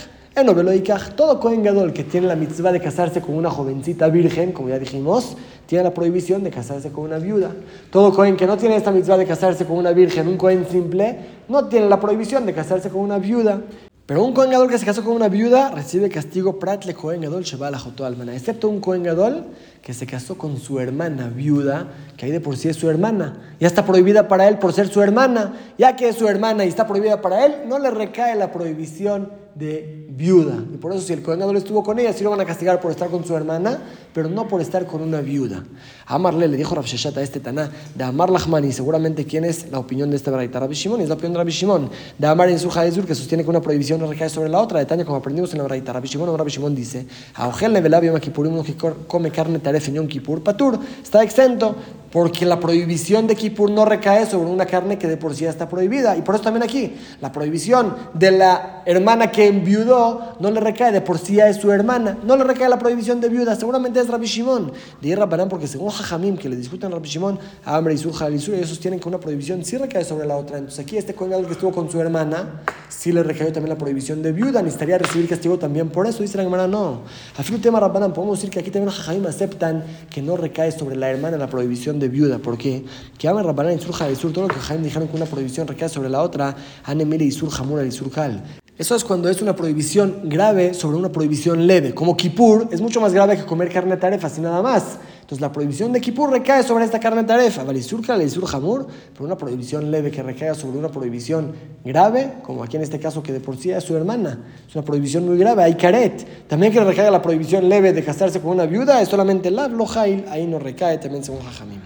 todo 1.14 1.38
Cohen 1.38 1.62
Gadol 1.62 1.92
que 1.92 2.03
tiene 2.03 2.27
la 2.27 2.35
mitzvah 2.35 2.73
de 2.73 2.81
casarse 2.81 3.20
con 3.20 3.37
una 3.37 3.51
jovencita 3.51 4.09
virgen, 4.09 4.51
como 4.51 4.68
ya 4.68 4.81
dijimos, 4.81 5.37
tiene 5.66 5.85
la 5.85 5.94
prohibición 5.94 6.42
de 6.42 6.51
casarse 6.51 6.90
con 6.90 7.05
una 7.05 7.18
viuda. 7.18 7.53
Todo 7.90 8.12
Cohen 8.12 8.37
que 8.37 8.44
no 8.44 8.57
tiene 8.57 8.75
esta 8.75 8.90
mitzvah 8.90 9.16
de 9.16 9.27
casarse 9.27 9.64
con 9.64 9.77
una 9.77 9.92
virgen, 9.92 10.27
un 10.27 10.37
Cohen 10.37 10.66
simple, 10.68 11.18
no 11.49 11.66
tiene 11.68 11.88
la 11.88 12.01
prohibición 12.01 12.47
de 12.47 12.53
casarse 12.53 12.90
con 12.90 13.03
una 13.03 13.18
viuda. 13.18 13.61
Pero 14.07 14.25
un 14.25 14.35
Cohen 14.35 14.51
Gadol 14.51 14.68
que 14.68 14.77
se 14.77 14.85
casó 14.85 15.05
con 15.05 15.14
una 15.14 15.29
viuda 15.29 15.70
recibe 15.70 16.11
castigo 16.11 16.59
Pratle 16.59 16.94
Cohen 16.94 17.23
Gadol 17.23 17.44
Shebal 17.44 17.75
Almana, 17.75 18.35
excepto 18.35 18.68
un 18.68 18.81
Cohen 18.81 19.05
Gadol 19.05 19.44
que 19.81 19.94
se 19.94 20.05
casó 20.05 20.37
con 20.37 20.59
su 20.59 20.81
hermana 20.81 21.29
viuda, 21.29 21.88
que 22.16 22.27
ahí 22.27 22.33
de 22.33 22.40
por 22.40 22.57
sí 22.57 22.68
es 22.68 22.77
su 22.77 22.90
hermana. 22.90 23.55
Ya 23.61 23.68
está 23.68 23.87
prohibida 23.87 24.29
para 24.29 24.49
él 24.49 24.59
por 24.59 24.73
ser 24.73 24.88
su 24.88 25.01
hermana. 25.01 25.55
Ya 25.79 25.94
que 25.94 26.09
es 26.09 26.16
su 26.16 26.27
hermana 26.27 26.64
y 26.64 26.68
está 26.68 26.87
prohibida 26.87 27.23
para 27.23 27.47
él, 27.47 27.55
no 27.66 27.79
le 27.79 27.90
recae 27.90 28.35
la 28.35 28.53
prohibición 28.53 29.44
de 29.55 30.07
viuda. 30.11 30.64
Y 30.73 30.77
por 30.79 30.93
eso 30.93 31.01
si 31.01 31.12
el 31.12 31.23
Cohen 31.23 31.57
estuvo 31.57 31.83
con 31.83 31.99
ella, 31.99 32.12
sí 32.12 32.25
lo 32.25 32.31
van 32.31 32.40
a 32.40 32.45
castigar 32.45 32.81
por 32.81 32.90
estar 32.90 33.09
con 33.09 33.25
su 33.25 33.37
hermana, 33.37 33.79
pero 34.12 34.29
no 34.29 34.49
por 34.49 34.61
estar 34.61 34.87
con 34.87 35.03
una 35.03 35.21
viuda. 35.21 35.64
Amarle 36.07 36.49
le 36.49 36.57
dijo 36.57 36.75
Rav 36.75 36.85
a 36.85 37.23
este 37.23 37.40
Taná, 37.40 37.71
de 37.95 38.05
Amar 38.05 38.31
Lachmani, 38.31 38.73
seguramente 38.73 39.25
quién 39.25 39.45
es 39.45 39.71
la 39.71 39.79
opinión 39.79 40.11
de 40.11 40.17
este 40.17 40.31
Baraita, 40.31 40.61
Rabbi 40.61 40.75
Shimon, 40.75 41.01
es 41.01 41.09
la 41.09 41.14
opinión 41.14 41.35
de 41.35 41.38
Rabbi 41.38 41.53
Shimon. 41.53 41.90
De 42.19 42.27
Amar 42.27 42.49
en 42.49 42.59
su 42.59 42.69
que 42.69 43.14
sostiene 43.14 43.45
que 43.45 43.51
una 43.51 43.61
prohibición 43.61 44.01
no 44.01 44.07
recae 44.07 44.29
sobre 44.29 44.49
la 44.49 44.61
otra, 44.61 44.81
de 44.81 44.87
Tania, 44.87 45.05
como 45.05 45.19
aprendimos 45.19 45.53
en 45.53 45.59
la 45.59 45.64
Baraita. 45.64 45.93
Rabbi 45.93 46.09
Shimon 46.09 46.37
Rabbi 46.37 46.51
Shimon 46.51 46.75
dice, 46.75 47.07
a 47.35 47.49
Ojel 47.49 47.73
Nevelab 47.73 48.05
Yom 48.05 48.21
uno 48.37 48.62
que 48.62 48.75
come 49.07 49.31
carne 49.31 49.59
taref 49.59 49.88
en 49.88 49.95
Yom 49.95 50.07
Kippur, 50.07 50.43
Patur, 50.43 50.79
está 51.03 51.23
exento, 51.23 51.77
porque 52.14 52.47
la 52.47 52.61
prohibición 52.61 53.27
de 53.27 53.35
Kippur 53.35 53.71
no 53.71 53.85
recae 53.85 54.25
sobre 54.27 54.49
una 54.49 54.67
carne 54.67 54.99
que 54.99 55.09
de 55.09 55.17
por 55.17 55.35
sí 55.35 55.47
está 55.47 55.69
prohibida. 55.69 56.17
Y 56.17 56.23
por 56.23 56.37
eso 56.37 56.45
también 56.45 56.62
aquí, 56.62 56.95
la 57.21 57.33
prohibición 57.33 57.97
de 58.14 58.31
la 58.31 58.83
hermana 58.87 59.33
que 59.33 59.44
enviudó 59.47 60.35
no 60.41 60.51
le 60.51 60.61
recae, 60.61 60.93
de 60.93 61.01
por 61.01 61.19
sí 61.19 61.39
es 61.41 61.57
su 61.57 61.71
hermana, 61.71 62.19
no 62.25 62.37
le 62.37 62.45
recae 62.45 62.69
la 62.69 62.79
prohibición 62.79 63.21
de 63.21 63.29
viuda, 63.29 63.57
seguramente 63.57 64.01
es 64.01 64.09
Rabbi 64.09 64.27
Shimon. 64.27 64.73
De 65.01 65.15
Rabbanán, 65.15 65.49
porque 65.49 65.67
según 65.67 65.91
Jajamim, 65.91 66.37
que 66.37 66.49
le 66.49 66.57
discutan 66.57 66.93
a 66.93 66.97
Rabbi 66.97 67.09
Shimon, 67.09 67.39
a 67.65 67.77
Amre 67.77 67.95
y 67.95 67.99
Surja, 67.99 68.31
y 68.31 68.35
ellos 68.35 68.69
sostienen 68.69 69.01
que 69.01 69.09
una 69.09 69.19
prohibición 69.19 69.65
sí 69.65 69.77
recae 69.77 70.05
sobre 70.05 70.27
la 70.27 70.37
otra. 70.37 70.59
Entonces 70.59 70.81
aquí 70.81 70.97
este 70.97 71.15
coñado 71.15 71.47
que 71.47 71.53
estuvo 71.53 71.73
con 71.73 71.91
su 71.91 72.01
hermana, 72.01 72.63
sí 72.89 73.13
le 73.13 73.23
recayó 73.23 73.53
también 73.53 73.71
la 73.71 73.79
prohibición 73.79 74.23
de 74.23 74.33
viuda, 74.33 74.63
necesitaría 74.63 74.99
recibir 74.99 75.29
castigo 75.29 75.59
también 75.59 75.89
por 75.91 76.07
eso. 76.07 76.23
Dice 76.23 76.37
la 76.37 76.45
hermana, 76.45 76.67
no. 76.67 77.03
A 77.37 77.43
fin 77.43 77.61
tema 77.61 77.81
Rabbanán, 77.81 78.13
podemos 78.13 78.39
decir 78.39 78.51
que 78.51 78.61
aquí 78.61 78.71
también 78.71 78.93
Jajamim 78.93 79.27
aceptan 79.27 79.85
que 80.11 80.23
no 80.23 80.37
recae 80.37 80.73
sobre 80.73 80.97
la 80.97 81.11
hermana 81.11 81.37
la 81.37 81.49
prohibición 81.49 81.99
de 81.99 82.09
viuda. 82.09 82.39
¿Por 82.39 82.59
qué? 82.59 82.85
Que 83.19 83.29
Amre 83.29 83.43
Rabbanán 83.43 83.75
y 83.75 83.79
Surja 83.79 84.11
y 84.11 84.17
Sur, 84.17 84.33
todo 84.33 84.49
lo 84.49 84.49
que 84.49 84.61
Jajamim 84.61 84.85
dijeron 84.85 85.09
que 85.09 85.17
una 85.17 85.27
prohibición 85.27 85.67
recae 85.67 85.89
sobre 85.89 86.09
la 86.09 86.23
otra, 86.23 86.57
Anemire 86.85 87.25
y 87.25 87.31
Sur, 87.31 87.51
Jamura 87.51 87.85
y 87.85 87.91
Surjal. 87.91 88.43
Eso 88.77 88.97
es 88.97 89.05
cuando 89.05 89.29
es 89.29 89.41
una 89.41 89.55
prohibición 89.55 90.23
grave 90.25 90.75
sobre 90.75 90.97
una 90.97 91.13
prohibición 91.13 91.65
leve. 91.65 91.95
Como 91.95 92.17
Kippur 92.17 92.67
es 92.73 92.81
mucho 92.81 93.01
más 93.01 93.15
grave 93.15 93.37
que 93.37 93.45
comer 93.45 93.73
carne 93.73 93.97
tarefa, 93.97 94.27
así 94.27 94.41
nada 94.41 94.63
más. 94.63 94.99
Entonces 95.21 95.41
la 95.41 95.53
prohibición 95.53 95.93
de 95.93 96.01
Kippur 96.01 96.29
recae 96.33 96.65
sobre 96.65 96.85
esta 96.85 96.99
carne 96.99 97.23
tarefa. 97.23 97.63
Valisur 97.63 98.01
Lisur 98.19 98.45
Hamur, 98.53 98.89
pero 99.13 99.27
una 99.27 99.39
prohibición 99.39 99.93
leve 99.93 100.11
que 100.11 100.25
recaiga 100.25 100.57
sobre 100.57 100.77
una 100.77 100.89
prohibición 100.89 101.53
grave, 101.85 102.39
como 102.43 102.65
aquí 102.65 102.75
en 102.75 102.83
este 102.83 102.99
caso 102.99 103.23
que 103.23 103.33
de 103.33 103.39
por 103.39 103.57
sí 103.57 103.71
es 103.71 103.85
su 103.85 103.97
hermana. 103.97 104.41
Es 104.69 104.75
una 104.75 104.85
prohibición 104.85 105.25
muy 105.25 105.39
grave. 105.39 105.63
Hay 105.63 105.77
caret. 105.77 106.49
También 106.49 106.73
que 106.73 106.81
recaiga 106.81 107.13
la 107.13 107.23
prohibición 107.23 107.69
leve 107.69 107.93
de 107.93 108.03
casarse 108.03 108.41
con 108.41 108.51
una 108.51 108.67
viuda 108.67 109.01
es 109.01 109.09
solamente 109.09 109.53
la 109.53 109.69
lojail. 109.69 110.25
Ahí 110.31 110.49
no 110.49 110.59
recae 110.59 110.99
también 110.99 111.23
según 111.23 111.43
Jajamim. 111.43 111.81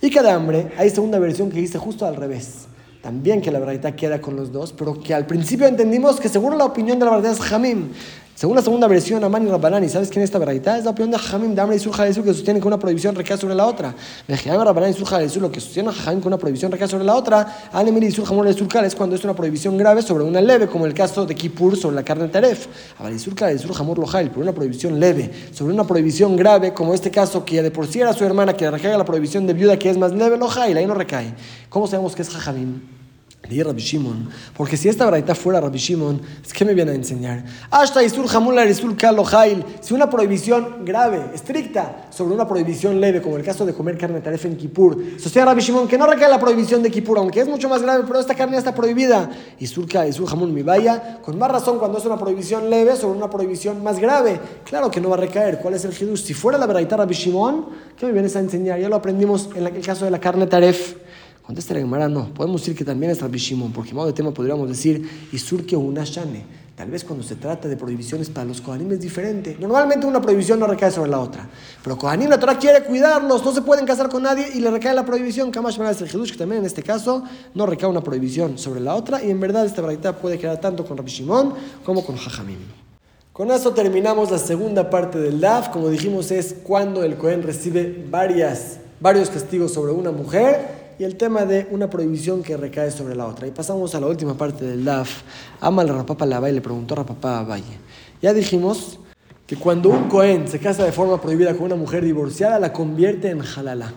Y 0.00 0.10
cada 0.10 0.32
hambre, 0.32 0.70
hay 0.78 0.90
segunda 0.90 1.18
versión 1.18 1.50
que 1.50 1.58
dice 1.58 1.76
justo 1.78 2.06
al 2.06 2.14
revés 2.14 2.68
también 3.04 3.42
que 3.42 3.50
la 3.50 3.58
verdad 3.58 3.94
queda 3.94 4.18
con 4.18 4.34
los 4.34 4.50
dos, 4.50 4.72
pero 4.72 4.98
que 4.98 5.12
al 5.12 5.26
principio 5.26 5.66
entendimos 5.66 6.18
que 6.18 6.30
seguro 6.30 6.56
la 6.56 6.64
opinión 6.64 6.98
de 6.98 7.04
la 7.04 7.10
verdad 7.10 7.32
es 7.32 7.38
Jamim. 7.38 7.90
Según 8.34 8.56
la 8.56 8.62
segunda 8.62 8.88
versión, 8.88 9.22
Amani 9.22 9.48
Rabbanani, 9.48 9.90
¿sabes 9.90 10.08
quién 10.08 10.22
es 10.22 10.28
esta 10.28 10.38
verdad? 10.38 10.78
Es 10.78 10.84
la 10.84 10.90
opinión 10.90 11.10
de 11.10 11.18
Jamim 11.18 11.54
de 11.54 11.76
y 11.76 11.78
Surja 11.78 12.06
que 12.06 12.14
sostiene 12.14 12.60
que 12.60 12.66
una 12.66 12.78
prohibición 12.78 13.14
recae 13.14 13.36
sobre 13.36 13.54
la 13.54 13.66
otra. 13.66 13.94
De 14.26 14.38
Jamim 14.38 14.62
Rabbanani 14.62 14.92
y 14.92 14.96
Surja 14.96 15.20
lo 15.38 15.52
que 15.52 15.60
sostiene 15.60 15.92
Jamim 15.92 16.22
que 16.22 16.28
una 16.28 16.38
prohibición 16.38 16.72
recae 16.72 16.88
sobre 16.88 17.04
la 17.04 17.14
otra, 17.14 17.68
Anemir 17.72 18.04
y 18.04 18.10
Surja 18.10 18.34
de 18.34 18.54
Surcal 18.54 18.86
es 18.86 18.94
cuando 18.94 19.16
es 19.16 19.22
una 19.22 19.34
prohibición 19.34 19.76
grave 19.76 20.00
sobre 20.00 20.24
una 20.24 20.40
leve, 20.40 20.66
como 20.66 20.86
el 20.86 20.94
caso 20.94 21.26
de 21.26 21.34
Kippur 21.34 21.76
sobre 21.76 21.96
la 21.96 22.02
carne 22.02 22.24
de 22.24 22.30
Taref. 22.30 22.68
Abal 22.98 23.12
y 23.12 23.18
Surca 23.18 23.52
y 23.52 23.58
Surja 23.58 23.84
Lojail, 23.84 24.30
por 24.30 24.42
una 24.42 24.52
prohibición 24.52 24.98
leve, 24.98 25.30
sobre 25.52 25.74
una 25.74 25.86
prohibición 25.86 26.36
grave, 26.36 26.72
como 26.72 26.94
este 26.94 27.10
caso 27.10 27.44
que 27.44 27.62
de 27.62 27.70
por 27.70 27.86
sí 27.86 28.00
era 28.00 28.14
su 28.14 28.24
hermana, 28.24 28.54
que 28.54 28.68
recaiga 28.70 28.96
la 28.96 29.04
prohibición 29.04 29.46
de 29.46 29.52
viuda 29.52 29.78
que 29.78 29.90
es 29.90 29.98
más 29.98 30.12
leve, 30.12 30.38
Lojail, 30.38 30.74
ahí 30.76 30.86
no 30.86 30.94
recae. 30.94 31.34
¿Cómo 31.68 31.86
sabemos 31.86 32.16
que 32.16 32.22
es 32.22 32.30
Jajamim? 32.30 32.93
Y 33.50 33.62
Rabbi 33.62 33.82
Shimon, 33.82 34.30
porque 34.56 34.76
si 34.76 34.88
esta 34.88 35.04
braita 35.04 35.34
fuera 35.34 35.60
Rabbi 35.60 35.76
Shimon, 35.76 36.20
¿qué 36.50 36.64
me 36.64 36.72
viene 36.72 36.92
a 36.92 36.94
enseñar? 36.94 37.44
Hasta 37.70 38.02
Isur 38.02 38.26
Hamula 38.34 38.64
Isur 38.64 38.96
Kalohail, 38.96 39.62
si 39.80 39.92
una 39.92 40.08
prohibición 40.08 40.84
grave, 40.84 41.26
estricta, 41.34 42.06
sobre 42.08 42.34
una 42.34 42.48
prohibición 42.48 42.98
leve, 43.00 43.20
como 43.20 43.36
el 43.36 43.44
caso 43.44 43.66
de 43.66 43.74
comer 43.74 43.98
carne 43.98 44.20
taref 44.20 44.46
en 44.46 44.56
Kippur, 44.56 44.96
sostiene 45.18 45.44
Rabbi 45.44 45.60
Shimon 45.60 45.86
que 45.86 45.98
no 45.98 46.06
recae 46.06 46.30
la 46.30 46.40
prohibición 46.40 46.82
de 46.82 46.90
Kippur, 46.90 47.18
aunque 47.18 47.40
es 47.40 47.48
mucho 47.48 47.68
más 47.68 47.82
grave, 47.82 48.04
pero 48.06 48.18
esta 48.18 48.34
carne 48.34 48.54
ya 48.54 48.60
está 48.60 48.74
prohibida. 48.74 49.30
Isur 49.58 49.86
Isur 50.08 50.26
Hamul 50.30 50.50
mi 50.50 50.62
vaya, 50.62 51.18
con 51.22 51.38
más 51.38 51.50
razón 51.50 51.78
cuando 51.78 51.98
es 51.98 52.04
una 52.06 52.16
prohibición 52.16 52.70
leve 52.70 52.96
sobre 52.96 53.18
una 53.18 53.28
prohibición 53.28 53.82
más 53.82 53.98
grave. 53.98 54.40
Claro 54.64 54.90
que 54.90 55.02
no 55.02 55.10
va 55.10 55.16
a 55.16 55.20
recaer. 55.20 55.58
¿Cuál 55.58 55.74
es 55.74 55.84
el 55.84 55.92
hidush? 55.92 56.22
Si 56.22 56.32
fuera 56.32 56.56
la 56.56 56.66
braita 56.66 56.96
Rabbi 56.96 57.14
Shimon, 57.14 57.66
¿qué 57.98 58.06
me 58.06 58.12
vienes 58.12 58.34
a 58.36 58.40
enseñar? 58.40 58.80
Ya 58.80 58.88
lo 58.88 58.96
aprendimos 58.96 59.50
en 59.54 59.66
el 59.66 59.80
caso 59.82 60.06
de 60.06 60.10
la 60.10 60.18
carne 60.18 60.46
taref. 60.46 61.03
Contesta 61.46 61.74
la 61.74 61.80
Gemara, 61.80 62.08
no. 62.08 62.32
Podemos 62.32 62.62
decir 62.62 62.74
que 62.74 62.84
también 62.84 63.12
es 63.12 63.20
Rabbi 63.20 63.38
Shimon, 63.38 63.70
porque 63.70 63.92
modo 63.92 64.06
de 64.06 64.14
tema 64.14 64.32
podríamos 64.32 64.66
decir, 64.66 65.28
y 65.30 65.38
surque 65.38 65.76
una 65.76 66.02
shane. 66.04 66.64
Tal 66.74 66.90
vez 66.90 67.04
cuando 67.04 67.22
se 67.22 67.36
trata 67.36 67.68
de 67.68 67.76
prohibiciones 67.76 68.30
para 68.30 68.46
los 68.46 68.60
Kohanim 68.60 68.90
es 68.92 69.00
diferente. 69.00 69.56
Normalmente 69.60 70.06
una 70.06 70.20
prohibición 70.20 70.58
no 70.58 70.66
recae 70.66 70.90
sobre 70.90 71.10
la 71.10 71.20
otra. 71.20 71.48
Pero 71.84 71.96
Kohanim, 71.96 72.28
la 72.28 72.40
Torah 72.40 72.58
quiere 72.58 72.82
cuidarlos, 72.82 73.44
no 73.44 73.52
se 73.52 73.62
pueden 73.62 73.86
casar 73.86 74.08
con 74.08 74.24
nadie 74.24 74.48
y 74.54 74.58
le 74.58 74.70
recae 74.70 74.92
la 74.92 75.04
prohibición. 75.04 75.52
Kamash 75.52 75.78
es 75.80 76.14
el 76.14 76.30
que 76.32 76.36
también 76.36 76.62
en 76.62 76.66
este 76.66 76.82
caso 76.82 77.22
no 77.54 77.66
recae 77.66 77.88
una 77.88 78.02
prohibición 78.02 78.58
sobre 78.58 78.80
la 78.80 78.96
otra. 78.96 79.22
Y 79.22 79.30
en 79.30 79.38
verdad 79.38 79.66
esta 79.66 79.82
verdad 79.82 80.18
puede 80.18 80.36
quedar 80.38 80.60
tanto 80.60 80.84
con 80.84 80.96
Rabbi 80.96 81.10
Shimon 81.10 81.54
como 81.84 82.04
con 82.04 82.16
Jajamim. 82.16 82.58
Con 83.32 83.50
eso 83.52 83.72
terminamos 83.72 84.32
la 84.32 84.38
segunda 84.38 84.90
parte 84.90 85.18
del 85.18 85.40
DAF. 85.40 85.68
Como 85.68 85.90
dijimos, 85.90 86.32
es 86.32 86.56
cuando 86.64 87.04
el 87.04 87.16
Kohen 87.16 87.42
recibe 87.44 88.04
varias, 88.10 88.78
varios 88.98 89.30
castigos 89.30 89.72
sobre 89.72 89.92
una 89.92 90.10
mujer 90.10 90.83
y 90.98 91.04
el 91.04 91.16
tema 91.16 91.44
de 91.44 91.66
una 91.70 91.90
prohibición 91.90 92.42
que 92.42 92.56
recae 92.56 92.90
sobre 92.90 93.14
la 93.14 93.26
otra. 93.26 93.46
Y 93.46 93.50
pasamos 93.50 93.94
a 93.94 94.00
la 94.00 94.06
última 94.06 94.36
parte 94.36 94.64
del 94.64 94.84
DAF. 94.84 95.22
Ama 95.60 95.82
al 95.82 95.88
rapapa 95.88 96.26
la 96.26 96.40
le 96.40 96.60
preguntó 96.60 96.94
a 96.94 96.98
rapapa 96.98 97.42
Valle. 97.42 97.78
Ya 98.22 98.32
dijimos 98.32 98.98
que 99.46 99.56
cuando 99.56 99.90
un 99.90 100.08
Cohen 100.08 100.48
se 100.48 100.58
casa 100.58 100.84
de 100.84 100.92
forma 100.92 101.20
prohibida 101.20 101.54
con 101.54 101.66
una 101.66 101.76
mujer 101.76 102.04
divorciada, 102.04 102.58
la 102.58 102.72
convierte 102.72 103.30
en 103.30 103.42
halala. 103.42 103.92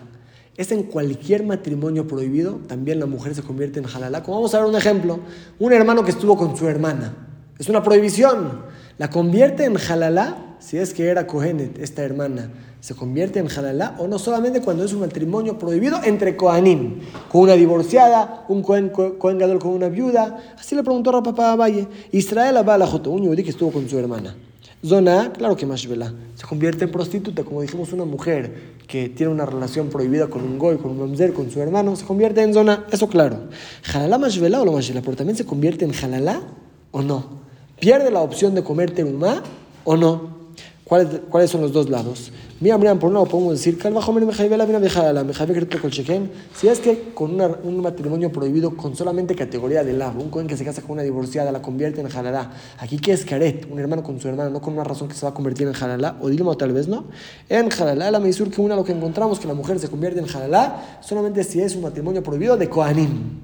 Es 0.56 0.72
en 0.72 0.82
cualquier 0.82 1.44
matrimonio 1.44 2.08
prohibido, 2.08 2.60
también 2.66 2.98
la 2.98 3.06
mujer 3.06 3.34
se 3.34 3.42
convierte 3.42 3.78
en 3.78 3.86
halala. 3.86 4.22
Como 4.22 4.38
vamos 4.38 4.54
a 4.54 4.58
ver 4.58 4.68
un 4.68 4.74
ejemplo, 4.74 5.20
un 5.58 5.72
hermano 5.72 6.04
que 6.04 6.10
estuvo 6.10 6.36
con 6.36 6.56
su 6.56 6.66
hermana. 6.68 7.14
Es 7.58 7.68
una 7.68 7.82
prohibición. 7.82 8.62
La 8.98 9.08
convierte 9.08 9.64
en 9.64 9.76
halala 9.76 10.47
si 10.60 10.78
es 10.78 10.94
que 10.94 11.06
era 11.06 11.26
Kohenet, 11.26 11.78
esta 11.78 12.02
hermana 12.02 12.50
se 12.80 12.94
convierte 12.94 13.40
en 13.40 13.48
halalá 13.48 13.96
o 13.98 14.06
no 14.06 14.18
solamente 14.18 14.60
cuando 14.60 14.84
es 14.84 14.92
un 14.92 15.00
matrimonio 15.00 15.58
prohibido 15.58 15.98
entre 16.04 16.36
Kohanim, 16.36 17.00
con 17.30 17.42
una 17.42 17.54
divorciada, 17.54 18.44
un 18.48 18.62
Kohen, 18.62 18.90
Gadol 19.38 19.58
con 19.58 19.72
una 19.72 19.88
viuda. 19.88 20.54
Así 20.58 20.76
le 20.76 20.82
preguntó 20.82 21.16
a 21.16 21.22
papá 21.22 21.56
Valle. 21.56 21.88
Israel 22.12 22.56
Abala 22.56 22.86
un 22.86 23.22
yudí 23.24 23.42
que 23.42 23.50
estuvo 23.50 23.72
con 23.72 23.88
su 23.88 23.98
hermana. 23.98 24.36
Zona, 24.84 25.32
claro 25.32 25.56
que 25.56 25.66
Mashvela, 25.66 26.14
se 26.36 26.46
convierte 26.46 26.84
en 26.84 26.92
prostituta, 26.92 27.42
como 27.42 27.62
dijimos, 27.62 27.92
una 27.92 28.04
mujer 28.04 28.78
que 28.86 29.08
tiene 29.08 29.32
una 29.32 29.44
relación 29.44 29.88
prohibida 29.88 30.28
con 30.28 30.42
un 30.42 30.56
goy, 30.56 30.76
con 30.76 30.92
un 30.92 31.00
mamzer, 31.00 31.32
con 31.32 31.50
su 31.50 31.60
hermano, 31.60 31.96
se 31.96 32.04
convierte 32.04 32.42
en 32.42 32.54
zona, 32.54 32.86
eso 32.92 33.08
claro. 33.08 33.48
¿Halalá 33.92 34.18
Mashvela 34.18 34.62
o 34.62 34.64
lo 34.64 34.70
Mashvela? 34.70 35.00
Pero 35.02 35.16
también 35.16 35.36
se 35.36 35.44
convierte 35.44 35.84
en 35.84 35.92
halalá 35.92 36.42
o 36.92 37.02
no. 37.02 37.38
¿Pierde 37.80 38.12
la 38.12 38.20
opción 38.20 38.54
de 38.54 38.62
comer 38.62 38.92
terumá 38.92 39.42
o 39.82 39.96
no? 39.96 40.37
¿Cuáles, 40.88 41.20
¿Cuáles 41.28 41.50
son 41.50 41.60
los 41.60 41.72
dos 41.72 41.90
lados? 41.90 42.32
Mira, 42.60 42.78
mira, 42.78 42.94
por 42.94 43.08
un 43.08 43.14
lado 43.14 43.26
podemos 43.26 43.52
decir, 43.52 43.78
si 46.56 46.68
es 46.68 46.80
que 46.80 47.12
con 47.12 47.34
una, 47.34 47.46
un 47.62 47.82
matrimonio 47.82 48.32
prohibido 48.32 48.74
con 48.74 48.96
solamente 48.96 49.34
categoría 49.36 49.84
de 49.84 49.92
lado, 49.92 50.18
un 50.18 50.30
cohen 50.30 50.46
que 50.46 50.56
se 50.56 50.64
casa 50.64 50.80
con 50.80 50.92
una 50.92 51.02
divorciada 51.02 51.52
la 51.52 51.60
convierte 51.60 52.00
en 52.00 52.08
jalalá. 52.08 52.52
Aquí 52.78 52.98
que 52.98 53.12
es 53.12 53.26
caret, 53.26 53.68
un 53.70 53.78
hermano 53.78 54.02
con 54.02 54.18
su 54.18 54.28
hermana, 54.28 54.48
no 54.48 54.62
con 54.62 54.72
una 54.72 54.82
razón 54.82 55.08
que 55.08 55.14
se 55.14 55.26
va 55.26 55.32
a 55.32 55.34
convertir 55.34 55.66
en 55.66 55.74
jalalá, 55.74 56.16
o 56.22 56.30
dilma 56.30 56.56
tal 56.56 56.72
vez 56.72 56.88
no. 56.88 57.04
En 57.50 57.68
jalalá, 57.68 58.10
la 58.10 58.18
mesur 58.18 58.50
que 58.50 58.62
una 58.62 58.74
lo 58.74 58.82
que 58.82 58.92
encontramos 58.92 59.38
que 59.38 59.46
la 59.46 59.54
mujer 59.54 59.78
se 59.78 59.88
convierte 59.88 60.20
en 60.20 60.26
jalalá 60.26 61.00
solamente 61.02 61.44
si 61.44 61.60
es 61.60 61.76
un 61.76 61.82
matrimonio 61.82 62.22
prohibido 62.22 62.56
de 62.56 62.70
kohanim. 62.70 63.40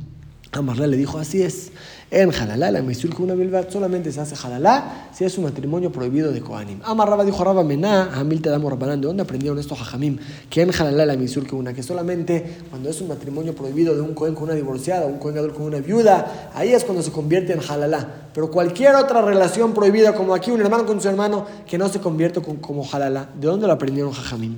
Amarla 0.51 0.87
le 0.87 0.97
dijo, 0.97 1.19
así 1.19 1.43
es. 1.43 1.73
En 2.17 2.31
Jalalá, 2.31 2.71
la 2.71 2.81
Misul 2.81 3.13
una 3.19 3.35
Bilbat 3.35 3.73
solamente 3.73 4.13
se 4.13 4.21
hace 4.21 4.37
Jalalá 4.37 5.09
si 5.13 5.25
es 5.25 5.37
un 5.37 5.43
matrimonio 5.43 5.91
prohibido 5.91 6.31
de 6.31 6.41
Kohanim. 6.41 6.79
Amarraba 6.85 7.25
dijo 7.25 7.43
Rabba 7.43 7.65
Mená, 7.65 8.13
Hamil 8.15 8.41
te 8.41 8.51
damos 8.51 8.79
¿de 8.79 8.97
dónde 8.99 9.25
aprendieron 9.25 9.59
esto 9.59 9.75
Jajamim? 9.75 10.19
Que 10.49 10.63
en 10.63 10.71
Jalalá, 10.71 11.07
la 11.07 11.17
Misul 11.17 11.45
una, 11.51 11.75
que 11.75 11.83
solamente 11.83 12.59
cuando 12.71 12.89
es 12.89 13.01
un 13.01 13.09
matrimonio 13.09 13.53
prohibido 13.57 13.97
de 13.97 14.01
un 14.01 14.15
Kohen 14.15 14.37
con 14.37 14.45
una 14.45 14.55
divorciada, 14.55 15.07
un 15.07 15.19
Kohen 15.19 15.51
con 15.51 15.63
una 15.63 15.79
viuda, 15.79 16.53
ahí 16.55 16.73
es 16.73 16.85
cuando 16.85 17.03
se 17.03 17.11
convierte 17.11 17.53
en 17.53 17.59
Jalalá. 17.59 18.29
Pero 18.33 18.49
cualquier 18.49 18.95
otra 18.95 19.21
relación 19.21 19.75
prohibida, 19.75 20.15
como 20.15 20.35
aquí 20.35 20.53
un 20.53 20.61
hermano 20.61 20.87
con 20.87 21.01
su 21.01 21.09
hermano, 21.09 21.47
que 21.67 21.79
no 21.79 21.89
se 21.89 21.99
convierte 21.99 22.41
como 22.41 22.85
Jalalá, 22.85 23.31
¿de 23.35 23.49
dónde 23.49 23.67
lo 23.67 23.73
aprendieron 23.73 24.13
Jajamim? 24.13 24.55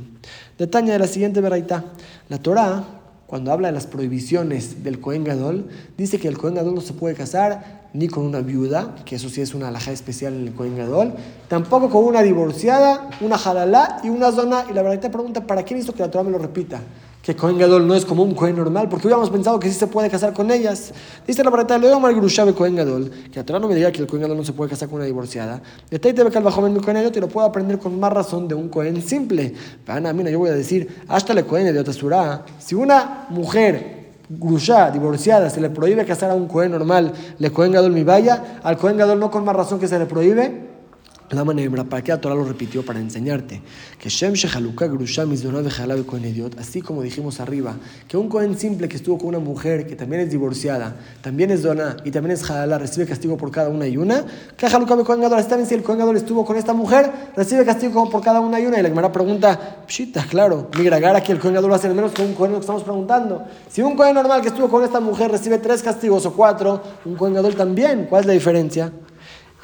Detalle 0.59 0.93
de 0.93 0.99
la 0.99 1.07
siguiente 1.07 1.41
veraita. 1.41 1.85
La 2.29 2.37
Torah 2.37 2.85
cuando 3.27 3.53
habla 3.53 3.69
de 3.69 3.75
las 3.75 3.87
prohibiciones 3.87 4.85
del 4.85 5.01
Cohen 5.01 5.25
Gadol, 5.25 5.69
dice 5.97 6.19
que 6.19 6.29
el 6.29 6.39
Cohen 6.39 6.55
Gadol 6.55 6.75
no 6.75 6.81
se 6.81 6.93
puede 6.93 7.15
casar 7.15 7.87
ni 7.93 8.09
con 8.09 8.25
una 8.25 8.41
viuda, 8.41 8.95
que 9.05 9.17
eso 9.17 9.29
sí 9.29 9.41
es 9.41 9.55
una 9.55 9.69
alhaja 9.69 9.91
especial 9.91 10.35
en 10.35 10.49
el 10.49 10.55
Cohen 10.55 10.77
Gadol, 10.77 11.15
tampoco 11.49 11.91
con 11.91 12.05
una 12.05 12.23
divorciada, 12.23 13.11
una 13.21 13.39
jalalá 13.39 14.01
y 14.05 14.11
una 14.11 14.31
zona. 14.31 14.67
Y 14.71 14.75
la 14.75 14.83
verdad 14.83 15.01
te 15.01 15.11
pregunta, 15.11 15.47
¿para 15.47 15.65
qué 15.65 15.77
hizo 15.77 15.93
que 15.93 16.03
la 16.03 16.11
Torah 16.11 16.25
me 16.25 16.31
lo 16.31 16.39
repita? 16.39 16.81
Que 17.27 17.35
Cohen 17.35 17.59
Gadol 17.59 17.89
no 17.89 17.97
es 17.97 18.05
como 18.05 18.23
un 18.23 18.37
Cohen 18.37 18.55
normal, 18.55 18.89
porque 18.89 19.09
hubiéramos 19.09 19.31
pensado 19.31 19.59
que 19.59 19.69
sí 19.69 19.75
se 19.75 19.89
puede 19.89 20.09
casar 20.09 20.33
con 20.33 20.49
ellas. 20.53 20.95
Dice 21.27 21.43
la 21.43 21.51
verdad, 21.51 21.81
le 21.81 21.93
a 21.93 22.13
Grushabe 22.13 22.55
Cohen 22.55 22.77
Gadol, 22.77 23.11
que 23.33 23.41
la 23.41 23.45
Torah 23.45 23.59
no 23.59 23.67
me 23.67 23.75
diga 23.75 23.91
que 23.91 24.01
el 24.01 24.07
Cohen 24.07 24.23
Gadol 24.23 24.37
no 24.37 24.45
se 24.45 24.53
puede 24.53 24.71
casar 24.71 24.89
con 24.89 24.99
una 24.99 25.07
divorciada. 25.07 25.61
De 25.91 25.99
te 25.99 26.13
ve 26.13 26.31
joven 26.31 26.73
mi 26.73 26.79
Cohen 26.79 27.11
te 27.11 27.21
lo 27.21 27.27
puedo 27.27 27.45
aprender 27.45 27.81
con 27.81 27.99
más 27.99 28.13
razón 28.13 28.47
de 28.47 28.55
un 28.55 28.69
Cohen 28.69 29.03
simple. 29.03 29.53
Pero 29.85 30.15
mira, 30.15 30.31
yo 30.31 30.39
voy 30.39 30.51
a 30.51 30.55
decir, 30.55 31.03
hasta 31.09 31.35
le 31.35 31.43
Cohen 31.43 31.75
de 31.75 31.81
Otasura, 31.81 32.45
si 32.61 32.77
una 32.77 33.27
mujer 33.31 34.13
grusha, 34.29 34.93
divorciada, 34.93 35.51
se 35.51 35.61
le 35.61 35.71
prohíbe 35.71 36.05
casar 36.05 36.31
a 36.31 36.35
un 36.35 36.47
Cohen 36.47 36.71
normal, 36.71 37.13
le 37.41 37.51
Cohen 37.51 37.73
Gadol 37.73 37.91
mi 37.91 38.05
vaya, 38.05 38.61
al 38.63 38.79
Cohen 38.79 38.99
Gadol 38.99 39.19
no 39.19 39.33
con 39.33 39.45
más 39.45 39.57
razón 39.57 39.81
que 39.81 39.89
se 39.89 39.99
le 39.99 40.07
prohíbe, 40.07 40.76
la 41.31 41.45
manera 41.45 41.85
para 41.85 42.03
que 42.03 42.13
la 42.13 42.21
Torah 42.21 42.35
lo 42.35 42.45
repitió 42.45 42.85
para 42.85 43.01
enseñarte 43.01 43.61
que 43.99 44.09
Shem 44.09 44.35
Shehaluka 44.35 44.87
Grusha 44.87 45.27
Mizdoná 45.27 45.63
con 46.07 46.25
idiot, 46.25 46.59
así 46.59 46.81
como 46.81 47.03
dijimos 47.03 47.41
arriba, 47.41 47.75
que 48.07 48.17
un 48.17 48.29
Cohen 48.29 48.57
simple 48.59 48.89
que 48.89 48.97
estuvo 48.97 49.19
con 49.19 49.29
una 49.29 49.39
mujer 49.39 49.87
que 49.87 49.97
también 49.97 50.23
es 50.23 50.31
divorciada, 50.31 50.95
también 51.23 51.51
es 51.51 51.63
Dona 51.63 51.97
y 52.05 52.11
también 52.11 52.33
es 52.33 52.45
Jalala, 52.45 52.79
recibe 52.79 53.07
castigo 53.07 53.37
por 53.37 53.51
cada 53.51 53.69
una 53.69 53.87
y 53.87 53.97
una, 53.97 54.25
que 54.57 54.67
Haluka 54.67 54.97
Cohen 54.97 55.21
Gadol, 55.21 55.39
así 55.39 55.49
también 55.49 55.69
si 55.69 55.75
el 55.75 55.83
Cohen 55.83 55.99
Gadol 55.99 56.17
estuvo 56.17 56.45
con 56.45 56.57
esta 56.57 56.73
mujer, 56.73 57.11
recibe 57.35 57.65
castigo 57.65 58.09
por 58.09 58.23
cada 58.23 58.41
una 58.41 58.61
y 58.61 58.67
una. 58.67 58.79
Y 58.79 58.83
la 58.83 58.89
Gemara 58.89 59.11
pregunta, 59.11 59.85
pshita, 59.87 60.25
claro, 60.27 60.69
migragar 60.77 61.17
aquí 61.17 61.33
el 61.33 61.39
Cohen 61.39 61.55
Gadol 61.55 61.73
va 61.73 61.77
a 61.77 61.81
ser 61.81 61.93
menos 61.95 62.13
que 62.13 62.23
un 62.23 62.35
Cohen 62.35 62.53
que 62.53 62.61
estamos 62.61 62.83
preguntando. 62.83 63.45
Si 63.69 63.83
un 63.83 63.97
Cohen 63.97 64.15
normal 64.15 64.41
que 64.43 64.49
estuvo 64.49 64.69
con 64.69 64.85
esta 64.85 65.01
mujer 65.01 65.31
recibe 65.31 65.59
tres 65.59 65.83
castigos 65.83 66.27
o 66.27 66.33
cuatro, 66.33 66.83
un 67.05 67.17
Cohen 67.17 67.35
Gadol 67.35 67.55
también, 67.55 68.07
¿cuál 68.09 68.23
es 68.23 68.27
la 68.27 68.33
diferencia? 68.33 68.93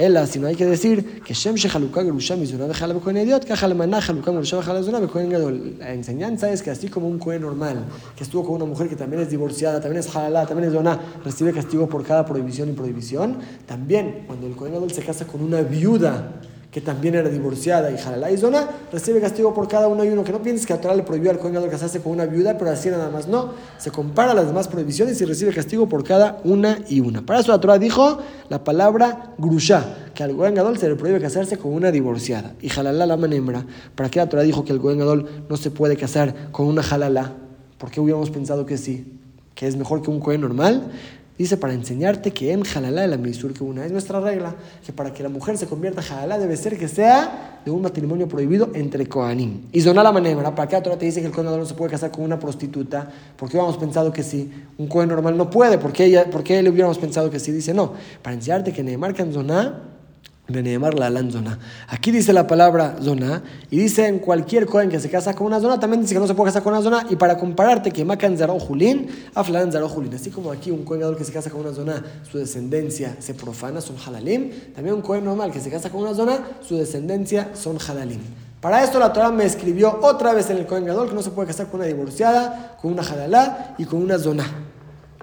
Que 0.03 1.33
Shem 1.33 1.55
Shehaluka 1.55 2.03
Gerusha 2.03 2.35
Mizuna 2.35 2.67
Bejala 2.67 2.93
Bekohen 2.93 3.19
Idiot, 3.19 3.45
Kaja 3.45 3.69
Lemana 3.69 4.01
Haluka 4.01 4.33
Gerusha 4.33 4.57
Bejala 4.57 4.81
Mizuna 4.81 4.99
Bekohen 4.99 5.31
Gadol. 5.31 5.77
La 5.79 5.93
enseñanza 5.93 6.51
es 6.51 6.61
que 6.61 6.71
así 6.71 6.89
como 6.89 7.07
un 7.07 7.21
Kohen 7.21 7.43
normal, 7.43 7.85
que 8.17 8.25
estuvo 8.25 8.43
con 8.43 8.57
una 8.57 8.65
mujer 8.65 8.89
que 8.89 8.97
también 8.97 9.23
es 9.23 9.31
divorciada, 9.31 9.81
también 9.81 10.01
es 10.01 10.13
Halala, 10.13 10.45
también 10.45 10.71
es 10.71 10.75
Dona, 10.75 10.99
recibe 11.25 11.53
castigo 11.53 11.89
por 11.89 12.03
cada 12.03 12.27
prohibición 12.27 12.69
y 12.71 12.73
prohibición, 12.73 13.39
también 13.65 14.25
cuando 14.27 14.49
el 14.49 14.57
Gadol 14.57 14.91
se 14.91 15.03
casa 15.03 15.25
con 15.25 15.41
una 15.41 15.63
viuda, 15.63 16.33
que 16.73 16.81
también 16.81 17.15
era 17.15 17.29
divorciada 17.29 17.91
y 17.91 17.99
jalala 17.99 18.31
y 18.31 18.39
zona, 18.39 18.67
recibe 18.91 19.21
castigo 19.21 19.53
por 19.53 19.69
cada 19.69 19.89
uno 19.89 20.07
y 20.07 20.09
uno. 20.09 20.25
Que 20.25 20.33
no 20.33 20.41
pienses 20.41 20.67
que 20.67 20.73
a 20.73 20.81
Torah 20.81 20.95
le 20.95 21.03
prohibió 21.03 21.31
al 21.31 21.39
Kohen 21.39 21.69
casarse 21.69 22.01
con 22.01 22.13
una 22.13 22.25
viuda, 22.25 22.57
pero 22.57 22.71
así 22.71 22.89
nada 22.89 23.11
más 23.11 23.29
no. 23.29 23.51
Se 23.77 23.91
compara 23.91 24.33
las 24.33 24.47
demás 24.47 24.69
prohibiciones 24.69 25.21
y 25.21 25.27
recibe 25.27 25.53
castigo 25.53 25.87
por 25.87 26.03
cada 26.03 26.41
una 26.45 26.79
y 26.89 27.01
una. 27.01 27.21
Para 27.27 27.41
eso 27.41 27.53
la 27.53 27.61
Torah 27.61 27.79
dijo 27.79 28.21
la 28.49 28.65
palabra 28.65 29.35
grusha, 29.37 29.85
que 30.15 30.23
al 30.23 30.35
Kohen 30.35 30.57
se 30.79 30.89
le 30.89 30.97
prohíbe 30.97 31.21
casarse 31.21 31.59
con 31.59 31.75
una 31.75 31.91
divorciada. 31.91 32.55
Y 32.63 32.71
jalala 32.71 33.05
la 33.05 33.19
manemra. 33.19 33.67
¿Para 33.95 34.09
qué 34.09 34.21
la 34.21 34.31
Torah 34.31 34.43
dijo 34.43 34.65
que 34.65 34.73
el 34.73 34.81
Kohen 34.81 34.99
no 34.99 35.57
se 35.59 35.71
puede 35.71 35.99
casar 35.99 36.51
con 36.53 36.67
una 36.67 36.83
jalala? 36.83 37.35
¿Por 37.77 37.91
qué 37.91 38.01
hubiéramos 38.01 38.31
pensado 38.31 38.65
que 38.65 38.79
sí? 38.79 39.19
¿Que 39.55 39.67
es 39.67 39.77
mejor 39.77 40.01
que 40.01 40.09
un 40.09 40.21
Kohen 40.21 40.41
normal? 40.41 40.91
Dice 41.43 41.57
para 41.57 41.73
enseñarte 41.73 42.31
que 42.31 42.53
en 42.53 42.63
Jalalá 42.63 43.05
la 43.09 43.17
Meisur 43.17 43.53
que 43.53 43.65
una 43.65 43.85
es 43.85 43.91
nuestra 43.91 44.21
regla, 44.21 44.55
que 44.87 44.93
para 44.93 45.13
que 45.13 45.25
la 45.25 45.29
mujer 45.29 45.59
se 45.59 45.67
convierta 45.67 46.01
en 46.01 46.07
Jalalá 46.07 46.39
debe 46.39 46.57
ser 46.57 46.79
que 46.79 46.87
sea 46.87 47.59
de 47.65 47.73
un 47.73 47.83
matrimonio 47.83 48.29
prohibido 48.29 48.71
entre 48.75 49.09
Kohanim. 49.09 49.63
Y 49.73 49.81
zona 49.81 50.05
la 50.05 50.13
manera, 50.13 50.55
para 50.55 50.69
que 50.69 50.81
Torah 50.81 50.97
te 50.97 51.07
dice 51.07 51.21
que 51.21 51.27
el 51.27 51.33
Kohen 51.33 51.47
no 51.47 51.67
se 51.67 51.75
puede 51.75 51.91
casar 51.91 52.13
con 52.13 52.23
una 52.23 52.39
prostituta, 52.39 53.11
porque 53.37 53.57
hubiéramos 53.57 53.77
pensado 53.77 54.13
que 54.13 54.23
sí, 54.23 54.53
un 54.79 54.87
Kohen 54.87 55.09
normal 55.09 55.37
no 55.37 55.51
puede, 55.51 55.79
¿por 55.79 55.93
qué, 55.93 56.05
ella, 56.05 56.31
¿por 56.31 56.45
qué 56.45 56.63
le 56.63 56.71
hubiéramos 56.71 56.99
pensado 56.99 57.29
que 57.29 57.41
sí? 57.41 57.51
Dice 57.51 57.75
no, 57.75 57.95
para 58.23 58.37
enseñarte 58.37 58.73
que 58.73 58.85
Neymar 58.85 59.21
en 59.21 59.33
zona 60.49 60.91
la 60.91 61.11
lanzona. 61.11 61.59
Aquí 61.89 62.11
dice 62.11 62.33
la 62.33 62.47
palabra 62.47 62.97
zona 63.01 63.43
y 63.71 63.79
dice 63.79 64.07
en 64.07 64.19
cualquier 64.19 64.67
cohen 64.67 64.91
que 64.91 65.01
se 65.01 65.09
casa 65.09 65.35
con 65.35 65.47
una 65.47 65.61
zona, 65.61 65.79
también 65.79 66.03
dice 66.03 66.15
que 66.15 66.21
no 66.21 66.27
se 66.27 66.35
puede 66.35 66.49
casar 66.49 66.63
con 66.63 66.73
una 66.73 66.83
zona. 66.83 67.07
Y 67.11 67.17
para 67.17 67.39
compararte 67.39 67.91
que 67.91 68.05
Macan 68.05 68.37
Zaro 68.37 68.59
Julín, 68.59 69.09
Aflan 69.35 69.73
Zaro 69.73 69.89
Julín. 69.89 70.15
Así 70.15 70.31
como 70.31 70.51
aquí 70.51 70.71
un 70.71 70.85
cohen 70.85 71.15
que 71.17 71.25
se 71.25 71.33
casa 71.33 71.51
con 71.51 71.61
una 71.61 71.73
zona, 71.73 72.03
su 72.31 72.39
descendencia 72.39 73.17
se 73.21 73.35
profana, 73.35 73.81
son 73.81 73.97
halalim. 74.05 74.51
También 74.75 74.97
un 74.97 75.03
cohen 75.03 75.25
normal 75.25 75.53
que 75.53 75.61
se 75.61 75.71
casa 75.71 75.91
con 75.91 76.03
una 76.03 76.15
zona, 76.15 76.39
su 76.67 76.77
descendencia 76.77 77.51
son 77.55 77.79
halalim. 77.79 78.21
Para 78.61 78.85
esto 78.85 79.01
la 79.01 79.13
Torah 79.13 79.33
me 79.33 79.45
escribió 79.45 79.99
otra 80.03 80.33
vez 80.33 80.49
en 80.51 80.59
el 80.59 80.67
Cohen 80.67 80.87
que 80.87 80.93
no 80.93 81.23
se 81.23 81.31
puede 81.31 81.49
casar 81.49 81.67
con 81.67 81.81
una 81.81 81.89
divorciada, 81.89 82.77
con 82.81 82.93
una 82.93 83.03
halalá 83.03 83.75
y 83.77 83.85
con 83.85 84.01
una 84.01 84.17
zona. 84.19 84.45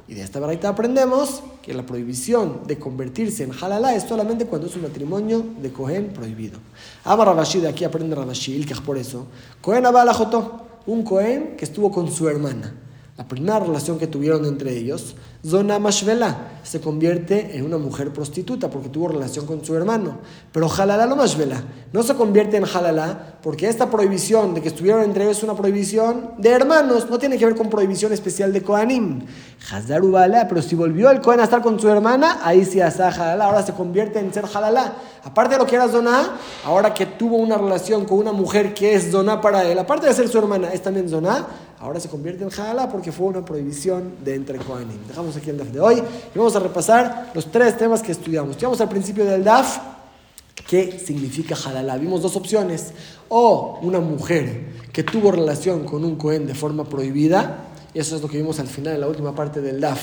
Y 0.10 0.16
de 0.16 0.24
esta 0.24 0.40
verdad 0.40 0.66
aprendemos 0.66 1.44
que 1.62 1.72
la 1.72 1.86
prohibición 1.86 2.62
de 2.66 2.80
convertirse 2.80 3.44
en 3.44 3.52
halala 3.52 3.94
es 3.94 4.04
solamente 4.04 4.46
cuando 4.46 4.66
es 4.66 4.76
un 4.76 4.82
matrimonio 4.82 5.46
de 5.62 5.72
Cohen 5.72 6.08
prohibido. 6.08 6.58
Ama 7.04 7.26
Rabashi, 7.26 7.60
de 7.60 7.68
aquí 7.68 7.84
aprende 7.84 8.16
Rabashi, 8.16 8.66
que 8.66 8.74
es 8.74 8.82
por 8.82 8.98
eso. 8.98 9.28
Cohen 9.62 9.86
Abalajotó, 9.86 10.66
un 10.88 11.04
Cohen 11.04 11.56
que 11.56 11.64
estuvo 11.64 11.92
con 11.92 12.12
su 12.12 12.28
hermana. 12.28 12.74
La 13.20 13.28
primera 13.28 13.60
relación 13.60 14.00
que 14.00 14.08
tuvieron 14.08 14.46
entre 14.46 14.78
ellos, 14.78 15.14
Zona 15.46 15.78
Mashvela, 15.78 16.38
se 16.64 16.80
convierte 16.80 17.58
en 17.58 17.66
una 17.66 17.78
mujer 17.78 18.14
prostituta 18.14 18.70
porque 18.70 18.88
tuvo 18.88 19.10
relación 19.10 19.46
con 19.46 19.62
su 19.66 19.76
hermano. 19.76 20.20
Pero 20.54 20.70
Halala 20.70 21.06
no 21.06 21.18
Mashvela, 21.18 21.62
no 21.92 22.02
se 22.02 22.16
convierte 22.16 22.56
en 22.56 22.64
Halala 22.64 23.36
porque 23.44 23.68
esta 23.68 23.92
prohibición 23.92 24.54
de 24.54 24.62
que 24.62 24.70
estuvieron 24.70 25.04
entre 25.04 25.26
ellos 25.26 25.40
es 25.40 25.44
una 25.44 25.54
prohibición 25.54 26.36
de 26.38 26.50
hermanos, 26.50 27.10
no 27.10 27.20
tiene 27.20 27.38
que 27.38 27.46
ver 27.46 27.56
con 27.56 27.70
prohibición 27.70 28.14
especial 28.14 28.54
de 28.54 28.62
Kohanim. 28.64 29.26
Hazdaru 29.70 30.14
pero 30.48 30.62
si 30.62 30.76
volvió 30.76 31.12
el 31.12 31.20
Kohen 31.20 31.42
a 31.42 31.44
estar 31.44 31.62
con 31.62 31.78
su 31.78 31.90
hermana, 31.90 32.40
ahí 32.42 32.64
sí 32.64 32.80
hace 32.80 33.04
Halala, 33.04 33.48
ahora 33.48 33.64
se 33.64 33.74
convierte 33.74 34.20
en 34.20 34.34
ser 34.34 34.46
Halala. 34.46 34.94
Aparte 35.26 35.56
de 35.56 35.60
lo 35.60 35.66
que 35.66 35.76
era 35.76 35.90
Zona, 35.90 36.38
ahora 36.64 36.94
que 36.94 37.06
tuvo 37.06 37.36
una 37.36 37.58
relación 37.58 38.06
con 38.06 38.20
una 38.20 38.32
mujer 38.32 38.74
que 38.74 38.94
es 38.94 39.12
Zona 39.12 39.42
para 39.42 39.70
él, 39.70 39.78
aparte 39.78 40.08
de 40.08 40.14
ser 40.14 40.30
su 40.30 40.38
hermana, 40.38 40.72
es 40.72 40.82
también 40.82 41.10
Zona 41.10 41.46
ahora 41.80 42.00
se 42.00 42.10
convierte 42.10 42.44
en 42.44 42.52
halala 42.52 42.90
porque 42.90 43.12
fue 43.12 43.28
una 43.28 43.44
prohibición 43.44 44.16
de 44.24 44.36
entre 44.36 44.58
Kohanim. 44.58 45.08
Dejamos 45.08 45.36
aquí 45.36 45.50
el 45.50 45.58
DAF 45.58 45.70
de 45.70 45.80
hoy 45.80 45.96
y 45.96 46.38
vamos 46.38 46.56
a 46.56 46.60
repasar 46.60 47.32
los 47.34 47.52
tres 47.52 47.78
temas 47.78 48.02
que 48.02 48.12
estudiamos. 48.12 48.52
Estudiamos 48.52 48.82
al 48.82 48.90
principio 48.90 49.26
del 49.26 49.44
DAF 49.44 49.78
qué 50.68 51.00
significa 51.00 51.56
halala. 51.56 51.98
Vimos 51.98 52.22
dos 52.22 52.36
opciones. 52.36 52.94
O 53.30 53.80
una 53.82 54.00
mujer 54.00 54.66
que 54.92 55.04
tuvo 55.04 55.32
relación 55.32 55.84
con 55.84 56.04
un 56.04 56.16
Kohen 56.16 56.48
de 56.48 56.56
forma 56.56 56.84
prohibida, 56.84 57.66
y 57.94 58.00
eso 58.00 58.16
es 58.16 58.22
lo 58.22 58.28
que 58.28 58.38
vimos 58.38 58.60
al 58.60 58.68
final 58.68 58.96
en 58.96 59.02
la 59.02 59.08
última 59.08 59.36
parte 59.36 59.62
del 59.62 59.80
DAF 59.80 60.02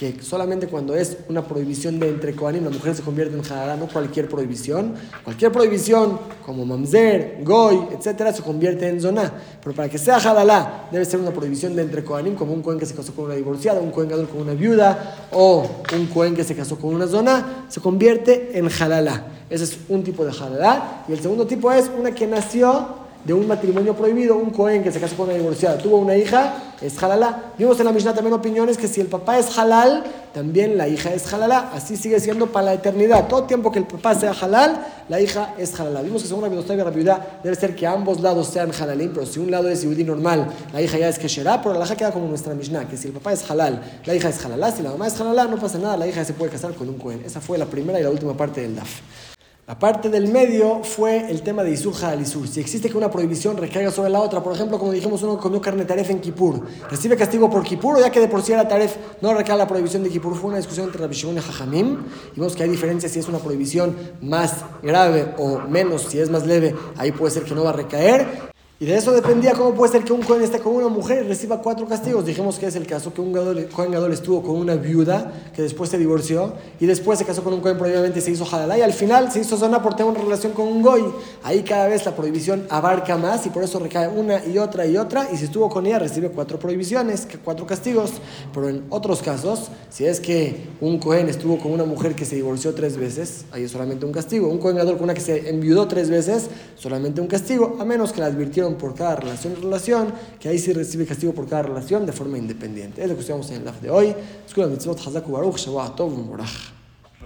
que 0.00 0.22
solamente 0.22 0.66
cuando 0.66 0.94
es 0.96 1.18
una 1.28 1.46
prohibición 1.46 2.00
de 2.00 2.08
entre 2.08 2.34
Kohanim, 2.34 2.64
la 2.64 2.70
mujer 2.70 2.94
se 2.94 3.02
convierte 3.02 3.36
en 3.36 3.44
Hadara, 3.44 3.76
no 3.76 3.86
cualquier 3.86 4.30
prohibición. 4.30 4.94
Cualquier 5.22 5.52
prohibición, 5.52 6.18
como 6.46 6.64
Mamzer, 6.64 7.40
Goy, 7.44 7.80
etcétera, 7.92 8.32
se 8.32 8.42
convierte 8.42 8.88
en 8.88 8.98
Zoná. 8.98 9.30
Pero 9.62 9.76
para 9.76 9.90
que 9.90 9.98
sea 9.98 10.16
Hadalá, 10.16 10.88
debe 10.90 11.04
ser 11.04 11.20
una 11.20 11.32
prohibición 11.32 11.76
de 11.76 11.82
entre 11.82 12.02
Kohanim, 12.02 12.34
como 12.34 12.54
un 12.54 12.62
Kohen 12.62 12.78
que 12.78 12.86
se 12.86 12.94
casó 12.94 13.12
con 13.12 13.26
una 13.26 13.34
divorciada, 13.34 13.78
un 13.78 13.90
Kohen 13.90 14.08
gadol 14.08 14.26
con 14.26 14.40
una 14.40 14.54
viuda, 14.54 15.28
o 15.32 15.68
un 15.94 16.06
Kohen 16.06 16.34
que 16.34 16.44
se 16.44 16.54
casó 16.54 16.78
con 16.78 16.94
una 16.94 17.06
Zoná, 17.06 17.66
se 17.68 17.82
convierte 17.82 18.58
en 18.58 18.70
Halalá. 18.70 19.26
Ese 19.50 19.64
es 19.64 19.80
un 19.90 20.02
tipo 20.02 20.24
de 20.24 20.30
Halalá. 20.30 21.04
Y 21.08 21.12
el 21.12 21.20
segundo 21.20 21.46
tipo 21.46 21.70
es 21.70 21.90
una 21.94 22.12
que 22.12 22.26
nació 22.26 22.99
de 23.24 23.34
un 23.34 23.46
matrimonio 23.46 23.94
prohibido, 23.94 24.36
un 24.36 24.50
Cohen 24.50 24.82
que 24.82 24.90
se 24.90 25.00
casó 25.00 25.16
con 25.16 25.28
una 25.28 25.36
divorciada, 25.36 25.78
tuvo 25.78 25.98
una 25.98 26.16
hija, 26.16 26.54
es 26.80 27.00
halalá. 27.02 27.52
Vimos 27.58 27.78
en 27.78 27.86
la 27.86 27.92
Mishnah 27.92 28.14
también 28.14 28.32
opiniones 28.32 28.78
que 28.78 28.88
si 28.88 29.00
el 29.00 29.08
papá 29.08 29.38
es 29.38 29.58
halal, 29.58 30.04
también 30.32 30.78
la 30.78 30.88
hija 30.88 31.12
es 31.12 31.30
halalá. 31.32 31.70
Así 31.74 31.96
sigue 31.96 32.18
siendo 32.20 32.46
para 32.46 32.66
la 32.66 32.74
eternidad. 32.74 33.28
Todo 33.28 33.44
tiempo 33.44 33.70
que 33.70 33.80
el 33.80 33.86
papá 33.86 34.14
sea 34.14 34.32
halal, 34.32 34.86
la 35.08 35.20
hija 35.20 35.54
es 35.58 35.78
halalá. 35.78 36.00
Vimos 36.02 36.22
que 36.22 36.28
según 36.28 36.42
la 36.42 36.48
y 36.48 37.04
la 37.04 37.26
debe 37.42 37.56
ser 37.56 37.74
que 37.74 37.86
ambos 37.86 38.20
lados 38.20 38.48
sean 38.48 38.70
halalín, 38.72 39.10
pero 39.12 39.26
si 39.26 39.40
un 39.40 39.50
lado 39.50 39.68
es 39.68 39.82
yudí 39.82 40.04
normal, 40.04 40.46
la 40.72 40.80
hija 40.80 40.98
ya 40.98 41.08
es 41.08 41.18
kesherá, 41.18 41.60
pero 41.62 41.78
la 41.78 41.84
hija 41.84 41.96
queda 41.96 42.12
como 42.12 42.26
nuestra 42.26 42.54
Mishnah, 42.54 42.88
que 42.88 42.96
si 42.96 43.08
el 43.08 43.14
papá 43.14 43.32
es 43.32 43.50
halal, 43.50 43.82
la 44.04 44.14
hija 44.14 44.28
es 44.28 44.44
halalá, 44.44 44.70
si 44.70 44.82
la 44.82 44.90
mamá 44.90 45.06
es 45.06 45.20
halalá, 45.20 45.44
no 45.44 45.58
pasa 45.58 45.78
nada, 45.78 45.96
la 45.96 46.06
hija 46.06 46.24
se 46.24 46.32
puede 46.32 46.52
casar 46.52 46.72
con 46.74 46.88
un 46.88 46.96
Cohen. 46.96 47.22
Esa 47.24 47.40
fue 47.40 47.58
la 47.58 47.66
primera 47.66 48.00
y 48.00 48.02
la 48.02 48.10
última 48.10 48.36
parte 48.36 48.62
del 48.62 48.76
DAF. 48.76 49.29
La 49.70 49.78
parte 49.78 50.08
del 50.08 50.26
medio 50.26 50.82
fue 50.82 51.30
el 51.30 51.42
tema 51.42 51.62
de 51.62 51.70
Isur 51.70 51.94
al 52.02 52.20
Isur. 52.20 52.48
Si 52.48 52.58
existe 52.58 52.90
que 52.90 52.98
una 52.98 53.08
prohibición 53.08 53.56
recaiga 53.56 53.92
sobre 53.92 54.10
la 54.10 54.18
otra, 54.18 54.42
por 54.42 54.52
ejemplo, 54.52 54.80
como 54.80 54.90
dijimos, 54.90 55.22
uno 55.22 55.38
comió 55.38 55.60
carne 55.60 55.84
taref 55.84 56.10
en 56.10 56.18
Kippur, 56.18 56.66
¿recibe 56.90 57.16
castigo 57.16 57.48
por 57.48 57.62
Kippur 57.62 57.98
o 57.98 58.00
ya 58.00 58.10
que 58.10 58.18
de 58.18 58.26
por 58.26 58.42
sí 58.42 58.50
era 58.50 58.66
taref, 58.66 58.96
no 59.20 59.32
recae 59.32 59.56
la 59.56 59.68
prohibición 59.68 60.02
de 60.02 60.10
Kippur? 60.10 60.34
Fue 60.34 60.48
una 60.48 60.56
discusión 60.56 60.86
entre 60.86 61.00
Rabbi 61.00 61.14
Shimon 61.14 61.36
y 61.36 61.40
Jajamim. 61.40 61.98
Y 62.34 62.40
vemos 62.40 62.56
que 62.56 62.64
hay 62.64 62.68
diferencias 62.68 63.12
si 63.12 63.20
es 63.20 63.28
una 63.28 63.38
prohibición 63.38 63.94
más 64.20 64.56
grave 64.82 65.36
o 65.38 65.60
menos, 65.60 66.02
si 66.02 66.18
es 66.18 66.30
más 66.30 66.44
leve, 66.44 66.74
ahí 66.96 67.12
puede 67.12 67.32
ser 67.32 67.44
que 67.44 67.54
no 67.54 67.62
va 67.62 67.70
a 67.70 67.74
recaer. 67.74 68.49
Y 68.82 68.86
de 68.86 68.96
eso 68.96 69.12
dependía 69.12 69.52
cómo 69.52 69.74
puede 69.74 69.92
ser 69.92 70.04
que 70.04 70.14
un 70.14 70.22
Cohen 70.22 70.40
esté 70.40 70.58
con 70.58 70.74
una 70.74 70.88
mujer 70.88 71.22
y 71.22 71.28
reciba 71.28 71.60
cuatro 71.60 71.86
castigos. 71.86 72.24
Dijimos 72.24 72.58
que 72.58 72.64
es 72.64 72.76
el 72.76 72.86
caso 72.86 73.12
que 73.12 73.20
un 73.20 73.30
Cohen 73.68 73.92
Gadol 73.92 74.10
estuvo 74.14 74.42
con 74.42 74.56
una 74.56 74.74
viuda 74.74 75.34
que 75.54 75.60
después 75.60 75.90
se 75.90 75.98
divorció 75.98 76.54
y 76.80 76.86
después 76.86 77.18
se 77.18 77.26
casó 77.26 77.44
con 77.44 77.52
un 77.52 77.60
Cohen 77.60 77.76
prohibitivamente 77.76 78.20
y 78.20 78.22
se 78.22 78.30
hizo 78.30 78.46
Hadalá 78.50 78.78
y 78.78 78.80
al 78.80 78.94
final 78.94 79.30
se 79.30 79.40
hizo 79.40 79.58
zona 79.58 79.82
por 79.82 79.96
tener 79.96 80.10
una 80.10 80.22
relación 80.22 80.52
con 80.52 80.66
un 80.66 80.80
Goy. 80.80 81.04
Ahí 81.42 81.62
cada 81.62 81.88
vez 81.88 82.06
la 82.06 82.16
prohibición 82.16 82.66
abarca 82.70 83.18
más 83.18 83.44
y 83.44 83.50
por 83.50 83.62
eso 83.62 83.78
recae 83.80 84.08
una 84.08 84.42
y 84.46 84.56
otra 84.56 84.86
y 84.86 84.96
otra 84.96 85.28
y 85.30 85.36
si 85.36 85.44
estuvo 85.44 85.68
con 85.68 85.84
ella 85.84 85.98
recibe 85.98 86.30
cuatro 86.30 86.58
prohibiciones, 86.58 87.28
cuatro 87.44 87.66
castigos. 87.66 88.12
Pero 88.54 88.70
en 88.70 88.84
otros 88.88 89.20
casos, 89.20 89.68
si 89.90 90.06
es 90.06 90.20
que 90.20 90.68
un 90.80 90.98
Cohen 90.98 91.28
estuvo 91.28 91.58
con 91.58 91.72
una 91.72 91.84
mujer 91.84 92.14
que 92.14 92.24
se 92.24 92.34
divorció 92.34 92.72
tres 92.72 92.96
veces, 92.96 93.44
ahí 93.52 93.64
es 93.64 93.72
solamente 93.72 94.06
un 94.06 94.12
castigo. 94.12 94.48
Un 94.48 94.56
Cohen 94.56 94.76
Gadol 94.78 94.94
con 94.94 95.04
una 95.04 95.12
que 95.12 95.20
se 95.20 95.50
enviudó 95.50 95.86
tres 95.86 96.08
veces, 96.08 96.48
solamente 96.76 97.20
un 97.20 97.26
castigo, 97.26 97.76
a 97.78 97.84
menos 97.84 98.14
que 98.14 98.20
la 98.20 98.26
advirtieron 98.28 98.69
por 98.76 98.94
cada 98.94 99.16
relación 99.16 99.56
relación, 99.56 100.12
que 100.38 100.48
ahí 100.48 100.58
sí 100.58 100.72
recibe 100.72 101.06
castigo 101.06 101.32
por 101.32 101.48
cada 101.48 101.62
relación 101.62 102.06
de 102.06 102.12
forma 102.12 102.38
independiente. 102.38 103.02
Es 103.02 103.08
lo 103.08 103.14
que 103.14 103.20
estudiamos 103.20 103.50
en 103.50 103.56
el 103.56 103.64
live 103.64 103.80
de 103.82 103.90
hoy. 103.90 104.14
Escuela 104.46 104.70
Mitzvot 104.70 104.98
Hazaku 104.98 105.32
Baruch, 105.32 105.56
Shabbat 105.56 105.96
Tov, 105.96 106.10
Morach. 106.12 106.79